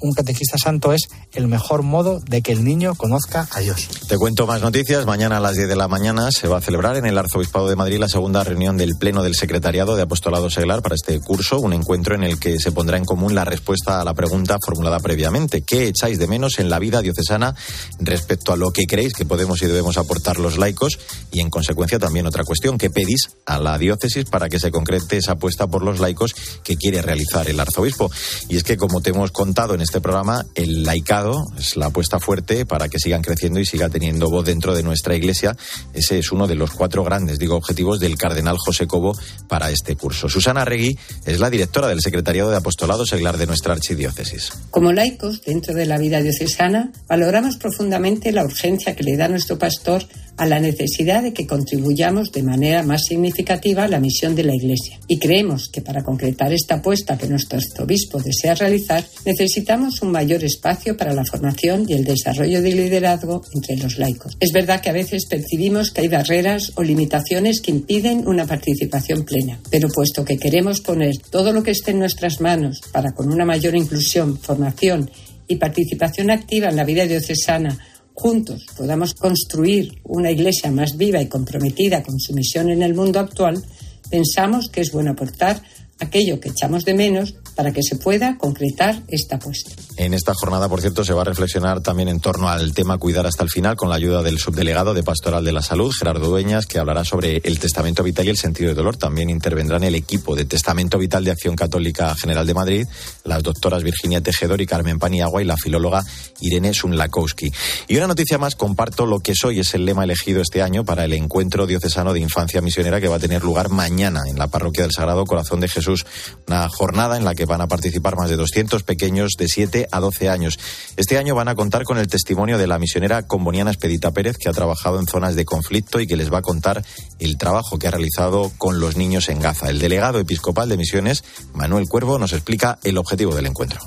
Un 0.00 0.12
catequista 0.12 0.58
santo 0.58 0.92
es 0.92 1.02
el 1.32 1.46
mejor 1.46 1.82
modo 1.82 2.18
de 2.18 2.42
que 2.42 2.50
el 2.50 2.64
niño 2.64 2.96
conozca 2.96 3.48
a 3.52 3.60
Dios. 3.60 3.88
Te 4.08 4.18
cuento 4.18 4.44
más 4.44 4.60
noticias. 4.60 5.06
Mañana 5.06 5.36
a 5.36 5.40
las 5.40 5.54
10 5.54 5.68
de 5.68 5.76
la 5.76 5.86
mañana 5.86 6.32
se 6.32 6.48
va 6.48 6.58
a 6.58 6.60
celebrar 6.60 6.96
en 6.96 7.06
el 7.06 7.16
Arzobispado 7.16 7.68
de 7.68 7.76
Madrid 7.76 7.98
la 8.00 8.08
segunda 8.08 8.42
reunión 8.42 8.76
del 8.76 8.96
Pleno 8.98 9.22
del 9.22 9.36
Secretariado 9.36 9.94
de 9.94 10.02
Apostolado 10.02 10.50
Seglar 10.50 10.82
para 10.82 10.96
este 10.96 11.20
curso, 11.20 11.60
un 11.60 11.74
encuentro 11.74 12.16
en 12.16 12.24
el 12.24 12.40
que 12.40 12.58
se 12.58 12.72
pondrá 12.72 12.96
en 12.96 13.04
común 13.04 13.36
la 13.36 13.44
respuesta 13.44 14.00
a 14.00 14.04
la 14.04 14.14
pregunta 14.14 14.56
formulada 14.64 14.98
previamente. 14.98 15.62
¿Qué 15.62 15.86
echáis 15.86 16.18
de 16.18 16.26
menos 16.26 16.58
en 16.58 16.70
la 16.70 16.80
vida 16.80 17.02
diocesana 17.02 17.54
respecto 18.00 18.52
a 18.52 18.56
lo 18.56 18.72
que 18.72 18.86
creéis 18.86 19.12
que 19.12 19.24
podemos 19.24 19.62
y 19.62 19.66
debemos 19.66 19.96
aportar 19.96 20.40
los 20.40 20.58
laicos? 20.58 20.98
Y 21.30 21.38
en 21.38 21.50
consecuencia 21.50 22.00
también 22.00 22.26
otra 22.26 22.42
cuestión, 22.42 22.78
¿qué 22.78 22.90
pedís 22.90 23.30
a 23.46 23.60
la 23.60 23.78
diócesis 23.78 24.24
para 24.24 24.48
que 24.48 24.58
se 24.58 24.72
concrete 24.72 25.18
esa 25.18 25.32
apuesta 25.32 25.68
por 25.68 25.84
los 25.84 26.00
laicos 26.00 26.31
que 26.64 26.76
quiere 26.76 27.02
realizar 27.02 27.48
el 27.48 27.60
arzobispo? 27.60 28.10
Y 28.48 28.56
es 28.56 28.64
que, 28.64 28.76
como 28.76 29.00
te 29.00 29.10
hemos 29.10 29.30
contado 29.30 29.74
en 29.74 29.80
este 29.80 30.00
programa, 30.00 30.44
el 30.54 30.82
laicado 30.82 31.46
es 31.58 31.76
la 31.76 31.86
apuesta 31.86 32.18
fuerte 32.18 32.66
para 32.66 32.88
que 32.88 32.98
sigan 32.98 33.22
creciendo 33.22 33.60
y 33.60 33.66
siga 33.66 33.88
teniendo 33.88 34.30
voz 34.30 34.44
dentro 34.44 34.74
de 34.74 34.82
nuestra 34.82 35.14
iglesia. 35.14 35.56
Ese 35.92 36.18
es 36.18 36.32
uno 36.32 36.46
de 36.46 36.54
los 36.54 36.70
cuatro 36.70 37.04
grandes, 37.04 37.38
objetivos 37.50 38.00
del 38.00 38.16
cardenal 38.16 38.56
José 38.58 38.86
Cobo 38.86 39.16
para 39.48 39.70
este 39.70 39.96
curso. 39.96 40.28
Susana 40.28 40.64
Regui 40.64 40.96
es 41.26 41.40
la 41.40 41.50
directora 41.50 41.88
del 41.88 42.00
Secretariado 42.00 42.50
de 42.50 42.56
Apostolado 42.56 43.06
Seglar 43.06 43.36
de 43.36 43.46
nuestra 43.46 43.72
archidiócesis. 43.72 44.52
Como 44.70 44.92
laicos, 44.92 45.42
dentro 45.42 45.74
de 45.74 45.86
la 45.86 45.98
vida 45.98 46.20
diocesana, 46.20 46.92
valoramos 47.08 47.56
profundamente 47.56 48.32
la 48.32 48.44
urgencia 48.44 48.94
que 48.96 49.02
le 49.02 49.16
da 49.16 49.28
nuestro 49.28 49.58
pastor 49.58 50.04
a 50.36 50.46
la 50.46 50.60
necesidad 50.60 51.22
de 51.22 51.32
que 51.32 51.46
contribuyamos 51.46 52.32
de 52.32 52.42
manera 52.42 52.82
más 52.82 53.02
significativa 53.04 53.84
a 53.84 53.88
la 53.88 54.00
misión 54.00 54.34
de 54.34 54.44
la 54.44 54.54
Iglesia. 54.54 54.98
Y 55.06 55.18
creemos 55.18 55.68
que 55.68 55.82
para 55.82 56.02
concretar 56.02 56.21
esta 56.28 56.76
apuesta 56.76 57.18
que 57.18 57.28
nuestro 57.28 57.58
arzobispo 57.58 58.20
desea 58.20 58.54
realizar, 58.54 59.04
necesitamos 59.24 60.02
un 60.02 60.10
mayor 60.10 60.44
espacio 60.44 60.96
para 60.96 61.14
la 61.14 61.24
formación 61.24 61.84
y 61.88 61.94
el 61.94 62.04
desarrollo 62.04 62.62
de 62.62 62.72
liderazgo 62.72 63.42
entre 63.54 63.76
los 63.76 63.98
laicos. 63.98 64.36
Es 64.40 64.52
verdad 64.52 64.80
que 64.80 64.90
a 64.90 64.94
veces 64.94 65.26
percibimos 65.26 65.90
que 65.90 66.02
hay 66.02 66.08
barreras 66.08 66.72
o 66.76 66.82
limitaciones 66.82 67.60
que 67.60 67.70
impiden 67.70 68.26
una 68.26 68.46
participación 68.46 69.24
plena, 69.24 69.60
pero 69.70 69.88
puesto 69.88 70.24
que 70.24 70.38
queremos 70.38 70.80
poner 70.80 71.16
todo 71.30 71.52
lo 71.52 71.62
que 71.62 71.72
esté 71.72 71.90
en 71.92 71.98
nuestras 72.00 72.40
manos 72.40 72.80
para 72.92 73.12
con 73.12 73.32
una 73.32 73.44
mayor 73.44 73.74
inclusión, 73.74 74.38
formación 74.38 75.10
y 75.48 75.56
participación 75.56 76.30
activa 76.30 76.68
en 76.68 76.76
la 76.76 76.84
vida 76.84 77.06
diocesana 77.06 77.78
juntos 78.14 78.66
podamos 78.76 79.14
construir 79.14 80.00
una 80.04 80.30
iglesia 80.30 80.70
más 80.70 80.96
viva 80.96 81.20
y 81.20 81.28
comprometida 81.28 82.02
con 82.02 82.18
su 82.20 82.34
misión 82.34 82.70
en 82.70 82.82
el 82.82 82.94
mundo 82.94 83.18
actual, 83.18 83.62
pensamos 84.10 84.68
que 84.68 84.82
es 84.82 84.92
bueno 84.92 85.12
aportar 85.12 85.62
aquello 86.02 86.40
que 86.40 86.50
echamos 86.50 86.84
de 86.84 86.94
menos 86.94 87.34
para 87.54 87.72
que 87.72 87.82
se 87.82 87.96
pueda 87.96 88.38
concretar 88.38 89.02
esta 89.08 89.36
apuesta. 89.36 89.70
En 89.96 90.14
esta 90.14 90.34
jornada, 90.34 90.68
por 90.68 90.80
cierto, 90.80 91.04
se 91.04 91.12
va 91.12 91.22
a 91.22 91.24
reflexionar 91.24 91.80
también 91.80 92.08
en 92.08 92.20
torno 92.20 92.48
al 92.48 92.72
tema 92.74 92.98
cuidar 92.98 93.26
hasta 93.26 93.42
el 93.42 93.50
final 93.50 93.76
con 93.76 93.88
la 93.88 93.96
ayuda 93.96 94.22
del 94.22 94.38
subdelegado 94.38 94.94
de 94.94 95.02
Pastoral 95.02 95.44
de 95.44 95.52
la 95.52 95.62
Salud, 95.62 95.92
Gerardo 95.96 96.28
Dueñas, 96.28 96.66
que 96.66 96.78
hablará 96.78 97.04
sobre 97.04 97.40
el 97.44 97.58
testamento 97.58 98.02
vital 98.02 98.26
y 98.26 98.30
el 98.30 98.38
sentido 98.38 98.68
de 98.68 98.74
dolor. 98.74 98.96
También 98.96 99.30
intervendrá 99.30 99.76
en 99.76 99.84
el 99.84 99.94
equipo 99.94 100.34
de 100.34 100.44
Testamento 100.44 100.98
Vital 100.98 101.24
de 101.24 101.30
Acción 101.30 101.56
Católica 101.56 102.14
General 102.14 102.46
de 102.46 102.54
Madrid 102.54 102.86
las 103.24 103.42
doctoras 103.42 103.82
Virginia 103.82 104.20
Tejedor 104.20 104.60
y 104.60 104.66
Carmen 104.66 104.98
Paniagua 104.98 105.42
y 105.42 105.44
la 105.44 105.56
filóloga 105.56 106.02
Irene 106.40 106.74
Sunlakowski. 106.74 107.52
Y 107.88 107.96
una 107.96 108.06
noticia 108.06 108.38
más, 108.38 108.56
comparto 108.56 109.06
lo 109.06 109.20
que 109.20 109.34
soy, 109.34 109.60
es 109.60 109.74
el 109.74 109.84
lema 109.84 110.04
elegido 110.04 110.42
este 110.42 110.62
año 110.62 110.84
para 110.84 111.04
el 111.04 111.12
encuentro 111.12 111.66
diocesano 111.66 112.12
de 112.12 112.20
infancia 112.20 112.60
misionera 112.60 113.00
que 113.00 113.08
va 113.08 113.16
a 113.16 113.20
tener 113.20 113.42
lugar 113.42 113.68
mañana 113.68 114.22
en 114.28 114.38
la 114.38 114.48
parroquia 114.48 114.82
del 114.82 114.92
Sagrado 114.92 115.24
Corazón 115.24 115.60
de 115.60 115.68
Jesús. 115.68 116.04
Una 116.46 116.68
jornada 116.68 117.16
en 117.16 117.24
la 117.24 117.34
que 117.34 117.41
van 117.44 117.60
a 117.60 117.68
participar 117.68 118.16
más 118.16 118.30
de 118.30 118.36
200 118.36 118.82
pequeños 118.82 119.32
de 119.38 119.48
7 119.48 119.88
a 119.90 120.00
12 120.00 120.28
años. 120.28 120.58
Este 120.96 121.18
año 121.18 121.34
van 121.34 121.48
a 121.48 121.54
contar 121.54 121.84
con 121.84 121.98
el 121.98 122.08
testimonio 122.08 122.58
de 122.58 122.66
la 122.66 122.78
misionera 122.78 123.26
comboniana 123.26 123.70
Expedita 123.70 124.12
Pérez, 124.12 124.36
que 124.38 124.48
ha 124.48 124.52
trabajado 124.52 125.00
en 125.00 125.06
zonas 125.06 125.36
de 125.36 125.44
conflicto 125.44 126.00
y 126.00 126.06
que 126.06 126.16
les 126.16 126.32
va 126.32 126.38
a 126.38 126.42
contar 126.42 126.84
el 127.18 127.38
trabajo 127.38 127.78
que 127.78 127.88
ha 127.88 127.90
realizado 127.90 128.52
con 128.58 128.80
los 128.80 128.96
niños 128.96 129.28
en 129.28 129.40
Gaza. 129.40 129.70
El 129.70 129.78
delegado 129.78 130.18
episcopal 130.18 130.68
de 130.68 130.76
misiones, 130.76 131.24
Manuel 131.54 131.88
Cuervo, 131.88 132.18
nos 132.18 132.32
explica 132.32 132.78
el 132.82 132.98
objetivo 132.98 133.34
del 133.34 133.46
encuentro. 133.46 133.80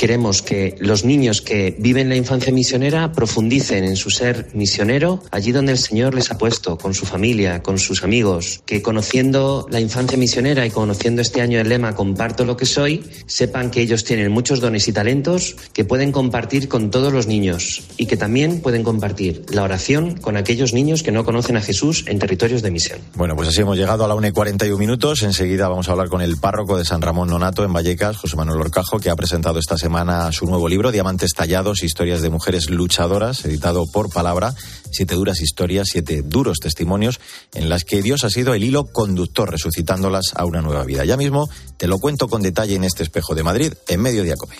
Queremos 0.00 0.40
que 0.40 0.76
los 0.78 1.04
niños 1.04 1.42
que 1.42 1.76
viven 1.78 2.08
la 2.08 2.16
infancia 2.16 2.50
misionera 2.50 3.12
profundicen 3.12 3.84
en 3.84 3.96
su 3.96 4.08
ser 4.08 4.48
misionero 4.54 5.22
allí 5.30 5.52
donde 5.52 5.72
el 5.72 5.78
Señor 5.78 6.14
les 6.14 6.30
ha 6.30 6.38
puesto, 6.38 6.78
con 6.78 6.94
su 6.94 7.04
familia, 7.04 7.62
con 7.62 7.78
sus 7.78 8.02
amigos, 8.02 8.62
que 8.64 8.80
conociendo 8.80 9.66
la 9.68 9.78
infancia 9.78 10.16
misionera 10.16 10.64
y 10.64 10.70
conociendo 10.70 11.20
este 11.20 11.42
año 11.42 11.60
el 11.60 11.68
lema 11.68 11.94
Comparto 11.94 12.46
lo 12.46 12.56
que 12.56 12.64
soy, 12.64 13.04
sepan 13.26 13.70
que 13.70 13.82
ellos 13.82 14.02
tienen 14.04 14.32
muchos 14.32 14.60
dones 14.60 14.88
y 14.88 14.92
talentos 14.94 15.54
que 15.74 15.84
pueden 15.84 16.12
compartir 16.12 16.68
con 16.68 16.90
todos 16.90 17.12
los 17.12 17.26
niños 17.26 17.82
y 17.98 18.06
que 18.06 18.16
también 18.16 18.62
pueden 18.62 18.82
compartir 18.82 19.44
la 19.50 19.64
oración 19.64 20.16
con 20.16 20.38
aquellos 20.38 20.72
niños 20.72 21.02
que 21.02 21.12
no 21.12 21.26
conocen 21.26 21.58
a 21.58 21.60
Jesús 21.60 22.04
en 22.06 22.18
territorios 22.18 22.62
de 22.62 22.70
misión. 22.70 23.00
Bueno, 23.16 23.36
pues 23.36 23.50
así 23.50 23.60
hemos 23.60 23.76
llegado 23.76 24.06
a 24.06 24.08
la 24.08 24.14
1 24.14 24.28
y 24.28 24.32
41 24.32 24.78
minutos. 24.78 25.22
Enseguida 25.24 25.68
vamos 25.68 25.90
a 25.90 25.92
hablar 25.92 26.08
con 26.08 26.22
el 26.22 26.38
párroco 26.38 26.78
de 26.78 26.86
San 26.86 27.02
Ramón 27.02 27.28
Nonato 27.28 27.64
en 27.64 27.72
Vallecas, 27.74 28.16
José 28.16 28.36
Manuel 28.36 28.62
Orcajo, 28.62 28.98
que 28.98 29.10
ha 29.10 29.14
presentado 29.14 29.58
esta 29.58 29.76
semana 29.76 29.89
semana 29.90 30.30
su 30.30 30.46
nuevo 30.46 30.68
libro, 30.68 30.92
Diamantes 30.92 31.32
Tallados, 31.34 31.82
Historias 31.82 32.22
de 32.22 32.30
Mujeres 32.30 32.70
Luchadoras, 32.70 33.44
editado 33.44 33.86
por 33.92 34.08
Palabra, 34.08 34.54
siete 34.92 35.16
duras 35.16 35.40
historias, 35.40 35.88
siete 35.90 36.22
duros 36.22 36.58
testimonios 36.60 37.18
en 37.54 37.68
las 37.68 37.82
que 37.82 38.00
Dios 38.00 38.22
ha 38.22 38.30
sido 38.30 38.54
el 38.54 38.62
hilo 38.62 38.84
conductor, 38.84 39.50
resucitándolas 39.50 40.26
a 40.36 40.44
una 40.44 40.62
nueva 40.62 40.84
vida. 40.84 41.04
Ya 41.04 41.16
mismo 41.16 41.50
te 41.76 41.88
lo 41.88 41.98
cuento 41.98 42.28
con 42.28 42.40
detalle 42.40 42.76
en 42.76 42.84
este 42.84 43.02
espejo 43.02 43.34
de 43.34 43.42
Madrid, 43.42 43.72
en 43.88 44.00
medio 44.00 44.22
de 44.22 44.36
Cope. 44.36 44.54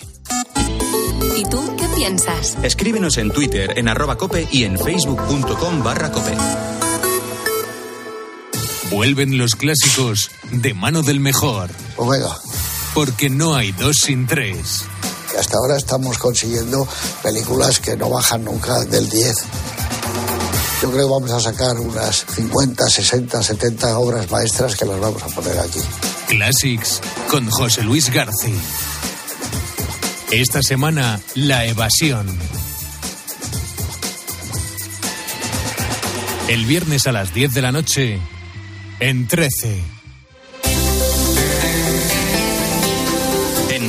¿Y 1.37 1.45
tú 1.45 1.77
qué 1.77 1.87
piensas? 1.95 2.57
Escríbenos 2.61 3.17
en 3.17 3.31
Twitter, 3.31 3.75
en 3.77 3.87
arroba 3.87 4.17
cope 4.17 4.49
y 4.51 4.65
en 4.65 4.77
facebook.com 4.77 5.81
barra 5.81 6.11
cope. 6.11 6.35
Vuelven 8.91 9.37
los 9.37 9.55
clásicos 9.55 10.29
de 10.51 10.73
mano 10.73 11.03
del 11.03 11.21
mejor. 11.21 11.69
Omega. 11.95 12.37
Porque 12.93 13.29
no 13.29 13.55
hay 13.55 13.71
dos 13.71 13.95
sin 14.03 14.27
tres. 14.27 14.85
Hasta 15.41 15.57
ahora 15.57 15.75
estamos 15.75 16.19
consiguiendo 16.19 16.87
películas 17.23 17.79
que 17.79 17.97
no 17.97 18.11
bajan 18.11 18.43
nunca 18.45 18.85
del 18.85 19.09
10. 19.09 19.35
Yo 20.83 20.91
creo 20.91 21.07
que 21.07 21.11
vamos 21.11 21.31
a 21.31 21.39
sacar 21.39 21.79
unas 21.79 22.27
50, 22.35 22.87
60, 22.87 23.41
70 23.41 23.97
obras 23.97 24.29
maestras 24.29 24.75
que 24.75 24.85
las 24.85 24.99
vamos 24.99 25.23
a 25.23 25.25
poner 25.29 25.57
aquí. 25.57 25.79
Classics 26.27 27.01
con 27.27 27.49
José 27.49 27.81
Luis 27.81 28.11
García. 28.11 28.53
Esta 30.29 30.61
semana, 30.61 31.19
La 31.33 31.65
Evasión. 31.65 32.27
El 36.49 36.65
viernes 36.67 37.07
a 37.07 37.13
las 37.13 37.33
10 37.33 37.51
de 37.51 37.61
la 37.63 37.71
noche, 37.71 38.19
en 38.99 39.27
13. 39.27 40.00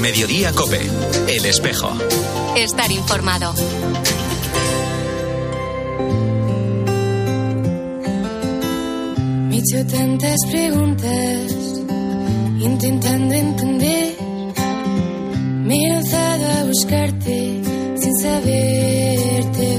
Mediodía 0.03 0.51
Cope, 0.51 0.81
El 1.29 1.47
Espejo. 1.47 1.89
Estar 2.57 2.91
informado. 2.91 3.55
Me 9.49 9.55
he 9.55 9.59
hecho 9.61 9.87
tantas 9.87 10.39
preguntas, 10.51 11.53
intentando 12.59 13.33
entender. 13.33 14.17
Me 15.63 15.77
he 15.77 15.89
lanzado 15.89 16.51
a 16.51 16.65
buscarte 16.65 17.63
sin 17.95 18.17
saberte 18.17 19.77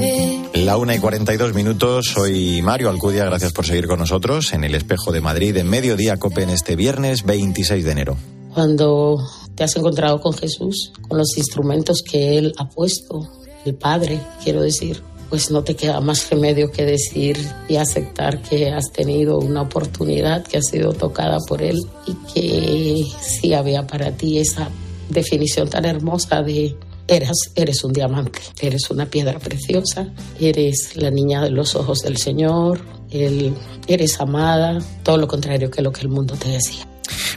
ver. 0.54 0.64
La 0.64 0.78
1 0.78 0.94
y 0.94 0.98
42 1.00 1.52
minutos, 1.52 2.06
soy 2.06 2.62
Mario 2.62 2.88
Alcudia, 2.88 3.26
gracias 3.26 3.52
por 3.52 3.66
seguir 3.66 3.86
con 3.86 3.98
nosotros 3.98 4.54
en 4.54 4.64
el 4.64 4.74
Espejo 4.74 5.12
de 5.12 5.20
Madrid 5.20 5.54
en 5.58 5.68
Mediodía 5.68 6.16
Cope 6.16 6.44
en 6.44 6.48
este 6.48 6.76
viernes 6.76 7.24
26 7.24 7.84
de 7.84 7.92
enero. 7.92 8.16
Cuando 8.54 9.18
te 9.56 9.64
has 9.64 9.74
encontrado 9.74 10.20
con 10.20 10.32
Jesús, 10.32 10.92
con 11.08 11.18
los 11.18 11.36
instrumentos 11.36 12.02
que 12.08 12.38
Él 12.38 12.54
ha 12.56 12.68
puesto, 12.68 13.28
el 13.64 13.74
Padre, 13.74 14.20
quiero 14.44 14.62
decir, 14.62 15.02
pues 15.28 15.50
no 15.50 15.64
te 15.64 15.74
queda 15.74 16.00
más 16.00 16.30
remedio 16.30 16.70
que 16.70 16.84
decir 16.84 17.36
y 17.68 17.74
aceptar 17.76 18.40
que 18.42 18.68
has 18.70 18.92
tenido 18.92 19.38
una 19.38 19.62
oportunidad, 19.62 20.46
que 20.46 20.58
has 20.58 20.66
sido 20.66 20.92
tocada 20.92 21.38
por 21.48 21.62
Él 21.62 21.80
y 22.06 22.14
que 22.32 23.04
sí 23.20 23.54
había 23.54 23.88
para 23.88 24.12
ti 24.12 24.38
esa 24.38 24.68
definición 25.08 25.68
tan 25.68 25.84
hermosa 25.84 26.42
de 26.42 26.76
eres, 27.08 27.50
eres 27.56 27.82
un 27.82 27.92
diamante, 27.92 28.38
eres 28.60 28.88
una 28.88 29.06
piedra 29.06 29.40
preciosa, 29.40 30.12
eres 30.38 30.96
la 30.96 31.10
niña 31.10 31.42
de 31.42 31.50
los 31.50 31.74
ojos 31.74 32.02
del 32.02 32.18
Señor, 32.18 32.80
eres 33.10 34.20
amada, 34.20 34.78
todo 35.02 35.16
lo 35.16 35.26
contrario 35.26 35.72
que 35.72 35.82
lo 35.82 35.90
que 35.90 36.02
el 36.02 36.08
mundo 36.08 36.34
te 36.36 36.50
decía. 36.50 36.93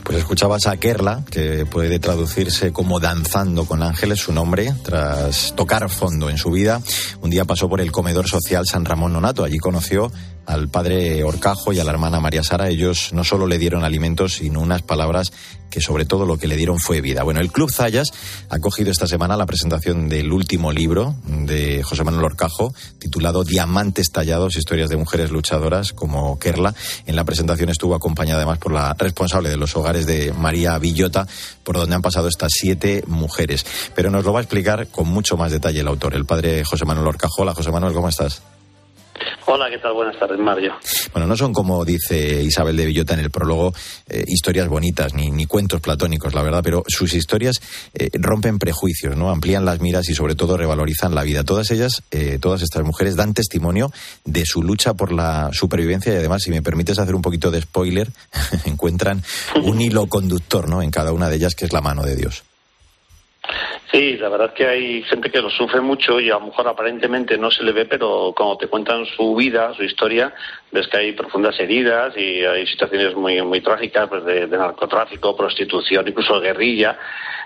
Pues 0.08 0.20
escuchabas 0.20 0.66
a 0.66 0.78
Kerla, 0.78 1.22
que 1.30 1.66
puede 1.66 1.98
traducirse 1.98 2.72
como 2.72 2.98
danzando 2.98 3.66
con 3.66 3.82
ángeles, 3.82 4.20
su 4.20 4.32
nombre, 4.32 4.72
tras 4.82 5.54
tocar 5.54 5.90
fondo 5.90 6.30
en 6.30 6.38
su 6.38 6.50
vida. 6.50 6.80
Un 7.20 7.28
día 7.28 7.44
pasó 7.44 7.68
por 7.68 7.82
el 7.82 7.92
comedor 7.92 8.26
social 8.26 8.64
San 8.66 8.86
Ramón 8.86 9.12
Nonato. 9.12 9.44
Allí 9.44 9.58
conoció 9.58 10.10
al 10.46 10.68
padre 10.68 11.24
Orcajo 11.24 11.74
y 11.74 11.78
a 11.78 11.84
la 11.84 11.90
hermana 11.90 12.20
María 12.20 12.42
Sara. 12.42 12.70
Ellos 12.70 13.10
no 13.12 13.22
solo 13.22 13.46
le 13.46 13.58
dieron 13.58 13.84
alimentos, 13.84 14.36
sino 14.36 14.60
unas 14.60 14.80
palabras 14.80 15.30
que 15.70 15.80
sobre 15.80 16.04
todo 16.04 16.26
lo 16.26 16.38
que 16.38 16.46
le 16.46 16.56
dieron 16.56 16.78
fue 16.78 17.00
vida. 17.00 17.22
Bueno, 17.22 17.40
el 17.40 17.52
Club 17.52 17.70
Zayas 17.70 18.08
ha 18.48 18.58
cogido 18.58 18.90
esta 18.90 19.06
semana 19.06 19.36
la 19.36 19.46
presentación 19.46 20.08
del 20.08 20.32
último 20.32 20.72
libro 20.72 21.14
de 21.26 21.82
José 21.82 22.04
Manuel 22.04 22.24
Orcajo, 22.24 22.74
titulado 22.98 23.44
Diamantes 23.44 24.10
tallados, 24.10 24.56
historias 24.56 24.88
de 24.88 24.96
mujeres 24.96 25.30
luchadoras 25.30 25.92
como 25.92 26.38
Kerla. 26.38 26.74
En 27.06 27.16
la 27.16 27.24
presentación 27.24 27.68
estuvo 27.70 27.94
acompañada 27.94 28.38
además 28.38 28.58
por 28.58 28.72
la 28.72 28.94
responsable 28.94 29.48
de 29.50 29.56
los 29.56 29.76
hogares 29.76 30.06
de 30.06 30.32
María 30.32 30.78
Villota, 30.78 31.26
por 31.64 31.76
donde 31.76 31.96
han 31.96 32.02
pasado 32.02 32.28
estas 32.28 32.52
siete 32.54 33.04
mujeres. 33.06 33.64
Pero 33.94 34.10
nos 34.10 34.24
lo 34.24 34.32
va 34.32 34.40
a 34.40 34.42
explicar 34.42 34.88
con 34.88 35.08
mucho 35.08 35.36
más 35.36 35.52
detalle 35.52 35.80
el 35.80 35.88
autor, 35.88 36.14
el 36.14 36.24
padre 36.26 36.64
José 36.64 36.84
Manuel 36.84 37.08
Orcajo. 37.08 37.42
Hola, 37.42 37.54
José 37.54 37.70
Manuel, 37.70 37.94
¿cómo 37.94 38.08
estás? 38.08 38.42
Hola, 39.46 39.70
¿qué 39.70 39.78
tal? 39.78 39.94
Buenas 39.94 40.18
tardes, 40.18 40.38
Mario. 40.38 40.74
Bueno, 41.12 41.26
no 41.26 41.36
son 41.36 41.54
como 41.54 41.84
dice 41.84 42.42
Isabel 42.42 42.76
de 42.76 42.84
Villota 42.84 43.14
en 43.14 43.20
el 43.20 43.30
prólogo, 43.30 43.72
eh, 44.06 44.22
historias 44.26 44.68
bonitas 44.68 45.14
ni, 45.14 45.30
ni 45.30 45.46
cuentos 45.46 45.80
platónicos, 45.80 46.34
la 46.34 46.42
verdad, 46.42 46.60
pero 46.62 46.84
sus 46.86 47.14
historias 47.14 47.56
eh, 47.94 48.10
rompen 48.12 48.58
prejuicios, 48.58 49.16
¿no? 49.16 49.30
Amplían 49.30 49.64
las 49.64 49.80
miras 49.80 50.08
y 50.10 50.14
sobre 50.14 50.34
todo 50.34 50.56
revalorizan 50.56 51.14
la 51.14 51.22
vida. 51.22 51.44
Todas 51.44 51.70
ellas, 51.70 52.02
eh, 52.10 52.38
todas 52.38 52.62
estas 52.62 52.84
mujeres 52.84 53.16
dan 53.16 53.32
testimonio 53.32 53.90
de 54.24 54.44
su 54.44 54.62
lucha 54.62 54.94
por 54.94 55.12
la 55.12 55.50
supervivencia 55.52 56.12
y 56.12 56.16
además, 56.16 56.42
si 56.42 56.50
me 56.50 56.62
permites 56.62 56.98
hacer 56.98 57.14
un 57.14 57.22
poquito 57.22 57.50
de 57.50 57.62
spoiler, 57.62 58.10
encuentran 58.66 59.22
un 59.62 59.80
hilo 59.80 60.06
conductor, 60.08 60.68
¿no? 60.68 60.82
En 60.82 60.90
cada 60.90 61.12
una 61.12 61.28
de 61.28 61.36
ellas 61.36 61.54
que 61.54 61.64
es 61.64 61.72
la 61.72 61.80
mano 61.80 62.02
de 62.02 62.16
Dios. 62.16 62.44
Sí, 63.90 64.18
la 64.18 64.28
verdad 64.28 64.52
que 64.52 64.66
hay 64.66 65.02
gente 65.04 65.30
que 65.30 65.40
lo 65.40 65.48
sufre 65.48 65.80
mucho 65.80 66.20
y 66.20 66.28
a 66.28 66.34
lo 66.34 66.46
mejor 66.46 66.68
aparentemente 66.68 67.38
no 67.38 67.50
se 67.50 67.62
le 67.62 67.72
ve, 67.72 67.86
pero 67.86 68.34
cuando 68.36 68.58
te 68.58 68.66
cuentan 68.66 69.06
su 69.06 69.34
vida, 69.34 69.72
su 69.74 69.82
historia, 69.82 70.34
ves 70.70 70.86
que 70.88 70.98
hay 70.98 71.12
profundas 71.12 71.58
heridas 71.58 72.14
y 72.14 72.44
hay 72.44 72.66
situaciones 72.66 73.14
muy 73.14 73.40
muy 73.40 73.62
trágicas 73.62 74.06
pues 74.10 74.24
de, 74.26 74.46
narcotráfico, 74.46 75.34
prostitución, 75.34 76.06
incluso 76.06 76.38
guerrilla, 76.38 76.98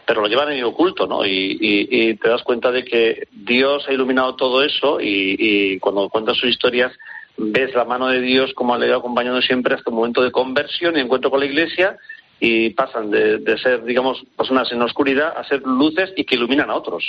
pero 0.05 0.21
lo 0.21 0.27
llevan 0.27 0.51
en 0.51 0.59
el 0.59 0.65
oculto, 0.65 1.07
¿no? 1.07 1.25
Y, 1.25 2.19
te 2.21 2.29
das 2.29 2.43
cuenta 2.43 2.73
de 2.73 2.85
que 2.85 3.29
Dios 3.31 3.87
ha 3.87 3.93
iluminado 3.93 4.35
todo 4.35 4.65
eso 4.65 4.99
y, 5.01 5.79
cuando 5.79 6.09
cuentas 6.09 6.39
sus 6.39 6.51
historias 6.51 6.93
ves 7.37 7.73
la 7.75 7.85
mano 7.85 8.09
de 8.09 8.21
Dios 8.21 8.53
como 8.55 8.77
le 8.77 8.93
ha 8.93 8.97
acompañando 8.97 9.41
siempre 9.43 9.75
hasta 9.77 9.91
un 9.91 9.97
momento 9.97 10.23
de 10.23 10.33
conversión 10.33 10.97
y 10.97 11.01
encuentro 11.01 11.31
con 11.31 11.41
la 11.41 11.47
Iglesia 11.47 11.99
y 12.45 12.71
pasan 12.71 13.09
de, 13.09 13.39
ser, 13.63 13.85
digamos, 13.85 14.19
personas 14.37 14.67
en 14.73 14.83
oscuridad 14.83 15.29
a 15.37 15.47
ser 15.47 15.63
luces 15.63 16.11
y 16.17 16.25
que 16.25 16.35
iluminan 16.35 16.71
a 16.71 16.75
otros. 16.75 17.05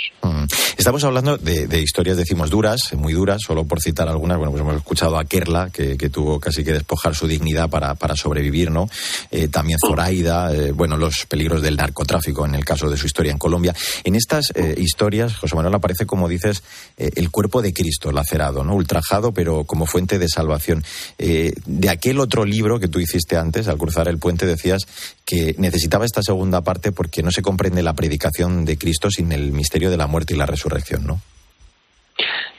Estamos 0.78 1.02
hablando 1.02 1.36
de, 1.36 1.80
historias, 1.80 2.16
decimos, 2.16 2.50
duras, 2.50 2.94
muy 2.94 3.14
duras, 3.14 3.40
solo 3.44 3.64
por 3.64 3.80
citar 3.80 4.08
algunas. 4.08 4.38
Bueno, 4.38 4.52
pues 4.52 4.62
hemos 4.62 4.76
escuchado 4.76 5.18
a 5.18 5.24
Kerla, 5.24 5.70
que, 5.72 5.96
que 5.96 6.08
tuvo 6.08 6.38
casi 6.38 6.62
que 6.62 6.72
despojar 6.72 7.16
su 7.16 7.26
dignidad 7.26 7.68
para, 7.68 7.96
para 7.96 8.14
sobrevivir, 8.14 8.70
¿no? 8.70 8.86
Eh, 9.32 9.48
también 9.48 9.80
Zoraida, 9.84 10.54
eh, 10.54 10.70
bueno, 10.70 10.96
los 10.96 11.26
peligros 11.26 11.62
del 11.62 11.76
narcotráfico 11.76 12.46
en 12.46 12.54
el 12.54 12.64
caso 12.64 12.88
de 12.88 12.96
su 12.96 13.06
historia 13.06 13.32
en 13.32 13.38
Colombia. 13.38 13.74
En 14.04 14.14
estas 14.14 14.52
eh, 14.54 14.76
historias, 14.78 15.36
José 15.36 15.56
Manuel, 15.56 15.74
aparece, 15.74 16.06
como 16.06 16.28
dices, 16.28 16.62
el 16.96 17.30
cuerpo 17.32 17.60
de 17.60 17.72
Cristo 17.72 18.12
lacerado, 18.12 18.62
¿no? 18.62 18.76
Ultrajado, 18.76 19.32
pero 19.32 19.64
como 19.64 19.86
fuente 19.86 20.20
de 20.20 20.28
salvación. 20.28 20.84
De 21.18 21.88
aquel 21.88 22.20
otro 22.20 22.44
libro 22.44 22.78
que 22.78 22.86
tú 22.86 23.00
hiciste 23.00 23.36
antes, 23.36 23.66
al 23.66 23.78
cruzar 23.78 24.06
el 24.06 24.18
puente, 24.18 24.46
decías 24.46 24.86
que 25.24 25.54
necesitaba 25.58 26.04
esta 26.04 26.22
segunda 26.22 26.62
parte 26.62 26.92
porque 26.92 27.22
no 27.22 27.30
se 27.30 27.42
comprende 27.42 27.82
la 27.82 27.94
predicación 27.94 28.64
de 28.64 28.76
Cristo 28.78 29.10
sin 29.10 29.32
el 29.32 29.52
misterio 29.52 29.90
de 29.90 29.96
la 29.96 30.06
muerte 30.06 30.34
y 30.34 30.36
la 30.36 30.46
resurrección, 30.46 31.06
¿no? 31.06 31.20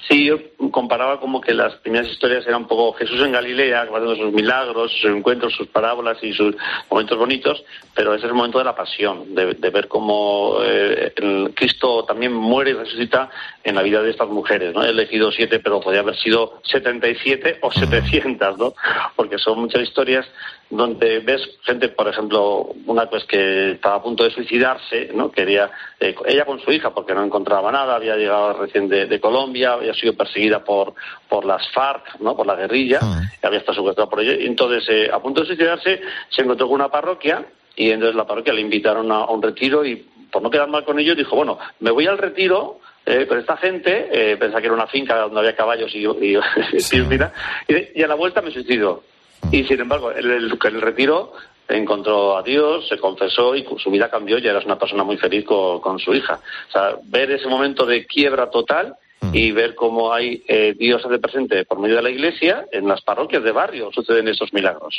Sí, 0.07 0.26
yo 0.26 0.38
comparaba 0.70 1.20
como 1.20 1.41
que 1.41 1.53
las 1.53 1.76
primeras 1.78 2.07
historias 2.07 2.45
eran 2.45 2.63
un 2.63 2.68
poco 2.68 2.93
Jesús 2.93 3.20
en 3.22 3.32
Galilea, 3.32 3.82
haciendo 3.82 4.16
sus 4.16 4.32
milagros, 4.34 4.91
sus 4.91 5.09
encuentros, 5.09 5.53
sus 5.53 5.68
parábolas 5.68 6.24
y 6.24 6.32
sus 6.32 6.55
momentos 6.91 7.18
bonitos, 7.18 7.63
pero 7.95 8.13
ese 8.13 8.26
es 8.26 8.30
el 8.30 8.36
momento 8.36 8.59
de 8.59 8.66
la 8.66 8.76
pasión, 8.76 9.34
de, 9.34 9.70
ver 9.72 9.88
cómo 9.88 10.57
eh, 10.61 11.11
el 11.16 11.53
Cristo 11.55 12.05
también 12.05 12.34
muere 12.34 12.72
y 12.72 12.74
resucita 12.74 13.30
en 13.66 13.76
la 13.76 13.82
vida 13.82 14.01
de 14.01 14.11
estas 14.11 14.30
mujeres. 14.30 14.74
¿no? 14.74 14.86
He 14.86 14.89
elegido 14.89 15.32
siete, 15.32 15.59
pero 15.59 15.82
podría 15.82 16.01
haber 16.01 16.16
sido 16.16 16.61
77 16.63 17.57
o 17.61 17.72
700, 17.72 18.57
¿no? 18.59 18.74
porque 19.16 19.39
son 19.39 19.59
muchas 19.59 19.82
historias 19.82 20.26
donde 20.70 21.20
ves 21.20 21.41
gente, 21.63 21.89
por 21.89 22.07
ejemplo, 22.07 22.74
una 22.86 23.09
pues 23.09 23.24
que 23.26 23.72
estaba 23.72 23.95
a 23.95 24.03
punto 24.03 24.24
de 24.24 24.32
suicidarse, 24.32 25.11
¿no? 25.13 25.32
Quería, 25.32 25.70
eh, 25.99 26.16
ella 26.26 26.43
con 26.43 26.59
su 26.59 26.72
hija, 26.72 26.91
porque 26.91 27.13
no 27.13 27.24
encontraba 27.24 27.72
nada, 27.72 27.95
había 27.95 28.16
llegado 28.16 28.53
recién 28.53 28.89
de, 28.89 29.05
de 29.05 29.20
Colombia, 29.20 29.74
había 29.74 29.93
sido 29.93 30.13
perseguida 30.13 30.63
por, 30.63 30.95
por 31.30 31.45
las 31.45 31.70
FARC, 31.72 32.20
¿no? 32.20 32.36
Por 32.36 32.47
la 32.47 32.55
guerrilla, 32.55 32.99
había 33.43 33.59
estado 33.59 33.76
secuestrada 33.76 34.09
por 34.09 34.22
ellos, 34.22 34.38
entonces, 34.39 34.84
eh, 34.89 35.09
a 35.13 35.20
punto 35.20 35.41
de 35.41 35.47
suicidarse, 35.47 36.01
se 36.30 36.41
encontró 36.41 36.68
con 36.68 36.76
una 36.76 36.89
parroquia, 36.89 37.45
y 37.76 37.91
entonces 37.91 38.16
la 38.16 38.26
parroquia 38.26 38.53
le 38.53 38.61
invitaron 38.61 39.11
a, 39.11 39.18
a 39.18 39.32
un 39.32 39.43
retiro, 39.43 39.86
y 39.86 39.97
por 40.32 40.41
no 40.41 40.49
quedar 40.49 40.68
mal 40.68 40.84
con 40.84 40.99
ellos, 40.99 41.16
dijo, 41.16 41.36
bueno, 41.36 41.59
me 41.80 41.91
voy 41.91 42.07
al 42.07 42.18
retiro, 42.18 42.80
eh, 43.06 43.28
con 43.28 43.39
esta 43.39 43.58
gente, 43.58 44.10
eh, 44.12 44.38
pensaba 44.38 44.62
que 44.62 44.68
era 44.68 44.76
una 44.76 44.88
finca 44.88 45.18
donde 45.20 45.39
había 45.39 45.56
caballos 45.56 45.93
y, 45.93 46.06
y, 46.06 46.38
piscina, 46.72 47.32
y, 47.68 47.99
y 47.99 48.03
a 48.03 48.08
la 48.08 48.16
vuelta 48.16 48.41
me 48.41 48.51
suicido. 48.51 49.03
Y 49.51 49.64
sin 49.66 49.80
embargo, 49.80 50.12
en 50.12 50.18
el, 50.18 50.51
en 50.51 50.76
el 50.76 50.82
retiro 50.82 51.34
encontró 51.68 52.38
a 52.38 52.43
Dios, 52.43 52.88
se 52.88 52.97
confesó 52.97 53.56
y 53.56 53.66
su 53.78 53.89
vida 53.89 54.10
cambió, 54.10 54.38
ya 54.38 54.51
era 54.51 54.60
una 54.60 54.78
persona 54.78 55.03
muy 55.03 55.18
feliz 55.18 55.45
con, 55.45 55.80
con 55.82 55.99
su 55.99 56.14
hija. 56.14 56.39
O 56.70 56.72
sea, 56.72 56.95
ver 57.06 57.32
ese 57.32 57.47
momento 57.47 57.86
de 57.86 58.06
quiebra 58.06 58.49
total 58.49 58.95
y 59.34 59.51
ver 59.51 59.76
cómo 59.76 60.13
hay 60.13 60.43
eh, 60.47 60.76
Dios 60.78 61.01
hace 61.05 61.19
presente 61.19 61.65
por 61.65 61.80
medio 61.80 61.95
de 61.97 62.01
la 62.03 62.09
iglesia 62.09 62.65
en 62.71 62.88
las 62.88 63.01
parroquias 63.01 63.43
de 63.43 63.51
barrio 63.51 63.89
suceden 63.93 64.28
estos 64.28 64.53
milagros. 64.53 64.95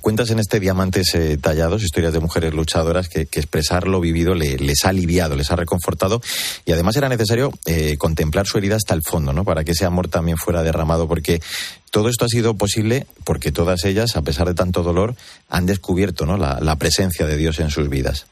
Cuentas 0.00 0.30
en 0.30 0.38
este 0.38 0.60
Diamantes 0.60 1.14
eh, 1.14 1.36
Tallados 1.40 1.82
historias 1.82 2.12
de 2.12 2.20
mujeres 2.20 2.54
luchadoras 2.54 3.08
que, 3.08 3.26
que 3.26 3.40
expresar 3.40 3.86
lo 3.88 4.00
vivido 4.00 4.34
le- 4.34 4.56
les 4.58 4.84
ha 4.84 4.90
aliviado, 4.90 5.36
les 5.36 5.50
ha 5.50 5.56
reconfortado 5.56 6.20
y 6.64 6.72
además 6.72 6.96
era 6.96 7.08
necesario 7.08 7.50
eh, 7.66 7.96
contemplar 7.98 8.46
su 8.46 8.58
herida 8.58 8.76
hasta 8.76 8.94
el 8.94 9.02
fondo, 9.02 9.32
¿no? 9.32 9.44
Para 9.44 9.64
que 9.64 9.72
ese 9.72 9.84
amor 9.84 10.08
también 10.08 10.36
fuera 10.38 10.62
derramado, 10.62 11.08
porque 11.08 11.40
todo 11.90 12.08
esto 12.08 12.24
ha 12.24 12.28
sido 12.28 12.54
posible 12.56 13.06
porque 13.24 13.50
todas 13.52 13.84
ellas, 13.84 14.16
a 14.16 14.22
pesar 14.22 14.46
de 14.46 14.54
tanto 14.54 14.82
dolor, 14.82 15.14
han 15.48 15.66
descubierto, 15.66 16.26
¿no? 16.26 16.36
La, 16.36 16.58
la 16.60 16.76
presencia 16.76 17.26
de 17.26 17.36
Dios 17.36 17.58
en 17.60 17.70
sus 17.70 17.88
vidas. 17.88 18.26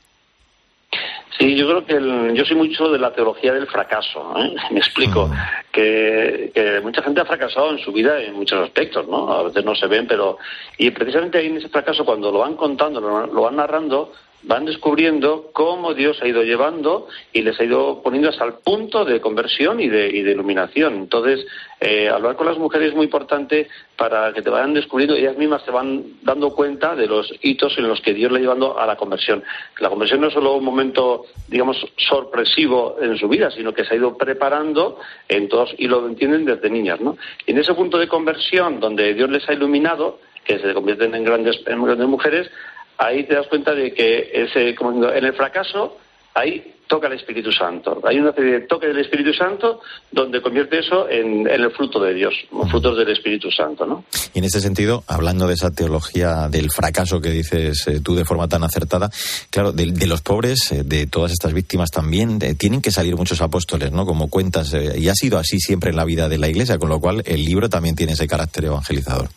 Sí, 1.38 1.54
yo 1.56 1.66
creo 1.66 1.84
que 1.84 1.94
el- 1.94 2.34
yo 2.34 2.44
soy 2.44 2.56
mucho 2.56 2.88
de 2.90 2.98
la 2.98 3.12
teología 3.12 3.52
del 3.52 3.66
fracaso. 3.66 4.34
¿eh? 4.38 4.54
Me 4.70 4.78
explico. 4.78 5.30
Que, 5.72 6.50
que 6.54 6.80
mucha 6.82 7.02
gente 7.02 7.20
ha 7.20 7.24
fracasado 7.26 7.70
en 7.70 7.78
su 7.78 7.92
vida 7.92 8.22
en 8.22 8.34
muchos 8.34 8.58
aspectos, 8.62 9.06
¿no? 9.08 9.30
A 9.32 9.42
veces 9.42 9.64
no 9.64 9.74
se 9.74 9.86
ven, 9.86 10.06
pero. 10.06 10.38
Y 10.78 10.90
precisamente 10.90 11.38
ahí 11.38 11.46
en 11.46 11.58
ese 11.58 11.68
fracaso, 11.68 12.04
cuando 12.04 12.32
lo 12.32 12.38
van 12.38 12.54
contando, 12.56 13.00
lo, 13.00 13.26
lo 13.26 13.42
van 13.42 13.56
narrando, 13.56 14.12
van 14.46 14.64
descubriendo 14.64 15.50
cómo 15.52 15.92
Dios 15.92 16.22
ha 16.22 16.28
ido 16.28 16.42
llevando 16.42 17.08
y 17.32 17.42
les 17.42 17.58
ha 17.58 17.64
ido 17.64 18.00
poniendo 18.02 18.30
hasta 18.30 18.44
el 18.44 18.54
punto 18.54 19.04
de 19.04 19.20
conversión 19.20 19.80
y 19.80 19.88
de, 19.88 20.08
y 20.08 20.22
de 20.22 20.32
iluminación. 20.32 20.94
Entonces, 20.94 21.44
eh, 21.80 22.08
hablar 22.08 22.36
con 22.36 22.46
las 22.46 22.56
mujeres 22.56 22.90
es 22.90 22.94
muy 22.94 23.04
importante 23.04 23.68
para 23.96 24.32
que 24.32 24.42
te 24.42 24.50
vayan 24.50 24.72
descubriendo, 24.72 25.16
ellas 25.16 25.36
mismas 25.36 25.62
se 25.62 25.72
van 25.72 26.04
dando 26.22 26.50
cuenta 26.50 26.94
de 26.94 27.08
los 27.08 27.32
hitos 27.42 27.76
en 27.76 27.88
los 27.88 28.00
que 28.00 28.14
Dios 28.14 28.30
le 28.30 28.38
ha 28.38 28.42
llevando 28.42 28.78
a 28.78 28.86
la 28.86 28.96
conversión. 28.96 29.42
La 29.80 29.88
conversión 29.88 30.20
no 30.20 30.28
es 30.28 30.34
solo 30.34 30.54
un 30.54 30.64
momento, 30.64 31.24
digamos, 31.48 31.84
sorpresivo 31.96 32.96
en 33.00 33.18
su 33.18 33.28
vida, 33.28 33.50
sino 33.50 33.74
que 33.74 33.84
se 33.84 33.94
ha 33.94 33.96
ido 33.96 34.16
preparando 34.16 35.00
en 35.28 35.48
todos 35.48 35.74
y 35.76 35.88
lo 35.88 36.06
entienden 36.06 36.44
desde 36.44 36.70
niñas, 36.70 37.00
¿no? 37.00 37.16
Y 37.46 37.50
en 37.50 37.58
ese 37.58 37.74
punto 37.74 37.98
de 37.98 38.06
conversión 38.06 38.78
donde 38.78 39.12
Dios 39.14 39.28
les 39.28 39.48
ha 39.48 39.54
iluminado, 39.54 40.20
que 40.46 40.60
se 40.60 40.72
convierten 40.72 41.14
en 41.14 41.24
grandes, 41.24 41.60
en 41.66 41.82
grandes 41.82 42.06
mujeres, 42.06 42.50
ahí 42.98 43.24
te 43.24 43.34
das 43.34 43.46
cuenta 43.48 43.74
de 43.74 43.92
que 43.92 44.30
ese, 44.32 44.74
como 44.74 45.08
en 45.10 45.24
el 45.24 45.34
fracaso, 45.34 45.98
ahí 46.34 46.74
toca 46.86 47.08
el 47.08 47.14
Espíritu 47.14 47.50
Santo. 47.50 48.00
Hay 48.04 48.18
una 48.18 48.32
serie 48.32 48.52
de 48.52 48.60
toque 48.60 48.86
del 48.86 48.98
Espíritu 48.98 49.32
Santo 49.32 49.80
donde 50.12 50.40
convierte 50.40 50.78
eso 50.78 51.08
en, 51.08 51.40
en 51.48 51.60
el 51.60 51.70
fruto 51.72 52.00
de 52.00 52.14
Dios, 52.14 52.34
los 52.52 52.70
frutos 52.70 52.96
del 52.96 53.10
Espíritu 53.10 53.50
Santo, 53.50 53.86
¿no? 53.86 54.04
Y 54.34 54.38
en 54.38 54.44
ese 54.44 54.60
sentido, 54.60 55.02
hablando 55.08 55.48
de 55.48 55.54
esa 55.54 55.72
teología 55.72 56.48
del 56.48 56.70
fracaso 56.70 57.20
que 57.20 57.30
dices 57.30 57.86
eh, 57.88 58.00
tú 58.00 58.14
de 58.14 58.24
forma 58.24 58.48
tan 58.48 58.62
acertada, 58.62 59.10
claro, 59.50 59.72
de, 59.72 59.90
de 59.90 60.06
los 60.06 60.22
pobres, 60.22 60.70
eh, 60.72 60.82
de 60.84 61.06
todas 61.06 61.32
estas 61.32 61.52
víctimas 61.52 61.90
también, 61.90 62.38
eh, 62.42 62.54
tienen 62.54 62.82
que 62.82 62.92
salir 62.92 63.16
muchos 63.16 63.40
apóstoles, 63.40 63.90
¿no? 63.90 64.06
Como 64.06 64.28
cuentas, 64.28 64.72
eh, 64.74 64.94
y 64.98 65.08
ha 65.08 65.14
sido 65.14 65.38
así 65.38 65.58
siempre 65.58 65.90
en 65.90 65.96
la 65.96 66.04
vida 66.04 66.28
de 66.28 66.38
la 66.38 66.48
Iglesia, 66.48 66.78
con 66.78 66.88
lo 66.88 67.00
cual 67.00 67.22
el 67.26 67.44
libro 67.44 67.68
también 67.68 67.96
tiene 67.96 68.12
ese 68.12 68.28
carácter 68.28 68.66
evangelizador. 68.66 69.28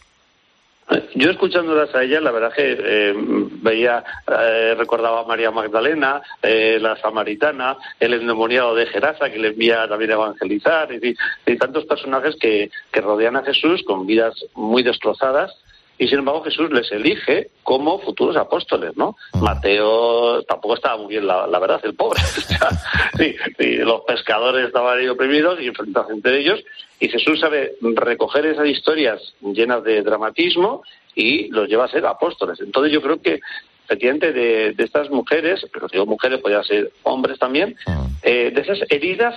Yo 1.13 1.29
escuchándolas 1.29 1.93
a 1.93 2.03
ella, 2.03 2.19
la 2.19 2.31
verdad 2.31 2.51
que 2.51 2.75
eh, 2.79 3.13
veía, 3.61 4.03
eh, 4.27 4.73
recordaba 4.75 5.21
a 5.21 5.25
María 5.25 5.51
Magdalena, 5.51 6.21
eh, 6.41 6.79
la 6.81 6.95
samaritana, 6.97 7.77
el 7.99 8.15
endemoniado 8.15 8.73
de 8.73 8.87
Gerasa, 8.87 9.29
que 9.29 9.37
le 9.37 9.49
envía 9.49 9.87
también 9.87 10.11
a 10.11 10.15
evangelizar, 10.15 10.91
y, 10.91 11.15
y 11.45 11.57
tantos 11.57 11.85
personajes 11.85 12.35
que, 12.39 12.71
que 12.91 13.01
rodean 13.01 13.35
a 13.35 13.43
Jesús 13.43 13.83
con 13.85 14.07
vidas 14.07 14.33
muy 14.55 14.81
destrozadas, 14.81 15.55
y 15.99 16.07
sin 16.07 16.19
embargo 16.19 16.43
Jesús 16.43 16.71
les 16.71 16.89
elige 16.93 17.49
como 17.61 17.99
futuros 17.99 18.37
apóstoles, 18.37 18.95
¿no? 18.95 19.17
Mateo 19.39 20.41
tampoco 20.43 20.75
estaba 20.75 20.97
muy 20.97 21.07
bien, 21.07 21.27
la, 21.27 21.45
la 21.45 21.59
verdad, 21.59 21.81
el 21.83 21.93
pobre. 21.93 22.19
Sí, 23.17 23.35
sí, 23.57 23.75
los 23.77 24.01
pescadores 24.07 24.67
estaban 24.67 24.97
ahí 24.97 25.07
oprimidos 25.09 25.59
y 25.59 25.67
enfrentados 25.67 26.09
entre 26.11 26.39
ellos, 26.39 26.63
y 27.01 27.09
Jesús 27.09 27.41
sabe 27.41 27.73
recoger 27.81 28.45
esas 28.45 28.67
historias 28.67 29.33
llenas 29.41 29.83
de 29.83 30.01
dramatismo 30.01 30.83
y 31.15 31.49
los 31.49 31.67
lleva 31.67 31.85
a 31.85 31.89
ser 31.89 32.05
apóstoles. 32.05 32.61
Entonces 32.61 32.93
yo 32.93 33.01
creo 33.01 33.21
que 33.21 33.41
efectivamente 33.83 34.31
de, 34.31 34.71
de 34.71 34.83
estas 34.83 35.09
mujeres, 35.09 35.65
pero 35.73 35.87
digo 35.91 36.05
mujeres, 36.05 36.39
podrían 36.39 36.63
ser 36.63 36.91
hombres 37.03 37.37
también, 37.39 37.75
eh, 38.21 38.51
de 38.53 38.61
esas 38.61 38.79
heridas 38.89 39.35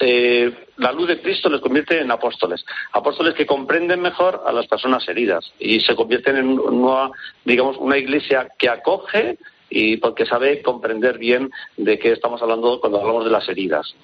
eh, 0.00 0.52
la 0.76 0.92
luz 0.92 1.08
de 1.08 1.20
Cristo 1.20 1.48
les 1.48 1.60
convierte 1.60 2.00
en 2.00 2.10
apóstoles, 2.10 2.64
apóstoles 2.92 3.34
que 3.34 3.46
comprenden 3.46 4.00
mejor 4.00 4.42
a 4.46 4.52
las 4.52 4.66
personas 4.66 5.06
heridas 5.08 5.52
y 5.58 5.80
se 5.80 5.94
convierten 5.94 6.36
en 6.36 6.58
una, 6.58 7.10
digamos, 7.44 7.76
una 7.78 7.96
iglesia 7.96 8.48
que 8.58 8.68
acoge 8.68 9.38
y 9.70 9.96
porque 9.96 10.26
sabe 10.26 10.62
comprender 10.62 11.18
bien 11.18 11.50
de 11.76 11.98
qué 11.98 12.12
estamos 12.12 12.42
hablando 12.42 12.80
cuando 12.80 13.00
hablamos 13.00 13.24
de 13.24 13.30
las 13.30 13.48
heridas. 13.48 13.94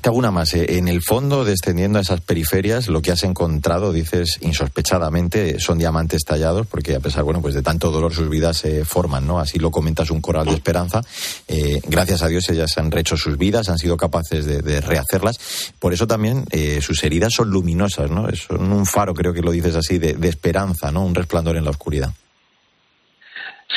Te 0.00 0.08
hago 0.08 0.18
una 0.18 0.30
más. 0.30 0.54
eh, 0.54 0.78
En 0.78 0.88
el 0.88 1.02
fondo, 1.02 1.44
descendiendo 1.44 1.98
a 1.98 2.02
esas 2.02 2.20
periferias, 2.20 2.88
lo 2.88 3.02
que 3.02 3.12
has 3.12 3.22
encontrado, 3.22 3.92
dices 3.92 4.38
insospechadamente, 4.40 5.58
son 5.60 5.78
diamantes 5.78 6.24
tallados, 6.24 6.66
porque 6.66 6.94
a 6.94 7.00
pesar, 7.00 7.24
bueno, 7.24 7.40
pues 7.40 7.54
de 7.54 7.62
tanto 7.62 7.90
dolor 7.90 8.12
sus 8.12 8.28
vidas 8.28 8.58
se 8.58 8.84
forman, 8.84 9.26
¿no? 9.26 9.38
Así 9.38 9.58
lo 9.58 9.70
comentas 9.70 10.10
un 10.10 10.20
coral 10.20 10.46
de 10.46 10.54
esperanza. 10.54 11.02
Eh, 11.48 11.80
gracias 11.86 12.22
a 12.22 12.28
Dios 12.28 12.48
ellas 12.48 12.76
han 12.78 12.90
rehecho 12.90 13.16
sus 13.16 13.38
vidas, 13.38 13.68
han 13.68 13.78
sido 13.78 13.96
capaces 13.96 14.46
de, 14.46 14.80
rehacerlas. 14.80 15.72
Por 15.78 15.92
eso 15.92 16.06
también 16.06 16.44
eh, 16.50 16.80
sus 16.80 17.02
heridas 17.04 17.32
son 17.34 17.50
luminosas, 17.50 18.10
¿no? 18.10 18.28
Son 18.34 18.72
un 18.72 18.86
faro, 18.86 19.14
creo 19.14 19.32
que 19.32 19.42
lo 19.42 19.52
dices 19.52 19.76
así, 19.76 19.98
de, 19.98 20.16
esperanza, 20.28 20.90
¿no? 20.90 21.04
Un 21.04 21.14
resplandor 21.14 21.56
en 21.56 21.64
la 21.64 21.70
oscuridad. 21.70 22.10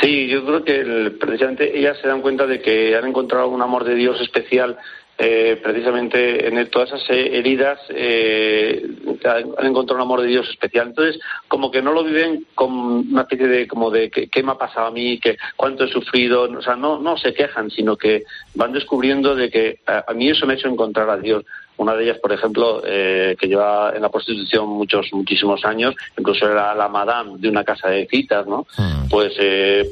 Sí, 0.01 0.27
yo 0.27 0.45
creo 0.45 0.63
que 0.63 1.11
precisamente 1.19 1.77
ellas 1.77 1.97
se 2.01 2.07
dan 2.07 2.21
cuenta 2.21 2.45
de 2.45 2.61
que 2.61 2.95
han 2.95 3.07
encontrado 3.07 3.47
un 3.47 3.61
amor 3.61 3.85
de 3.85 3.95
Dios 3.95 4.19
especial 4.21 4.77
eh, 5.17 5.59
precisamente 5.63 6.47
en 6.47 6.57
el- 6.57 6.69
todas 6.69 6.89
esas 6.89 7.09
heridas 7.09 7.79
eh, 7.89 8.85
han 9.25 9.65
encontrado 9.65 9.95
un 9.95 10.01
amor 10.01 10.21
de 10.21 10.27
Dios 10.27 10.49
especial. 10.49 10.87
Entonces, 10.89 11.19
como 11.47 11.71
que 11.71 11.81
no 11.81 11.93
lo 11.93 12.03
viven 12.03 12.45
como 12.53 12.97
una 12.99 13.21
especie 13.21 13.47
de 13.47 13.67
como 13.67 13.89
de 13.91 14.09
qué 14.09 14.43
me 14.43 14.51
ha 14.51 14.57
pasado 14.57 14.87
a 14.87 14.91
mí, 14.91 15.19
que 15.19 15.37
cuánto 15.55 15.85
he 15.85 15.89
sufrido, 15.91 16.43
o 16.43 16.61
sea, 16.61 16.75
no 16.75 16.99
no 16.99 17.17
se 17.17 17.33
quejan, 17.33 17.71
sino 17.71 17.95
que 17.95 18.23
van 18.55 18.73
descubriendo 18.73 19.35
de 19.35 19.49
que 19.49 19.79
a, 19.85 20.03
a 20.07 20.13
mí 20.13 20.29
eso 20.29 20.45
me 20.45 20.53
ha 20.53 20.55
hecho 20.57 20.67
encontrar 20.67 21.09
a 21.09 21.17
Dios. 21.17 21.45
Una 21.77 21.93
de 21.93 22.05
ellas, 22.05 22.19
por 22.19 22.31
ejemplo, 22.31 22.81
eh, 22.85 23.35
que 23.37 23.47
lleva 23.47 23.91
en 23.93 24.01
la 24.01 24.07
prostitución 24.09 24.69
muchos, 24.69 25.07
muchísimos 25.11 25.65
años, 25.65 25.93
incluso 26.17 26.49
era 26.49 26.73
la 26.73 26.87
madame 26.87 27.33
de 27.37 27.49
una 27.49 27.65
casa 27.65 27.89
de 27.89 28.07
citas, 28.07 28.47
¿no? 28.47 28.65
Pues 29.09 29.33
eh, 29.39 29.85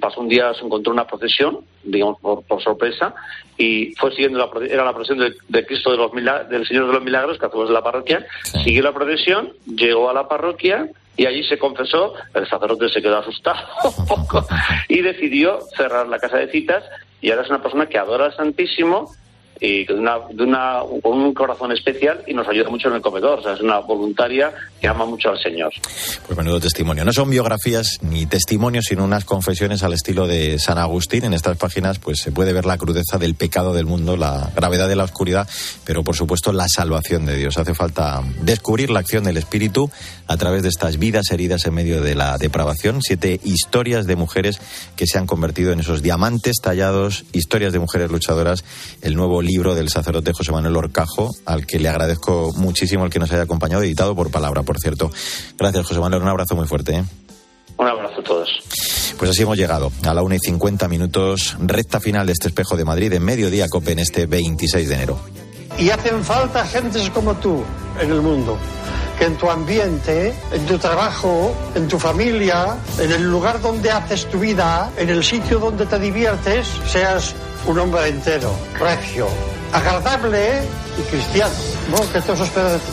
pasó 0.00 0.20
un 0.20 0.28
día, 0.28 0.52
se 0.54 0.64
encontró 0.64 0.92
una 0.92 1.06
procesión, 1.06 1.60
digamos 1.82 2.18
por, 2.20 2.42
por 2.44 2.62
sorpresa, 2.62 3.14
y 3.58 3.94
fue 3.96 4.10
siguiendo 4.12 4.38
la, 4.38 4.50
proce- 4.50 4.70
era 4.70 4.84
la 4.84 4.92
procesión 4.92 5.18
de, 5.18 5.34
de 5.48 5.66
Cristo 5.66 5.90
de 5.90 5.96
los 5.96 6.12
Mila- 6.12 6.44
del 6.44 6.66
Señor 6.66 6.86
de 6.86 6.92
los 6.94 7.02
Milagros, 7.02 7.38
que 7.38 7.46
hacemos 7.46 7.68
de 7.68 7.74
la 7.74 7.82
parroquia, 7.82 8.26
siguió 8.64 8.82
la 8.82 8.92
procesión, 8.92 9.52
llegó 9.66 10.08
a 10.10 10.14
la 10.14 10.28
parroquia 10.28 10.88
y 11.16 11.26
allí 11.26 11.44
se 11.44 11.58
confesó, 11.58 12.14
el 12.34 12.48
sacerdote 12.48 12.88
se 12.88 13.00
quedó 13.02 13.18
asustado 13.18 13.58
un 13.98 14.06
poco 14.06 14.44
y 14.88 15.00
decidió 15.02 15.60
cerrar 15.76 16.08
la 16.08 16.18
casa 16.18 16.38
de 16.38 16.48
citas 16.50 16.84
y 17.20 17.30
ahora 17.30 17.42
es 17.42 17.50
una 17.50 17.62
persona 17.62 17.86
que 17.86 17.98
adora 17.98 18.26
al 18.26 18.36
Santísimo 18.36 19.10
y 19.64 19.90
una, 19.92 20.18
de 20.30 20.42
una, 20.42 20.80
con 21.02 21.18
un 21.18 21.32
corazón 21.32 21.72
especial 21.72 22.22
y 22.26 22.34
nos 22.34 22.46
ayuda 22.46 22.68
mucho 22.68 22.88
en 22.88 22.96
el 22.96 23.00
comedor. 23.00 23.40
Es 23.48 23.60
una 23.60 23.78
voluntaria 23.78 24.52
que 24.78 24.86
ama 24.86 25.06
mucho 25.06 25.30
al 25.30 25.38
Señor. 25.38 25.72
Pues 26.26 26.36
menudo 26.36 26.60
testimonio. 26.60 27.04
No 27.04 27.12
son 27.12 27.30
biografías 27.30 27.98
ni 28.02 28.26
testimonios, 28.26 28.84
sino 28.86 29.04
unas 29.04 29.24
confesiones 29.24 29.82
al 29.82 29.94
estilo 29.94 30.26
de 30.26 30.58
San 30.58 30.76
Agustín. 30.76 31.24
En 31.24 31.32
estas 31.32 31.56
páginas 31.56 31.98
pues 31.98 32.18
se 32.18 32.30
puede 32.30 32.52
ver 32.52 32.66
la 32.66 32.76
crudeza 32.76 33.16
del 33.16 33.34
pecado 33.34 33.72
del 33.72 33.86
mundo, 33.86 34.18
la 34.18 34.50
gravedad 34.54 34.86
de 34.86 34.96
la 34.96 35.04
oscuridad, 35.04 35.48
pero 35.86 36.04
por 36.04 36.14
supuesto 36.14 36.52
la 36.52 36.66
salvación 36.68 37.24
de 37.24 37.36
Dios. 37.36 37.56
Hace 37.56 37.74
falta 37.74 38.22
descubrir 38.42 38.90
la 38.90 39.00
acción 39.00 39.24
del 39.24 39.38
Espíritu 39.38 39.90
a 40.26 40.36
través 40.36 40.62
de 40.62 40.68
estas 40.68 40.98
vidas 40.98 41.30
heridas 41.30 41.64
en 41.64 41.74
medio 41.74 42.02
de 42.02 42.14
la 42.14 42.36
depravación. 42.36 43.00
Siete 43.00 43.40
historias 43.44 44.06
de 44.06 44.16
mujeres 44.16 44.60
que 44.96 45.06
se 45.06 45.16
han 45.16 45.26
convertido 45.26 45.72
en 45.72 45.80
esos 45.80 46.02
diamantes 46.02 46.56
tallados, 46.62 47.24
historias 47.32 47.72
de 47.72 47.78
mujeres 47.78 48.10
luchadoras, 48.10 48.62
el 49.00 49.14
nuevo 49.14 49.40
libro 49.40 49.53
del 49.62 49.88
sacerdote 49.88 50.32
José 50.32 50.50
Manuel 50.50 50.76
Orcajo, 50.76 51.30
al 51.46 51.64
que 51.64 51.78
le 51.78 51.88
agradezco 51.88 52.52
muchísimo 52.56 53.04
el 53.04 53.10
que 53.10 53.20
nos 53.20 53.30
haya 53.32 53.42
acompañado, 53.42 53.82
editado 53.82 54.14
por 54.16 54.30
palabra, 54.30 54.62
por 54.64 54.78
cierto. 54.78 55.10
Gracias, 55.56 55.86
José 55.86 56.00
Manuel. 56.00 56.22
Un 56.22 56.28
abrazo 56.28 56.56
muy 56.56 56.66
fuerte. 56.66 56.96
¿eh? 56.96 57.04
Un 57.78 57.86
abrazo 57.86 58.20
a 58.20 58.24
todos. 58.24 58.48
Pues 59.16 59.30
así 59.30 59.42
hemos 59.42 59.56
llegado 59.56 59.92
a 60.04 60.12
la 60.12 60.22
1 60.22 60.34
y 60.34 60.38
50 60.40 60.88
minutos, 60.88 61.56
recta 61.60 62.00
final 62.00 62.26
de 62.26 62.32
este 62.32 62.48
espejo 62.48 62.76
de 62.76 62.84
Madrid 62.84 63.12
en 63.12 63.24
mediodía 63.24 63.68
COPE 63.68 63.92
en 63.92 63.98
este 64.00 64.26
26 64.26 64.88
de 64.88 64.94
enero. 64.94 65.20
Y 65.78 65.90
hacen 65.90 66.24
falta 66.24 66.66
gentes 66.66 67.08
como 67.10 67.34
tú 67.34 67.62
en 68.00 68.10
el 68.10 68.20
mundo. 68.20 68.58
Que 69.18 69.26
en 69.26 69.36
tu 69.36 69.48
ambiente, 69.48 70.34
en 70.50 70.66
tu 70.66 70.76
trabajo, 70.78 71.54
en 71.76 71.86
tu 71.86 72.00
familia, 72.00 72.76
en 72.98 73.12
el 73.12 73.22
lugar 73.30 73.60
donde 73.60 73.92
haces 73.92 74.26
tu 74.26 74.40
vida, 74.40 74.90
en 74.96 75.08
el 75.08 75.22
sitio 75.22 75.60
donde 75.60 75.86
te 75.86 76.00
diviertes, 76.00 76.66
seas 76.86 77.34
un 77.66 77.78
hombre 77.78 78.08
entero, 78.08 78.54
regio, 78.78 79.28
agradable 79.72 80.62
y 80.98 81.02
cristiano. 81.10 81.54
¿no? 81.90 82.12
Que 82.12 82.20
todo 82.20 82.34
eso 82.34 82.44
espera 82.44 82.72
de 82.72 82.78
ti. 82.78 82.92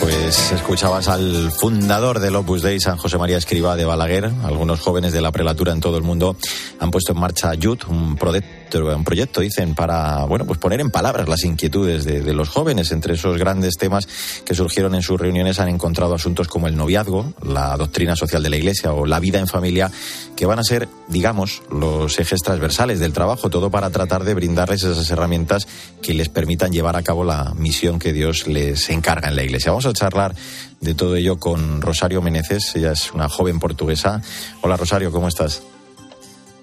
Pues 0.00 0.52
escuchabas 0.52 1.08
al 1.08 1.52
fundador 1.52 2.20
del 2.20 2.34
Opus 2.34 2.62
Dei, 2.62 2.80
San 2.80 2.96
José 2.96 3.18
María 3.18 3.36
Escriba 3.36 3.76
de 3.76 3.84
Balaguer. 3.84 4.32
Algunos 4.44 4.80
jóvenes 4.80 5.12
de 5.12 5.20
la 5.20 5.30
prelatura 5.30 5.72
en 5.72 5.80
todo 5.80 5.98
el 5.98 6.02
mundo 6.02 6.36
han 6.78 6.90
puesto 6.90 7.12
en 7.12 7.20
marcha 7.20 7.52
Youth, 7.52 7.84
un 7.86 8.16
proyecto, 8.16 9.40
dicen, 9.42 9.74
para 9.74 10.24
bueno, 10.24 10.46
pues 10.46 10.58
poner 10.58 10.80
en 10.80 10.90
palabras 10.90 11.28
las 11.28 11.44
inquietudes 11.44 12.04
de, 12.04 12.22
de 12.22 12.32
los 12.32 12.48
jóvenes. 12.48 12.92
Entre 12.92 13.12
esos 13.12 13.36
grandes 13.36 13.76
temas 13.76 14.08
que 14.44 14.54
surgieron 14.54 14.94
en 14.94 15.02
sus 15.02 15.20
reuniones 15.20 15.60
han 15.60 15.68
encontrado 15.68 16.14
asuntos 16.14 16.48
como 16.48 16.66
el 16.66 16.76
noviazgo, 16.76 17.34
la 17.42 17.76
doctrina 17.76 18.16
social 18.16 18.42
de 18.42 18.48
la 18.48 18.56
Iglesia 18.56 18.94
o 18.94 19.04
la 19.04 19.20
vida 19.20 19.38
en 19.38 19.48
familia, 19.48 19.90
que 20.34 20.46
van 20.46 20.58
a 20.58 20.64
ser, 20.64 20.88
digamos, 21.10 21.62
los 21.70 22.18
ejes 22.18 22.40
transversales 22.40 23.00
del 23.00 23.12
trabajo, 23.12 23.50
todo 23.50 23.70
para 23.70 23.90
tratar 23.90 24.24
de 24.24 24.34
brindarles 24.34 24.84
esas 24.84 25.10
herramientas 25.10 25.66
que 26.00 26.14
les 26.14 26.28
permitan 26.28 26.72
llevar 26.72 26.96
a 26.96 27.02
cabo 27.02 27.24
la 27.24 27.52
misión 27.56 27.98
que 27.98 28.12
Dios 28.12 28.46
les 28.46 28.88
encarga 28.90 29.28
en 29.28 29.36
la 29.36 29.42
Iglesia. 29.42 29.72
Vamos 29.72 29.86
a 29.86 29.92
charlar 29.92 30.34
de 30.80 30.94
todo 30.94 31.16
ello 31.16 31.38
con 31.38 31.82
Rosario 31.82 32.22
Meneces, 32.22 32.74
ella 32.76 32.92
es 32.92 33.12
una 33.12 33.28
joven 33.28 33.58
portuguesa. 33.58 34.22
Hola 34.62 34.76
Rosario, 34.76 35.10
¿cómo 35.10 35.28
estás? 35.28 35.62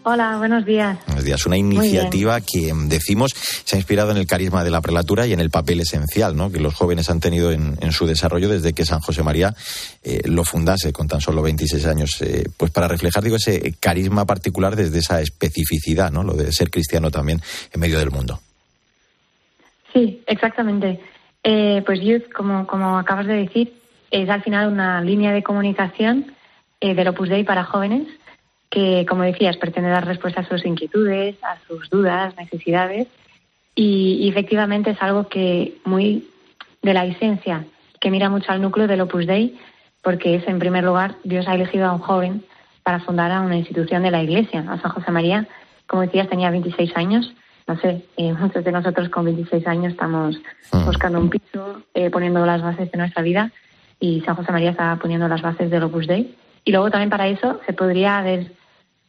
Hola, 0.10 0.38
buenos 0.38 0.64
días. 0.64 0.98
Buenos 1.06 1.26
días. 1.26 1.46
Una 1.46 1.58
iniciativa 1.58 2.40
que 2.40 2.74
mm, 2.74 2.88
decimos 2.88 3.34
se 3.36 3.76
ha 3.76 3.78
inspirado 3.78 4.12
en 4.12 4.16
el 4.16 4.26
carisma 4.26 4.64
de 4.64 4.72
la 4.72 4.80
prelatura 4.80 5.28
y 5.28 5.34
en 5.34 5.42
el 5.42 5.50
papel 5.50 5.82
esencial 5.82 6.34
¿no? 6.34 6.50
que 6.50 6.62
los 6.62 6.76
jóvenes 6.76 7.10
han 7.10 7.20
tenido 7.20 7.52
en, 7.52 7.78
en 7.82 7.92
su 7.92 8.06
desarrollo 8.08 8.48
desde 8.48 8.72
que 8.72 8.86
San 8.86 9.02
José 9.02 9.22
María 9.22 9.54
eh, 10.06 10.22
lo 10.24 10.46
fundase 10.46 10.94
con 10.94 11.10
tan 11.10 11.20
solo 11.20 11.42
26 11.42 11.86
años. 11.88 12.22
eh, 12.22 12.46
pues 12.56 12.72
para 12.72 12.88
reflejar 12.88 13.22
digo, 13.22 13.36
ese 13.36 13.74
carisma 13.82 14.24
particular 14.24 14.78
desde 14.78 15.00
esa 15.00 15.20
especificidad, 15.20 16.10
¿no? 16.10 16.24
lo 16.24 16.36
de 16.36 16.54
ser 16.54 16.70
cristiano 16.70 17.12
también 17.12 17.42
en 17.74 17.82
medio 17.82 18.00
del 18.00 18.10
mundo. 18.10 18.40
Sí, 19.92 20.24
exactamente. 20.26 21.02
Eh, 21.44 21.84
pues 21.86 22.00
Youth, 22.00 22.32
como, 22.34 22.66
como 22.66 22.98
acabas 22.98 23.28
de 23.28 23.34
decir, 23.34 23.74
es 24.10 24.30
al 24.30 24.42
final 24.42 24.72
una 24.72 25.02
línea 25.02 25.34
de 25.34 25.44
comunicación 25.44 26.32
eh, 26.80 26.96
del 26.96 27.10
Opus 27.10 27.28
Dei 27.28 27.44
para 27.44 27.66
jóvenes 27.66 28.08
que, 28.70 29.06
como 29.08 29.24
decías, 29.24 29.58
pretende 29.58 29.90
dar 29.90 30.06
respuesta 30.06 30.42
a 30.42 30.48
sus 30.48 30.66
inquietudes, 30.66 31.36
a 31.44 31.58
sus 31.68 31.90
dudas, 31.90 32.36
necesidades 32.38 33.08
y, 33.76 34.18
y 34.22 34.30
efectivamente 34.30 34.92
es 34.92 35.02
algo 35.02 35.28
que 35.28 35.78
muy 35.86 36.28
de 36.82 36.94
la 36.94 37.06
esencia, 37.06 37.66
que 38.00 38.12
mira 38.12 38.30
mucho 38.30 38.52
al 38.52 38.62
núcleo 38.62 38.88
del 38.88 39.02
Opus 39.02 39.26
Dei 39.26 39.58
porque 40.08 40.36
es, 40.36 40.48
en 40.48 40.58
primer 40.58 40.86
lugar, 40.86 41.16
Dios 41.26 41.50
ha 41.50 41.56
elegido 41.56 41.86
a 41.86 41.92
un 41.92 42.00
joven 42.00 42.44
para 42.84 43.02
fundar 43.02 43.30
a 43.30 43.42
una 43.42 43.58
institución 43.58 44.04
de 44.04 44.12
la 44.12 44.24
Iglesia, 44.24 44.64
a 44.70 44.80
San 44.80 44.92
José 44.92 45.12
María. 45.12 45.48
Como 45.86 46.04
decías, 46.04 46.30
tenía 46.30 46.50
26 46.50 46.96
años. 46.96 47.34
No 47.68 47.78
sé, 47.78 48.06
eh, 48.16 48.32
muchos 48.32 48.64
de 48.64 48.72
nosotros 48.72 49.10
con 49.10 49.26
26 49.26 49.68
años 49.68 49.92
estamos 49.92 50.40
buscando 50.86 51.20
un 51.20 51.30
piso, 51.30 51.82
eh, 51.94 52.10
poniendo 52.10 52.46
las 52.46 52.62
bases 52.62 52.90
de 52.90 52.98
nuestra 52.98 53.22
vida 53.22 53.52
y 54.00 54.22
San 54.22 54.36
José 54.36 54.54
María 54.54 54.72
está 54.72 54.96
poniendo 54.96 55.28
las 55.28 55.42
bases 55.42 55.70
del 55.70 55.84
Opus 55.84 56.08
Dei. 56.08 56.34
Y 56.68 56.72
luego 56.74 56.92
también 56.92 57.10
para 57.10 57.30
eso 57.30 57.62
se 57.66 57.72
podría 57.72 58.18
haber 58.18 58.52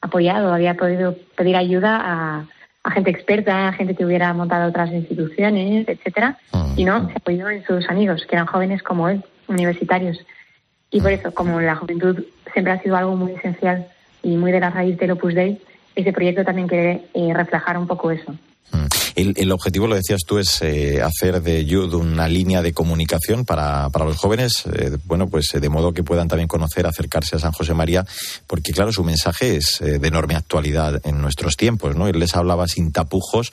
apoyado, 0.01 0.55
había 0.55 0.75
podido 0.75 1.17
pedir 1.37 1.57
ayuda 1.57 2.01
a, 2.01 2.47
a 2.85 2.91
gente 2.93 3.11
experta, 3.11 3.67
a 3.67 3.73
gente 3.73 3.97
que 3.97 4.05
hubiera 4.05 4.33
montado 4.33 4.69
otras 4.69 4.93
instituciones, 4.93 5.89
etcétera, 5.89 6.39
y 6.77 6.85
no, 6.85 7.09
se 7.09 7.15
apoyó 7.17 7.51
en 7.51 7.65
sus 7.65 7.91
amigos, 7.91 8.25
que 8.29 8.37
eran 8.37 8.47
jóvenes 8.47 8.85
como 8.85 9.09
él, 9.09 9.25
universitarios. 9.49 10.25
Y 10.93 11.01
por 11.01 11.11
eso, 11.11 11.35
como 11.35 11.61
la 11.61 11.75
juventud 11.75 12.23
siempre 12.53 12.75
ha 12.75 12.81
sido 12.81 12.97
algo 12.97 13.17
muy 13.17 13.33
esencial 13.33 13.89
y 14.23 14.37
muy 14.37 14.53
de 14.53 14.61
la 14.61 14.71
raíz 14.71 14.97
del 14.97 15.11
Opus 15.11 15.35
Dei, 15.35 15.61
ese 15.97 16.13
proyecto 16.13 16.45
también 16.45 16.69
quiere 16.69 17.07
eh, 17.13 17.35
reflejar 17.35 17.77
un 17.77 17.89
poco 17.89 18.13
eso. 18.13 18.37
El, 19.15 19.35
el 19.37 19.51
objetivo, 19.51 19.87
lo 19.89 19.97
decías 19.97 20.21
tú, 20.25 20.39
es 20.39 20.63
eh, 20.63 21.03
hacer 21.03 21.43
de 21.43 21.65
Youth 21.65 21.95
una 21.95 22.29
línea 22.29 22.63
de 22.63 22.73
comunicación 22.73 23.45
para, 23.45 23.91
para 23.91 24.05
los 24.05 24.17
jóvenes, 24.17 24.65
eh, 24.73 24.97
bueno, 25.05 25.29
pues 25.29 25.53
eh, 25.55 25.61
de 25.61 25.69
modo 25.69 25.93
que 25.93 26.05
puedan 26.05 26.29
también 26.29 26.47
conocer, 26.47 26.87
acercarse 26.87 27.35
a 27.35 27.41
San 27.41 27.51
José 27.51 27.75
María, 27.75 28.05
porque 28.47 28.73
claro, 28.73 28.93
su 28.93 29.03
mensaje 29.03 29.57
es 29.57 29.79
de 29.81 30.07
enorme 30.07 30.37
actualidad 30.37 31.01
en 31.05 31.21
nuestros 31.21 31.57
tiempos, 31.57 31.97
¿no? 31.97 32.07
Él 32.07 32.19
les 32.19 32.37
hablaba 32.37 32.69
sin 32.69 32.93
tapujos, 32.93 33.51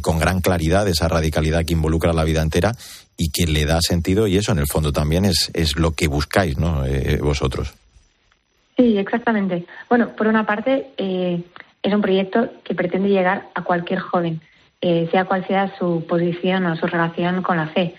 con 0.00 0.18
gran 0.18 0.40
claridad, 0.40 0.88
esa 0.88 1.08
radicalidad 1.08 1.64
que 1.66 1.74
involucra 1.74 2.14
la 2.14 2.24
vida 2.24 2.40
entera 2.40 2.74
y 3.18 3.28
que 3.30 3.46
le 3.46 3.66
da 3.66 3.82
sentido, 3.82 4.26
y 4.26 4.38
eso 4.38 4.52
en 4.52 4.58
el 4.58 4.66
fondo 4.66 4.92
también 4.92 5.26
es, 5.26 5.50
es 5.52 5.76
lo 5.76 5.90
que 5.90 6.08
buscáis, 6.08 6.56
¿no? 6.56 6.82
Vosotros. 7.20 7.74
Sí, 8.76 8.96
exactamente. 8.96 9.66
Bueno, 9.88 10.16
por 10.16 10.26
una 10.26 10.46
parte, 10.46 10.92
es 11.84 11.94
un 11.94 12.00
proyecto 12.00 12.48
que 12.64 12.74
pretende 12.74 13.10
llegar 13.10 13.48
a 13.54 13.62
cualquier 13.62 14.00
joven, 14.00 14.40
eh, 14.80 15.06
sea 15.12 15.26
cual 15.26 15.46
sea 15.46 15.76
su 15.78 16.04
posición 16.08 16.66
o 16.66 16.76
su 16.76 16.86
relación 16.86 17.42
con 17.42 17.58
la 17.58 17.68
fe. 17.68 17.94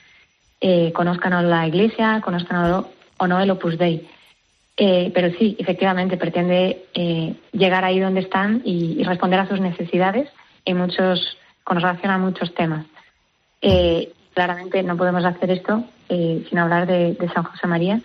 Eh, 0.59 0.91
conozcan 0.93 1.49
la 1.49 1.67
Iglesia, 1.67 2.19
conozcan 2.23 2.86
o 3.17 3.27
no, 3.27 3.39
el 3.39 3.51
Opus 3.51 3.77
Dei. 3.77 4.07
Eh, 4.77 5.11
pero 5.13 5.29
sí, 5.38 5.55
efectivamente, 5.59 6.17
pretende 6.17 6.86
eh, 6.95 7.36
llegar 7.53 7.86
ahí 7.86 7.99
donde 7.99 8.21
están 8.21 8.61
y, 8.65 9.03
responder 9.03 9.39
a 9.39 9.47
sus 9.47 9.61
necesidades 9.61 10.29
en 10.65 10.77
muchos, 10.77 11.38
con 11.63 11.79
relación 11.79 12.11
a 12.11 12.17
muchos 12.17 12.53
temas. 12.55 12.86
Eh, 13.61 14.11
claramente 14.33 14.81
no 14.83 14.97
podemos 14.97 15.23
hacer 15.23 15.51
esto 15.51 15.86
sin 16.07 16.57
hablar 16.59 16.86
de, 16.86 17.17
San 17.33 17.43
José 17.43 17.65
María 17.65 17.99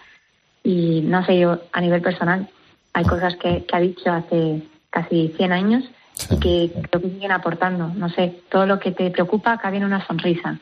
y 0.65 1.03
no 1.03 1.25
sé 1.25 1.39
yo 1.39 1.61
a 1.73 1.81
nivel 1.83 2.01
personal 2.01 2.49
hay 2.95 3.05
cosas 3.05 3.37
que 3.37 3.67
ha 3.71 3.81
dicho 3.81 4.11
hace 4.11 4.63
casi 4.91 5.33
100 5.37 5.53
años 5.53 5.85
y 6.31 6.39
que 6.39 6.71
creo 6.91 7.03
que 7.03 7.11
siguen 7.11 7.33
aportando. 7.33 7.89
No 7.89 8.09
sé, 8.11 8.43
todo 8.51 8.67
lo 8.67 8.79
que 8.79 8.93
te 8.93 9.11
preocupa 9.11 9.59
cabe 9.59 9.79
en 9.79 9.85
una 9.85 10.07
sonrisa. 10.07 10.59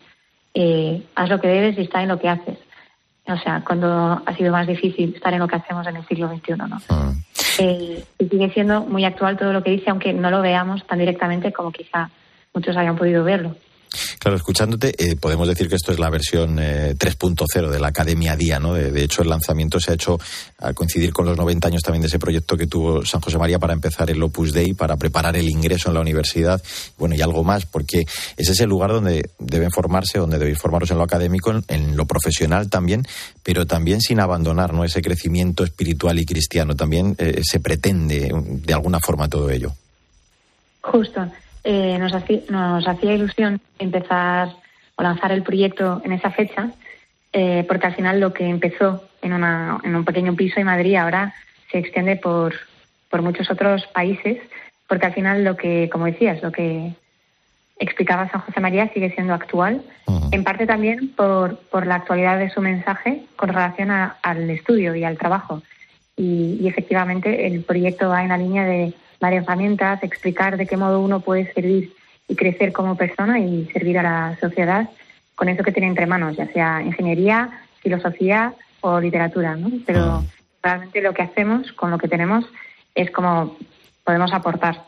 Eh, 0.54 1.02
haz 1.14 1.28
lo 1.28 1.40
que 1.40 1.48
debes 1.48 1.78
y 1.78 1.82
está 1.82 2.02
en 2.02 2.08
lo 2.08 2.18
que 2.18 2.28
haces. 2.28 2.58
O 3.26 3.36
sea, 3.36 3.62
cuando 3.64 4.22
ha 4.24 4.36
sido 4.36 4.52
más 4.52 4.66
difícil 4.66 5.14
estar 5.14 5.32
en 5.34 5.40
lo 5.40 5.48
que 5.48 5.56
hacemos 5.56 5.86
en 5.86 5.96
el 5.96 6.06
siglo 6.06 6.28
XXI, 6.28 6.52
¿no? 6.56 6.78
eh, 7.58 8.04
y 8.18 8.28
sigue 8.28 8.50
siendo 8.50 8.82
muy 8.82 9.04
actual 9.04 9.36
todo 9.36 9.52
lo 9.52 9.62
que 9.62 9.70
dice, 9.70 9.90
aunque 9.90 10.12
no 10.12 10.30
lo 10.30 10.40
veamos 10.40 10.86
tan 10.86 10.98
directamente 10.98 11.52
como 11.52 11.72
quizá 11.72 12.10
muchos 12.54 12.76
hayan 12.76 12.96
podido 12.96 13.24
verlo. 13.24 13.54
Claro, 14.18 14.36
escuchándote, 14.36 14.94
eh, 14.98 15.16
podemos 15.16 15.48
decir 15.48 15.68
que 15.68 15.76
esto 15.76 15.92
es 15.92 15.98
la 15.98 16.10
versión 16.10 16.58
eh, 16.58 16.94
3.0 16.96 17.68
de 17.68 17.80
la 17.80 17.88
Academia 17.88 18.36
Día, 18.36 18.58
¿no? 18.58 18.74
De, 18.74 19.02
hecho, 19.02 19.22
el 19.22 19.28
lanzamiento 19.28 19.80
se 19.80 19.92
ha 19.92 19.94
hecho 19.94 20.18
al 20.58 20.74
coincidir 20.74 21.12
con 21.12 21.26
los 21.26 21.36
90 21.36 21.68
años 21.68 21.82
también 21.82 22.02
de 22.02 22.08
ese 22.08 22.18
proyecto 22.18 22.56
que 22.56 22.66
tuvo 22.66 23.04
San 23.04 23.20
José 23.20 23.38
María 23.38 23.58
para 23.58 23.72
empezar 23.72 24.10
el 24.10 24.22
Opus 24.22 24.52
Dei, 24.52 24.74
para 24.74 24.96
preparar 24.96 25.36
el 25.36 25.48
ingreso 25.48 25.88
en 25.88 25.94
la 25.94 26.00
universidad, 26.00 26.62
bueno, 26.98 27.14
y 27.14 27.22
algo 27.22 27.44
más, 27.44 27.66
porque 27.66 28.06
ese 28.36 28.52
es 28.52 28.60
el 28.60 28.68
lugar 28.68 28.90
donde 28.90 29.30
deben 29.38 29.70
formarse, 29.70 30.18
donde 30.18 30.38
debéis 30.38 30.58
formaros 30.58 30.90
en 30.90 30.98
lo 30.98 31.04
académico, 31.04 31.50
en, 31.50 31.64
en 31.68 31.96
lo 31.96 32.06
profesional 32.06 32.68
también, 32.68 33.06
pero 33.42 33.66
también 33.66 34.00
sin 34.00 34.20
abandonar, 34.20 34.74
¿no? 34.74 34.84
Ese 34.84 35.02
crecimiento 35.02 35.64
espiritual 35.64 36.18
y 36.18 36.26
cristiano. 36.26 36.76
También 36.76 37.14
eh, 37.18 37.40
se 37.42 37.60
pretende, 37.60 38.30
de 38.32 38.74
alguna 38.74 39.00
forma, 39.00 39.28
todo 39.28 39.50
ello. 39.50 39.72
Justo 40.82 41.20
eh, 41.70 41.98
nos, 41.98 42.14
hacía, 42.14 42.40
nos 42.48 42.88
hacía 42.88 43.12
ilusión 43.12 43.60
empezar 43.78 44.48
o 44.96 45.02
lanzar 45.02 45.32
el 45.32 45.42
proyecto 45.42 46.00
en 46.02 46.12
esa 46.12 46.30
fecha, 46.30 46.70
eh, 47.34 47.62
porque 47.68 47.88
al 47.88 47.94
final 47.94 48.20
lo 48.20 48.32
que 48.32 48.48
empezó 48.48 49.04
en, 49.20 49.34
una, 49.34 49.78
en 49.84 49.94
un 49.94 50.06
pequeño 50.06 50.34
piso 50.34 50.60
en 50.60 50.64
Madrid 50.64 50.94
ahora 50.94 51.34
se 51.70 51.76
extiende 51.76 52.16
por, 52.16 52.54
por 53.10 53.20
muchos 53.20 53.50
otros 53.50 53.86
países, 53.88 54.38
porque 54.88 55.04
al 55.04 55.12
final 55.12 55.44
lo 55.44 55.58
que, 55.58 55.90
como 55.92 56.06
decías, 56.06 56.42
lo 56.42 56.52
que 56.52 56.94
explicaba 57.78 58.30
San 58.30 58.40
José 58.40 58.60
María 58.60 58.90
sigue 58.94 59.10
siendo 59.10 59.34
actual, 59.34 59.82
en 60.32 60.44
parte 60.44 60.66
también 60.66 61.10
por, 61.10 61.58
por 61.70 61.86
la 61.86 61.96
actualidad 61.96 62.38
de 62.38 62.48
su 62.48 62.62
mensaje 62.62 63.24
con 63.36 63.50
relación 63.50 63.90
a, 63.90 64.16
al 64.22 64.48
estudio 64.48 64.94
y 64.94 65.04
al 65.04 65.18
trabajo. 65.18 65.62
Y, 66.16 66.56
y 66.62 66.66
efectivamente 66.66 67.46
el 67.46 67.62
proyecto 67.62 68.08
va 68.08 68.22
en 68.22 68.30
la 68.30 68.38
línea 68.38 68.64
de 68.64 68.94
dar 69.20 69.32
herramientas, 69.32 70.02
explicar 70.02 70.56
de 70.56 70.66
qué 70.66 70.76
modo 70.76 71.00
uno 71.00 71.20
puede 71.20 71.52
servir 71.52 71.92
y 72.28 72.36
crecer 72.36 72.72
como 72.72 72.96
persona 72.96 73.38
y 73.38 73.66
servir 73.72 73.98
a 73.98 74.02
la 74.02 74.36
sociedad 74.40 74.88
con 75.34 75.48
eso 75.48 75.62
que 75.62 75.72
tiene 75.72 75.88
entre 75.88 76.06
manos, 76.06 76.36
ya 76.36 76.46
sea 76.52 76.82
ingeniería, 76.82 77.62
filosofía 77.80 78.54
o 78.80 79.00
literatura, 79.00 79.56
¿no? 79.56 79.70
Pero 79.86 80.24
realmente 80.62 81.00
lo 81.00 81.14
que 81.14 81.22
hacemos 81.22 81.72
con 81.72 81.90
lo 81.90 81.98
que 81.98 82.08
tenemos 82.08 82.44
es 82.94 83.10
como 83.10 83.56
podemos 84.04 84.32
aportar. 84.32 84.82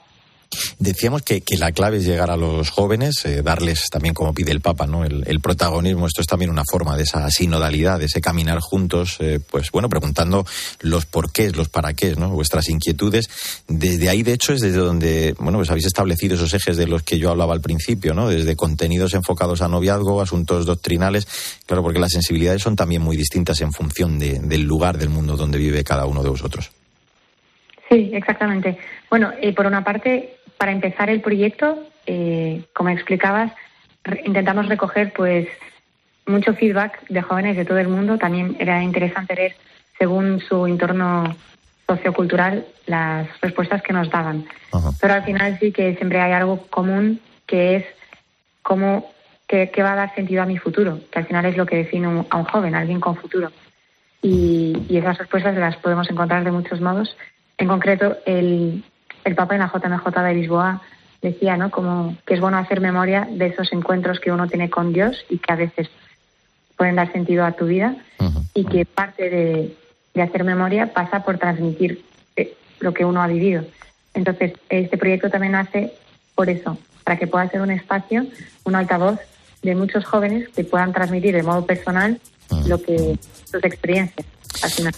Decíamos 0.78 1.22
que, 1.22 1.42
que, 1.42 1.57
la 1.57 1.70
clave 1.72 1.98
es 1.98 2.05
llegar 2.05 2.30
a 2.30 2.36
los 2.36 2.70
jóvenes, 2.70 3.24
eh, 3.24 3.42
darles 3.42 3.88
también, 3.90 4.14
como 4.14 4.34
pide 4.34 4.51
el 4.51 4.61
Papa, 4.61 4.86
¿no? 4.86 5.05
El, 5.05 5.40
protagonismo. 5.40 6.07
Esto 6.07 6.20
es 6.20 6.26
también 6.26 6.51
una 6.51 6.64
forma 6.70 6.96
de 6.96 7.05
esa 7.05 7.30
sinodalidad, 7.30 7.98
de 7.98 8.07
ese 8.07 8.20
caminar 8.20 8.59
juntos, 8.61 9.16
eh, 9.20 9.38
pues 9.48 9.70
bueno, 9.70 9.88
preguntando 9.88 10.44
los 10.80 11.07
porqués, 11.07 11.57
los 11.57 11.68
para 11.68 11.94
qué, 11.94 12.16
¿no? 12.16 12.30
Vuestras 12.30 12.68
inquietudes. 12.68 13.30
Desde 13.68 14.09
ahí, 14.09 14.22
de 14.22 14.32
hecho, 14.32 14.53
es 14.53 14.61
desde 14.61 14.78
donde, 14.78 15.34
bueno, 15.38 15.59
pues 15.59 15.70
habéis 15.70 15.86
establecido 15.86 16.34
esos 16.34 16.53
ejes 16.53 16.76
de 16.76 16.86
los 16.86 17.03
que 17.05 17.18
yo 17.18 17.30
hablaba 17.30 17.55
al 17.55 17.61
principio, 17.61 18.12
¿no? 18.12 18.28
Desde 18.28 18.57
contenidos 18.57 19.14
enfocados 19.14 19.62
a 19.62 19.68
noviazgo, 19.68 20.20
asuntos 20.20 20.66
doctrinales. 20.66 21.28
Claro, 21.66 21.82
porque 21.82 22.01
las 22.01 22.12
sensibilidades 22.12 22.62
son 22.62 22.74
también 22.74 23.03
muy 23.03 23.16
distintas 23.16 23.61
en 23.61 23.72
función 23.72 24.18
de, 24.18 24.40
del 24.40 24.62
lugar 24.62 24.98
del 24.98 25.11
mundo 25.11 25.36
donde 25.36 25.59
vive 25.59 25.84
cada 25.84 26.07
uno 26.07 26.22
de 26.22 26.30
vosotros. 26.30 26.70
Sí, 27.90 28.11
exactamente. 28.12 28.78
Bueno, 29.11 29.32
eh, 29.42 29.53
por 29.53 29.66
una 29.66 29.82
parte, 29.82 30.36
para 30.61 30.72
empezar 30.72 31.08
el 31.08 31.22
proyecto, 31.22 31.78
eh, 32.04 32.64
como 32.74 32.90
explicabas, 32.90 33.50
re 34.04 34.20
intentamos 34.26 34.68
recoger 34.68 35.11
pues 35.14 35.48
mucho 36.26 36.52
feedback 36.52 37.08
de 37.08 37.22
jóvenes 37.22 37.56
de 37.56 37.64
todo 37.64 37.78
el 37.78 37.88
mundo. 37.88 38.18
También 38.18 38.58
era 38.61 38.82
interesante 38.82 39.34
ver, 39.34 39.56
según 39.98 40.38
su 40.38 40.66
entorno 40.66 41.34
sociocultural, 41.86 42.66
las 42.84 43.26
respuestas 43.40 43.80
que 43.80 43.94
nos 43.94 44.11
daban. 44.11 44.44
Ajá. 44.70 44.90
Pero 45.00 45.14
al 45.14 45.24
final 45.24 45.58
sí 45.58 45.72
que 45.72 45.96
siempre 45.96 46.20
hay 46.20 46.32
algo 46.32 46.66
común 46.66 47.20
que 47.46 47.76
es 47.76 47.86
cómo 48.61 49.11
qué, 49.48 49.70
qué 49.72 49.82
va 49.82 49.94
a 49.94 49.96
dar 49.96 50.14
sentido 50.14 50.42
a 50.42 50.46
mi 50.46 50.58
futuro, 50.58 51.00
que 51.11 51.20
al 51.20 51.26
final 51.26 51.46
es 51.46 51.56
lo 51.56 51.64
que 51.64 51.76
define 51.76 52.06
un, 52.06 52.26
a 52.28 52.36
un 52.36 52.44
joven, 52.44 52.74
a 52.74 52.80
alguien 52.80 53.00
con 53.00 53.16
futuro. 53.16 53.50
Y, 54.20 54.76
y 54.90 54.98
esas 54.98 55.16
respuestas 55.16 55.56
las 55.56 55.78
podemos 55.78 56.11
encontrar 56.11 56.44
de 56.44 56.50
muchos 56.50 56.82
modos. 56.82 57.16
En 57.56 57.66
concreto, 57.66 58.18
el, 58.26 58.84
el 59.24 59.34
Papa 59.34 59.54
en 59.54 59.60
la 59.60 59.72
JMJ 59.72 60.22
de 60.22 60.34
Lisboa 60.34 60.80
decía, 61.22 61.56
¿no? 61.56 61.70
Como 61.70 62.16
que 62.26 62.34
es 62.34 62.40
bueno 62.40 62.58
hacer 62.58 62.80
memoria 62.80 63.28
de 63.30 63.46
esos 63.46 63.72
encuentros 63.72 64.20
que 64.20 64.32
uno 64.32 64.48
tiene 64.48 64.70
con 64.70 64.92
Dios 64.92 65.24
y 65.28 65.38
que 65.38 65.52
a 65.52 65.56
veces 65.56 65.90
pueden 66.76 66.96
dar 66.96 67.12
sentido 67.12 67.44
a 67.44 67.52
tu 67.52 67.66
vida 67.66 67.94
uh 68.18 68.24
-huh. 68.24 68.44
y 68.54 68.64
que 68.64 68.86
parte 68.86 69.28
de, 69.28 69.76
de, 70.14 70.22
hacer 70.22 70.44
memoria 70.44 70.92
pasa 70.94 71.22
por 71.22 71.36
transmitir 71.36 72.02
eh, 72.36 72.54
lo 72.80 72.94
que 72.94 73.04
uno 73.04 73.20
ha 73.20 73.26
vivido. 73.26 73.64
Entonces, 74.14 74.54
este 74.70 74.96
proyecto 74.96 75.28
también 75.28 75.54
hace 75.54 75.92
por 76.34 76.48
eso, 76.48 76.78
para 77.04 77.18
que 77.18 77.26
pueda 77.26 77.48
ser 77.48 77.60
un 77.60 77.70
espacio, 77.70 78.26
un 78.64 78.74
altavoz 78.74 79.18
de 79.62 79.74
muchos 79.74 80.06
jóvenes 80.06 80.48
que 80.48 80.64
puedan 80.64 80.92
transmitir 80.92 81.34
de 81.34 81.42
modo 81.42 81.66
personal 81.66 82.18
uh 82.50 82.54
-huh. 82.54 82.66
lo 82.66 82.80
que 82.80 83.18
sus 83.44 83.62
experiencias 83.62 84.26
al 84.62 84.70
final. 84.70 84.94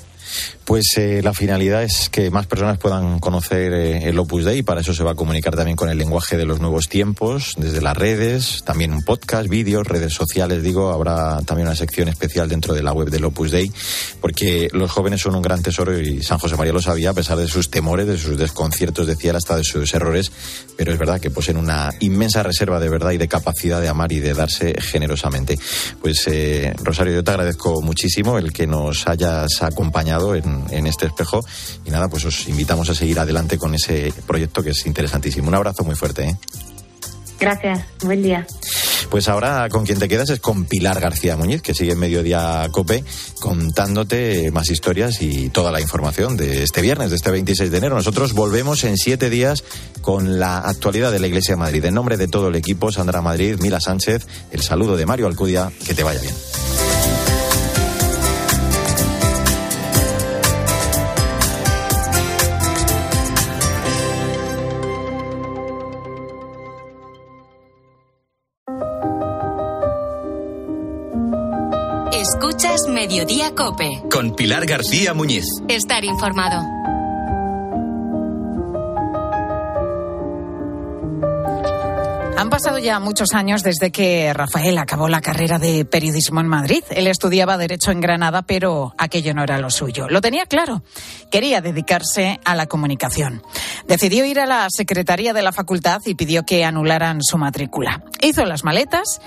Pues 0.64 0.84
eh, 0.96 1.20
la 1.22 1.34
finalidad 1.34 1.82
es 1.82 2.08
que 2.08 2.30
más 2.30 2.46
personas 2.46 2.78
puedan 2.78 3.18
conocer 3.18 3.72
eh, 3.72 4.08
el 4.08 4.18
Opus 4.18 4.44
Dei. 4.44 4.62
Para 4.62 4.80
eso 4.80 4.94
se 4.94 5.02
va 5.02 5.12
a 5.12 5.14
comunicar 5.14 5.56
también 5.56 5.76
con 5.76 5.88
el 5.88 5.98
lenguaje 5.98 6.36
de 6.36 6.44
los 6.44 6.60
nuevos 6.60 6.88
tiempos, 6.88 7.54
desde 7.56 7.80
las 7.80 7.96
redes, 7.96 8.62
también 8.64 8.92
un 8.92 9.02
podcast, 9.02 9.48
vídeos, 9.48 9.86
redes 9.86 10.14
sociales, 10.14 10.62
digo, 10.62 10.92
habrá 10.92 11.40
también 11.42 11.66
una 11.66 11.76
sección 11.76 12.08
especial 12.08 12.48
dentro 12.48 12.74
de 12.74 12.82
la 12.82 12.92
web 12.92 13.10
del 13.10 13.24
Opus 13.24 13.50
Dei, 13.50 13.72
porque 14.20 14.68
los 14.72 14.90
jóvenes 14.90 15.20
son 15.20 15.34
un 15.34 15.42
gran 15.42 15.62
tesoro 15.62 15.98
y 15.98 16.22
San 16.22 16.38
José 16.38 16.56
María 16.56 16.72
lo 16.72 16.80
sabía 16.80 17.10
a 17.10 17.14
pesar 17.14 17.38
de 17.38 17.48
sus 17.48 17.68
temores, 17.68 18.06
de 18.06 18.18
sus 18.18 18.38
desconciertos, 18.38 19.06
decía 19.06 19.32
hasta 19.36 19.56
de 19.56 19.64
sus 19.64 19.92
errores, 19.94 20.30
pero 20.76 20.92
es 20.92 20.98
verdad 20.98 21.20
que 21.20 21.30
poseen 21.30 21.56
una 21.56 21.90
inmensa 22.00 22.42
reserva 22.42 22.78
de 22.78 22.88
verdad 22.88 23.12
y 23.12 23.18
de 23.18 23.28
capacidad 23.28 23.80
de 23.80 23.88
amar 23.88 24.12
y 24.12 24.20
de 24.20 24.34
darse 24.34 24.74
generosamente. 24.80 25.58
Pues 26.00 26.26
eh, 26.28 26.72
Rosario, 26.82 27.14
yo 27.14 27.24
te 27.24 27.30
agradezco 27.30 27.80
muchísimo 27.82 28.38
el 28.38 28.52
que 28.52 28.66
nos 28.66 29.06
hayas 29.06 29.62
acompañado 29.62 30.21
en 30.34 30.62
en 30.70 30.86
este 30.86 31.06
espejo. 31.06 31.44
Y 31.84 31.90
nada, 31.90 32.08
pues 32.08 32.24
os 32.24 32.48
invitamos 32.48 32.88
a 32.90 32.94
seguir 32.94 33.18
adelante 33.18 33.58
con 33.58 33.74
ese 33.74 34.12
proyecto 34.26 34.62
que 34.62 34.70
es 34.70 34.86
interesantísimo. 34.86 35.48
Un 35.48 35.54
abrazo 35.54 35.84
muy 35.84 35.94
fuerte. 35.94 36.24
¿eh? 36.24 36.36
Gracias, 37.38 37.80
buen 38.04 38.22
día. 38.22 38.46
Pues 39.10 39.28
ahora 39.28 39.68
con 39.68 39.84
quien 39.84 39.98
te 39.98 40.08
quedas 40.08 40.30
es 40.30 40.40
con 40.40 40.64
Pilar 40.64 41.00
García 41.00 41.36
Muñiz, 41.36 41.60
que 41.60 41.74
sigue 41.74 41.92
en 41.92 41.98
Mediodía 41.98 42.66
Cope, 42.70 43.04
contándote 43.40 44.50
más 44.52 44.70
historias 44.70 45.20
y 45.20 45.50
toda 45.50 45.72
la 45.72 45.80
información 45.80 46.36
de 46.36 46.62
este 46.62 46.80
viernes, 46.80 47.10
de 47.10 47.16
este 47.16 47.30
26 47.30 47.70
de 47.70 47.78
enero. 47.78 47.96
Nosotros 47.96 48.32
volvemos 48.32 48.84
en 48.84 48.96
siete 48.96 49.28
días 49.28 49.64
con 50.00 50.38
la 50.38 50.58
actualidad 50.58 51.10
de 51.12 51.18
la 51.18 51.26
Iglesia 51.26 51.54
de 51.54 51.60
Madrid. 51.60 51.84
En 51.84 51.94
nombre 51.94 52.16
de 52.16 52.28
todo 52.28 52.48
el 52.48 52.54
equipo, 52.54 52.92
Sandra 52.92 53.20
Madrid, 53.20 53.56
Mila 53.60 53.80
Sánchez, 53.80 54.26
el 54.52 54.62
saludo 54.62 54.96
de 54.96 55.04
Mario 55.04 55.26
Alcudia, 55.26 55.72
que 55.84 55.94
te 55.94 56.04
vaya 56.04 56.20
bien. 56.20 56.34
Escuchas 72.62 72.86
Mediodía 72.88 73.52
Cope. 73.56 74.04
Con 74.08 74.36
Pilar 74.36 74.66
García 74.66 75.14
Muñiz. 75.14 75.44
Estar 75.66 76.04
informado. 76.04 76.62
Han 82.38 82.50
pasado 82.50 82.78
ya 82.78 83.00
muchos 83.00 83.32
años 83.34 83.64
desde 83.64 83.90
que 83.90 84.32
Rafael 84.32 84.78
acabó 84.78 85.08
la 85.08 85.20
carrera 85.20 85.58
de 85.58 85.84
periodismo 85.84 86.40
en 86.40 86.46
Madrid. 86.46 86.84
Él 86.90 87.08
estudiaba 87.08 87.58
Derecho 87.58 87.90
en 87.90 88.00
Granada, 88.00 88.42
pero 88.42 88.94
aquello 88.96 89.34
no 89.34 89.42
era 89.42 89.58
lo 89.58 89.70
suyo. 89.70 90.08
Lo 90.08 90.20
tenía 90.20 90.46
claro. 90.46 90.84
Quería 91.32 91.60
dedicarse 91.62 92.38
a 92.44 92.54
la 92.54 92.66
comunicación. 92.66 93.42
Decidió 93.88 94.24
ir 94.24 94.38
a 94.38 94.46
la 94.46 94.68
secretaría 94.70 95.32
de 95.32 95.42
la 95.42 95.50
facultad 95.50 96.00
y 96.04 96.14
pidió 96.14 96.44
que 96.44 96.64
anularan 96.64 97.22
su 97.22 97.38
matrícula. 97.38 98.04
Hizo 98.20 98.44
las 98.44 98.62
maletas 98.62 99.20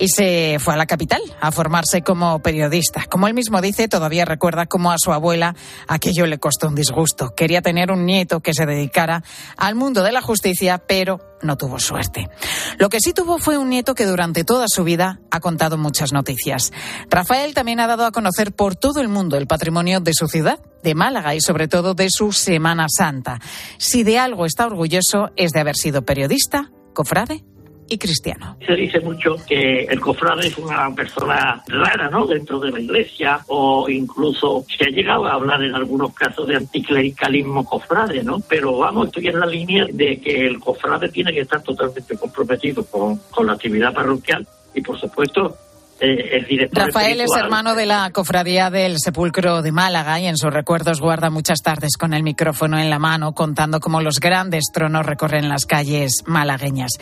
y 0.00 0.08
se 0.08 0.56
fue 0.58 0.72
a 0.74 0.76
la 0.78 0.86
capital 0.86 1.20
a 1.40 1.52
formarse 1.52 2.02
como 2.02 2.40
periodista. 2.40 3.04
Como 3.10 3.28
él 3.28 3.34
mismo 3.34 3.60
dice, 3.60 3.86
todavía 3.86 4.24
recuerda 4.24 4.64
cómo 4.64 4.90
a 4.90 4.96
su 4.98 5.12
abuela 5.12 5.54
aquello 5.86 6.26
le 6.26 6.38
costó 6.38 6.68
un 6.68 6.74
disgusto. 6.74 7.34
Quería 7.36 7.60
tener 7.60 7.92
un 7.92 8.06
nieto 8.06 8.40
que 8.40 8.54
se 8.54 8.64
dedicara 8.64 9.22
al 9.58 9.74
mundo 9.74 10.02
de 10.02 10.12
la 10.12 10.22
justicia, 10.22 10.78
pero 10.78 11.20
no 11.42 11.58
tuvo 11.58 11.78
suerte. 11.78 12.30
Lo 12.78 12.88
que 12.88 13.00
sí 13.00 13.12
tuvo 13.12 13.38
fue 13.38 13.58
un 13.58 13.68
nieto 13.68 13.94
que 13.94 14.06
durante 14.06 14.42
toda 14.42 14.66
su 14.68 14.84
vida 14.84 15.20
ha 15.30 15.40
contado 15.40 15.76
muchas 15.76 16.14
noticias. 16.14 16.72
Rafael 17.10 17.52
también 17.52 17.78
ha 17.80 17.86
dado 17.86 18.06
a 18.06 18.12
conocer 18.12 18.52
por 18.52 18.76
todo 18.76 19.02
el 19.02 19.08
mundo 19.08 19.36
el 19.36 19.46
patrimonio 19.46 20.00
de 20.00 20.14
su 20.14 20.28
ciudad, 20.28 20.60
de 20.82 20.94
Málaga 20.94 21.34
y 21.34 21.42
sobre 21.42 21.68
todo 21.68 21.92
de 21.92 22.08
su 22.10 22.32
Semana 22.32 22.86
Santa. 22.88 23.38
Si 23.76 24.02
de 24.02 24.18
algo 24.18 24.46
está 24.46 24.66
orgulloso 24.66 25.28
es 25.36 25.52
de 25.52 25.60
haber 25.60 25.76
sido 25.76 26.06
periodista, 26.06 26.70
cofrade 26.94 27.44
y 27.90 27.98
cristiano. 27.98 28.56
Se 28.64 28.74
dice 28.74 29.00
mucho 29.00 29.34
que 29.46 29.82
el 29.82 30.00
cofrade 30.00 30.46
es 30.46 30.56
una 30.56 30.94
persona 30.94 31.62
rara, 31.66 32.08
¿no? 32.08 32.24
Dentro 32.24 32.60
de 32.60 32.70
la 32.70 32.80
iglesia 32.80 33.40
o 33.48 33.88
incluso 33.90 34.64
se 34.78 34.84
ha 34.84 34.88
llegado 34.88 35.26
a 35.26 35.32
hablar 35.32 35.62
en 35.62 35.74
algunos 35.74 36.14
casos 36.14 36.46
de 36.46 36.56
anticlericalismo 36.56 37.64
cofrade, 37.64 38.22
¿no? 38.22 38.38
Pero 38.48 38.78
vamos, 38.78 39.08
estoy 39.08 39.26
en 39.26 39.40
la 39.40 39.46
línea 39.46 39.86
de 39.90 40.20
que 40.20 40.46
el 40.46 40.60
cofrade 40.60 41.08
tiene 41.08 41.32
que 41.32 41.40
estar 41.40 41.62
totalmente 41.62 42.16
comprometido 42.16 42.84
con, 42.84 43.16
con 43.30 43.46
la 43.46 43.54
actividad 43.54 43.92
parroquial 43.92 44.46
y 44.72 44.80
por 44.82 44.98
supuesto 44.98 45.56
eh, 46.00 46.68
Rafael 46.72 47.20
es 47.20 47.30
hermano 47.36 47.74
de 47.74 47.86
la 47.86 48.10
Cofradía 48.10 48.70
del 48.70 48.96
Sepulcro 48.98 49.62
de 49.62 49.70
Málaga 49.70 50.18
y 50.18 50.26
en 50.26 50.36
sus 50.36 50.52
recuerdos 50.52 51.00
guarda 51.00 51.30
muchas 51.30 51.60
tardes 51.62 51.96
con 51.98 52.14
el 52.14 52.22
micrófono 52.22 52.78
en 52.78 52.88
la 52.88 52.98
mano 52.98 53.32
contando 53.32 53.80
cómo 53.80 54.00
los 54.00 54.18
grandes 54.18 54.64
tronos 54.72 55.04
recorren 55.04 55.48
las 55.48 55.66
calles 55.66 56.22
malagueñas. 56.26 56.92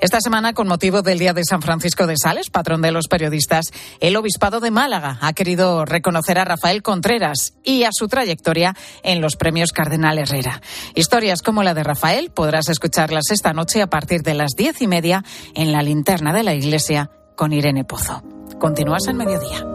Esta 0.00 0.20
semana, 0.20 0.54
con 0.54 0.68
motivo 0.68 1.02
del 1.02 1.18
Día 1.18 1.32
de 1.32 1.44
San 1.44 1.60
Francisco 1.60 2.06
de 2.06 2.14
Sales, 2.16 2.50
patrón 2.50 2.82
de 2.82 2.92
los 2.92 3.08
periodistas, 3.08 3.72
el 4.00 4.16
Obispado 4.16 4.60
de 4.60 4.70
Málaga 4.70 5.18
ha 5.20 5.32
querido 5.32 5.84
reconocer 5.84 6.38
a 6.38 6.44
Rafael 6.44 6.82
Contreras 6.82 7.54
y 7.62 7.84
a 7.84 7.90
su 7.92 8.08
trayectoria 8.08 8.74
en 9.02 9.20
los 9.20 9.36
premios 9.36 9.72
Cardenal 9.72 10.18
Herrera. 10.18 10.62
Historias 10.94 11.42
como 11.42 11.62
la 11.62 11.74
de 11.74 11.84
Rafael 11.84 12.30
podrás 12.30 12.68
escucharlas 12.68 13.30
esta 13.30 13.52
noche 13.52 13.82
a 13.82 13.88
partir 13.88 14.22
de 14.22 14.34
las 14.34 14.52
diez 14.56 14.80
y 14.80 14.86
media 14.86 15.24
en 15.54 15.72
la 15.72 15.82
linterna 15.82 16.32
de 16.32 16.42
la 16.42 16.54
iglesia 16.54 17.10
con 17.34 17.52
Irene 17.52 17.84
Pozo. 17.84 18.35
Continúas 18.58 19.06
al 19.08 19.14
mediodía. 19.16 19.66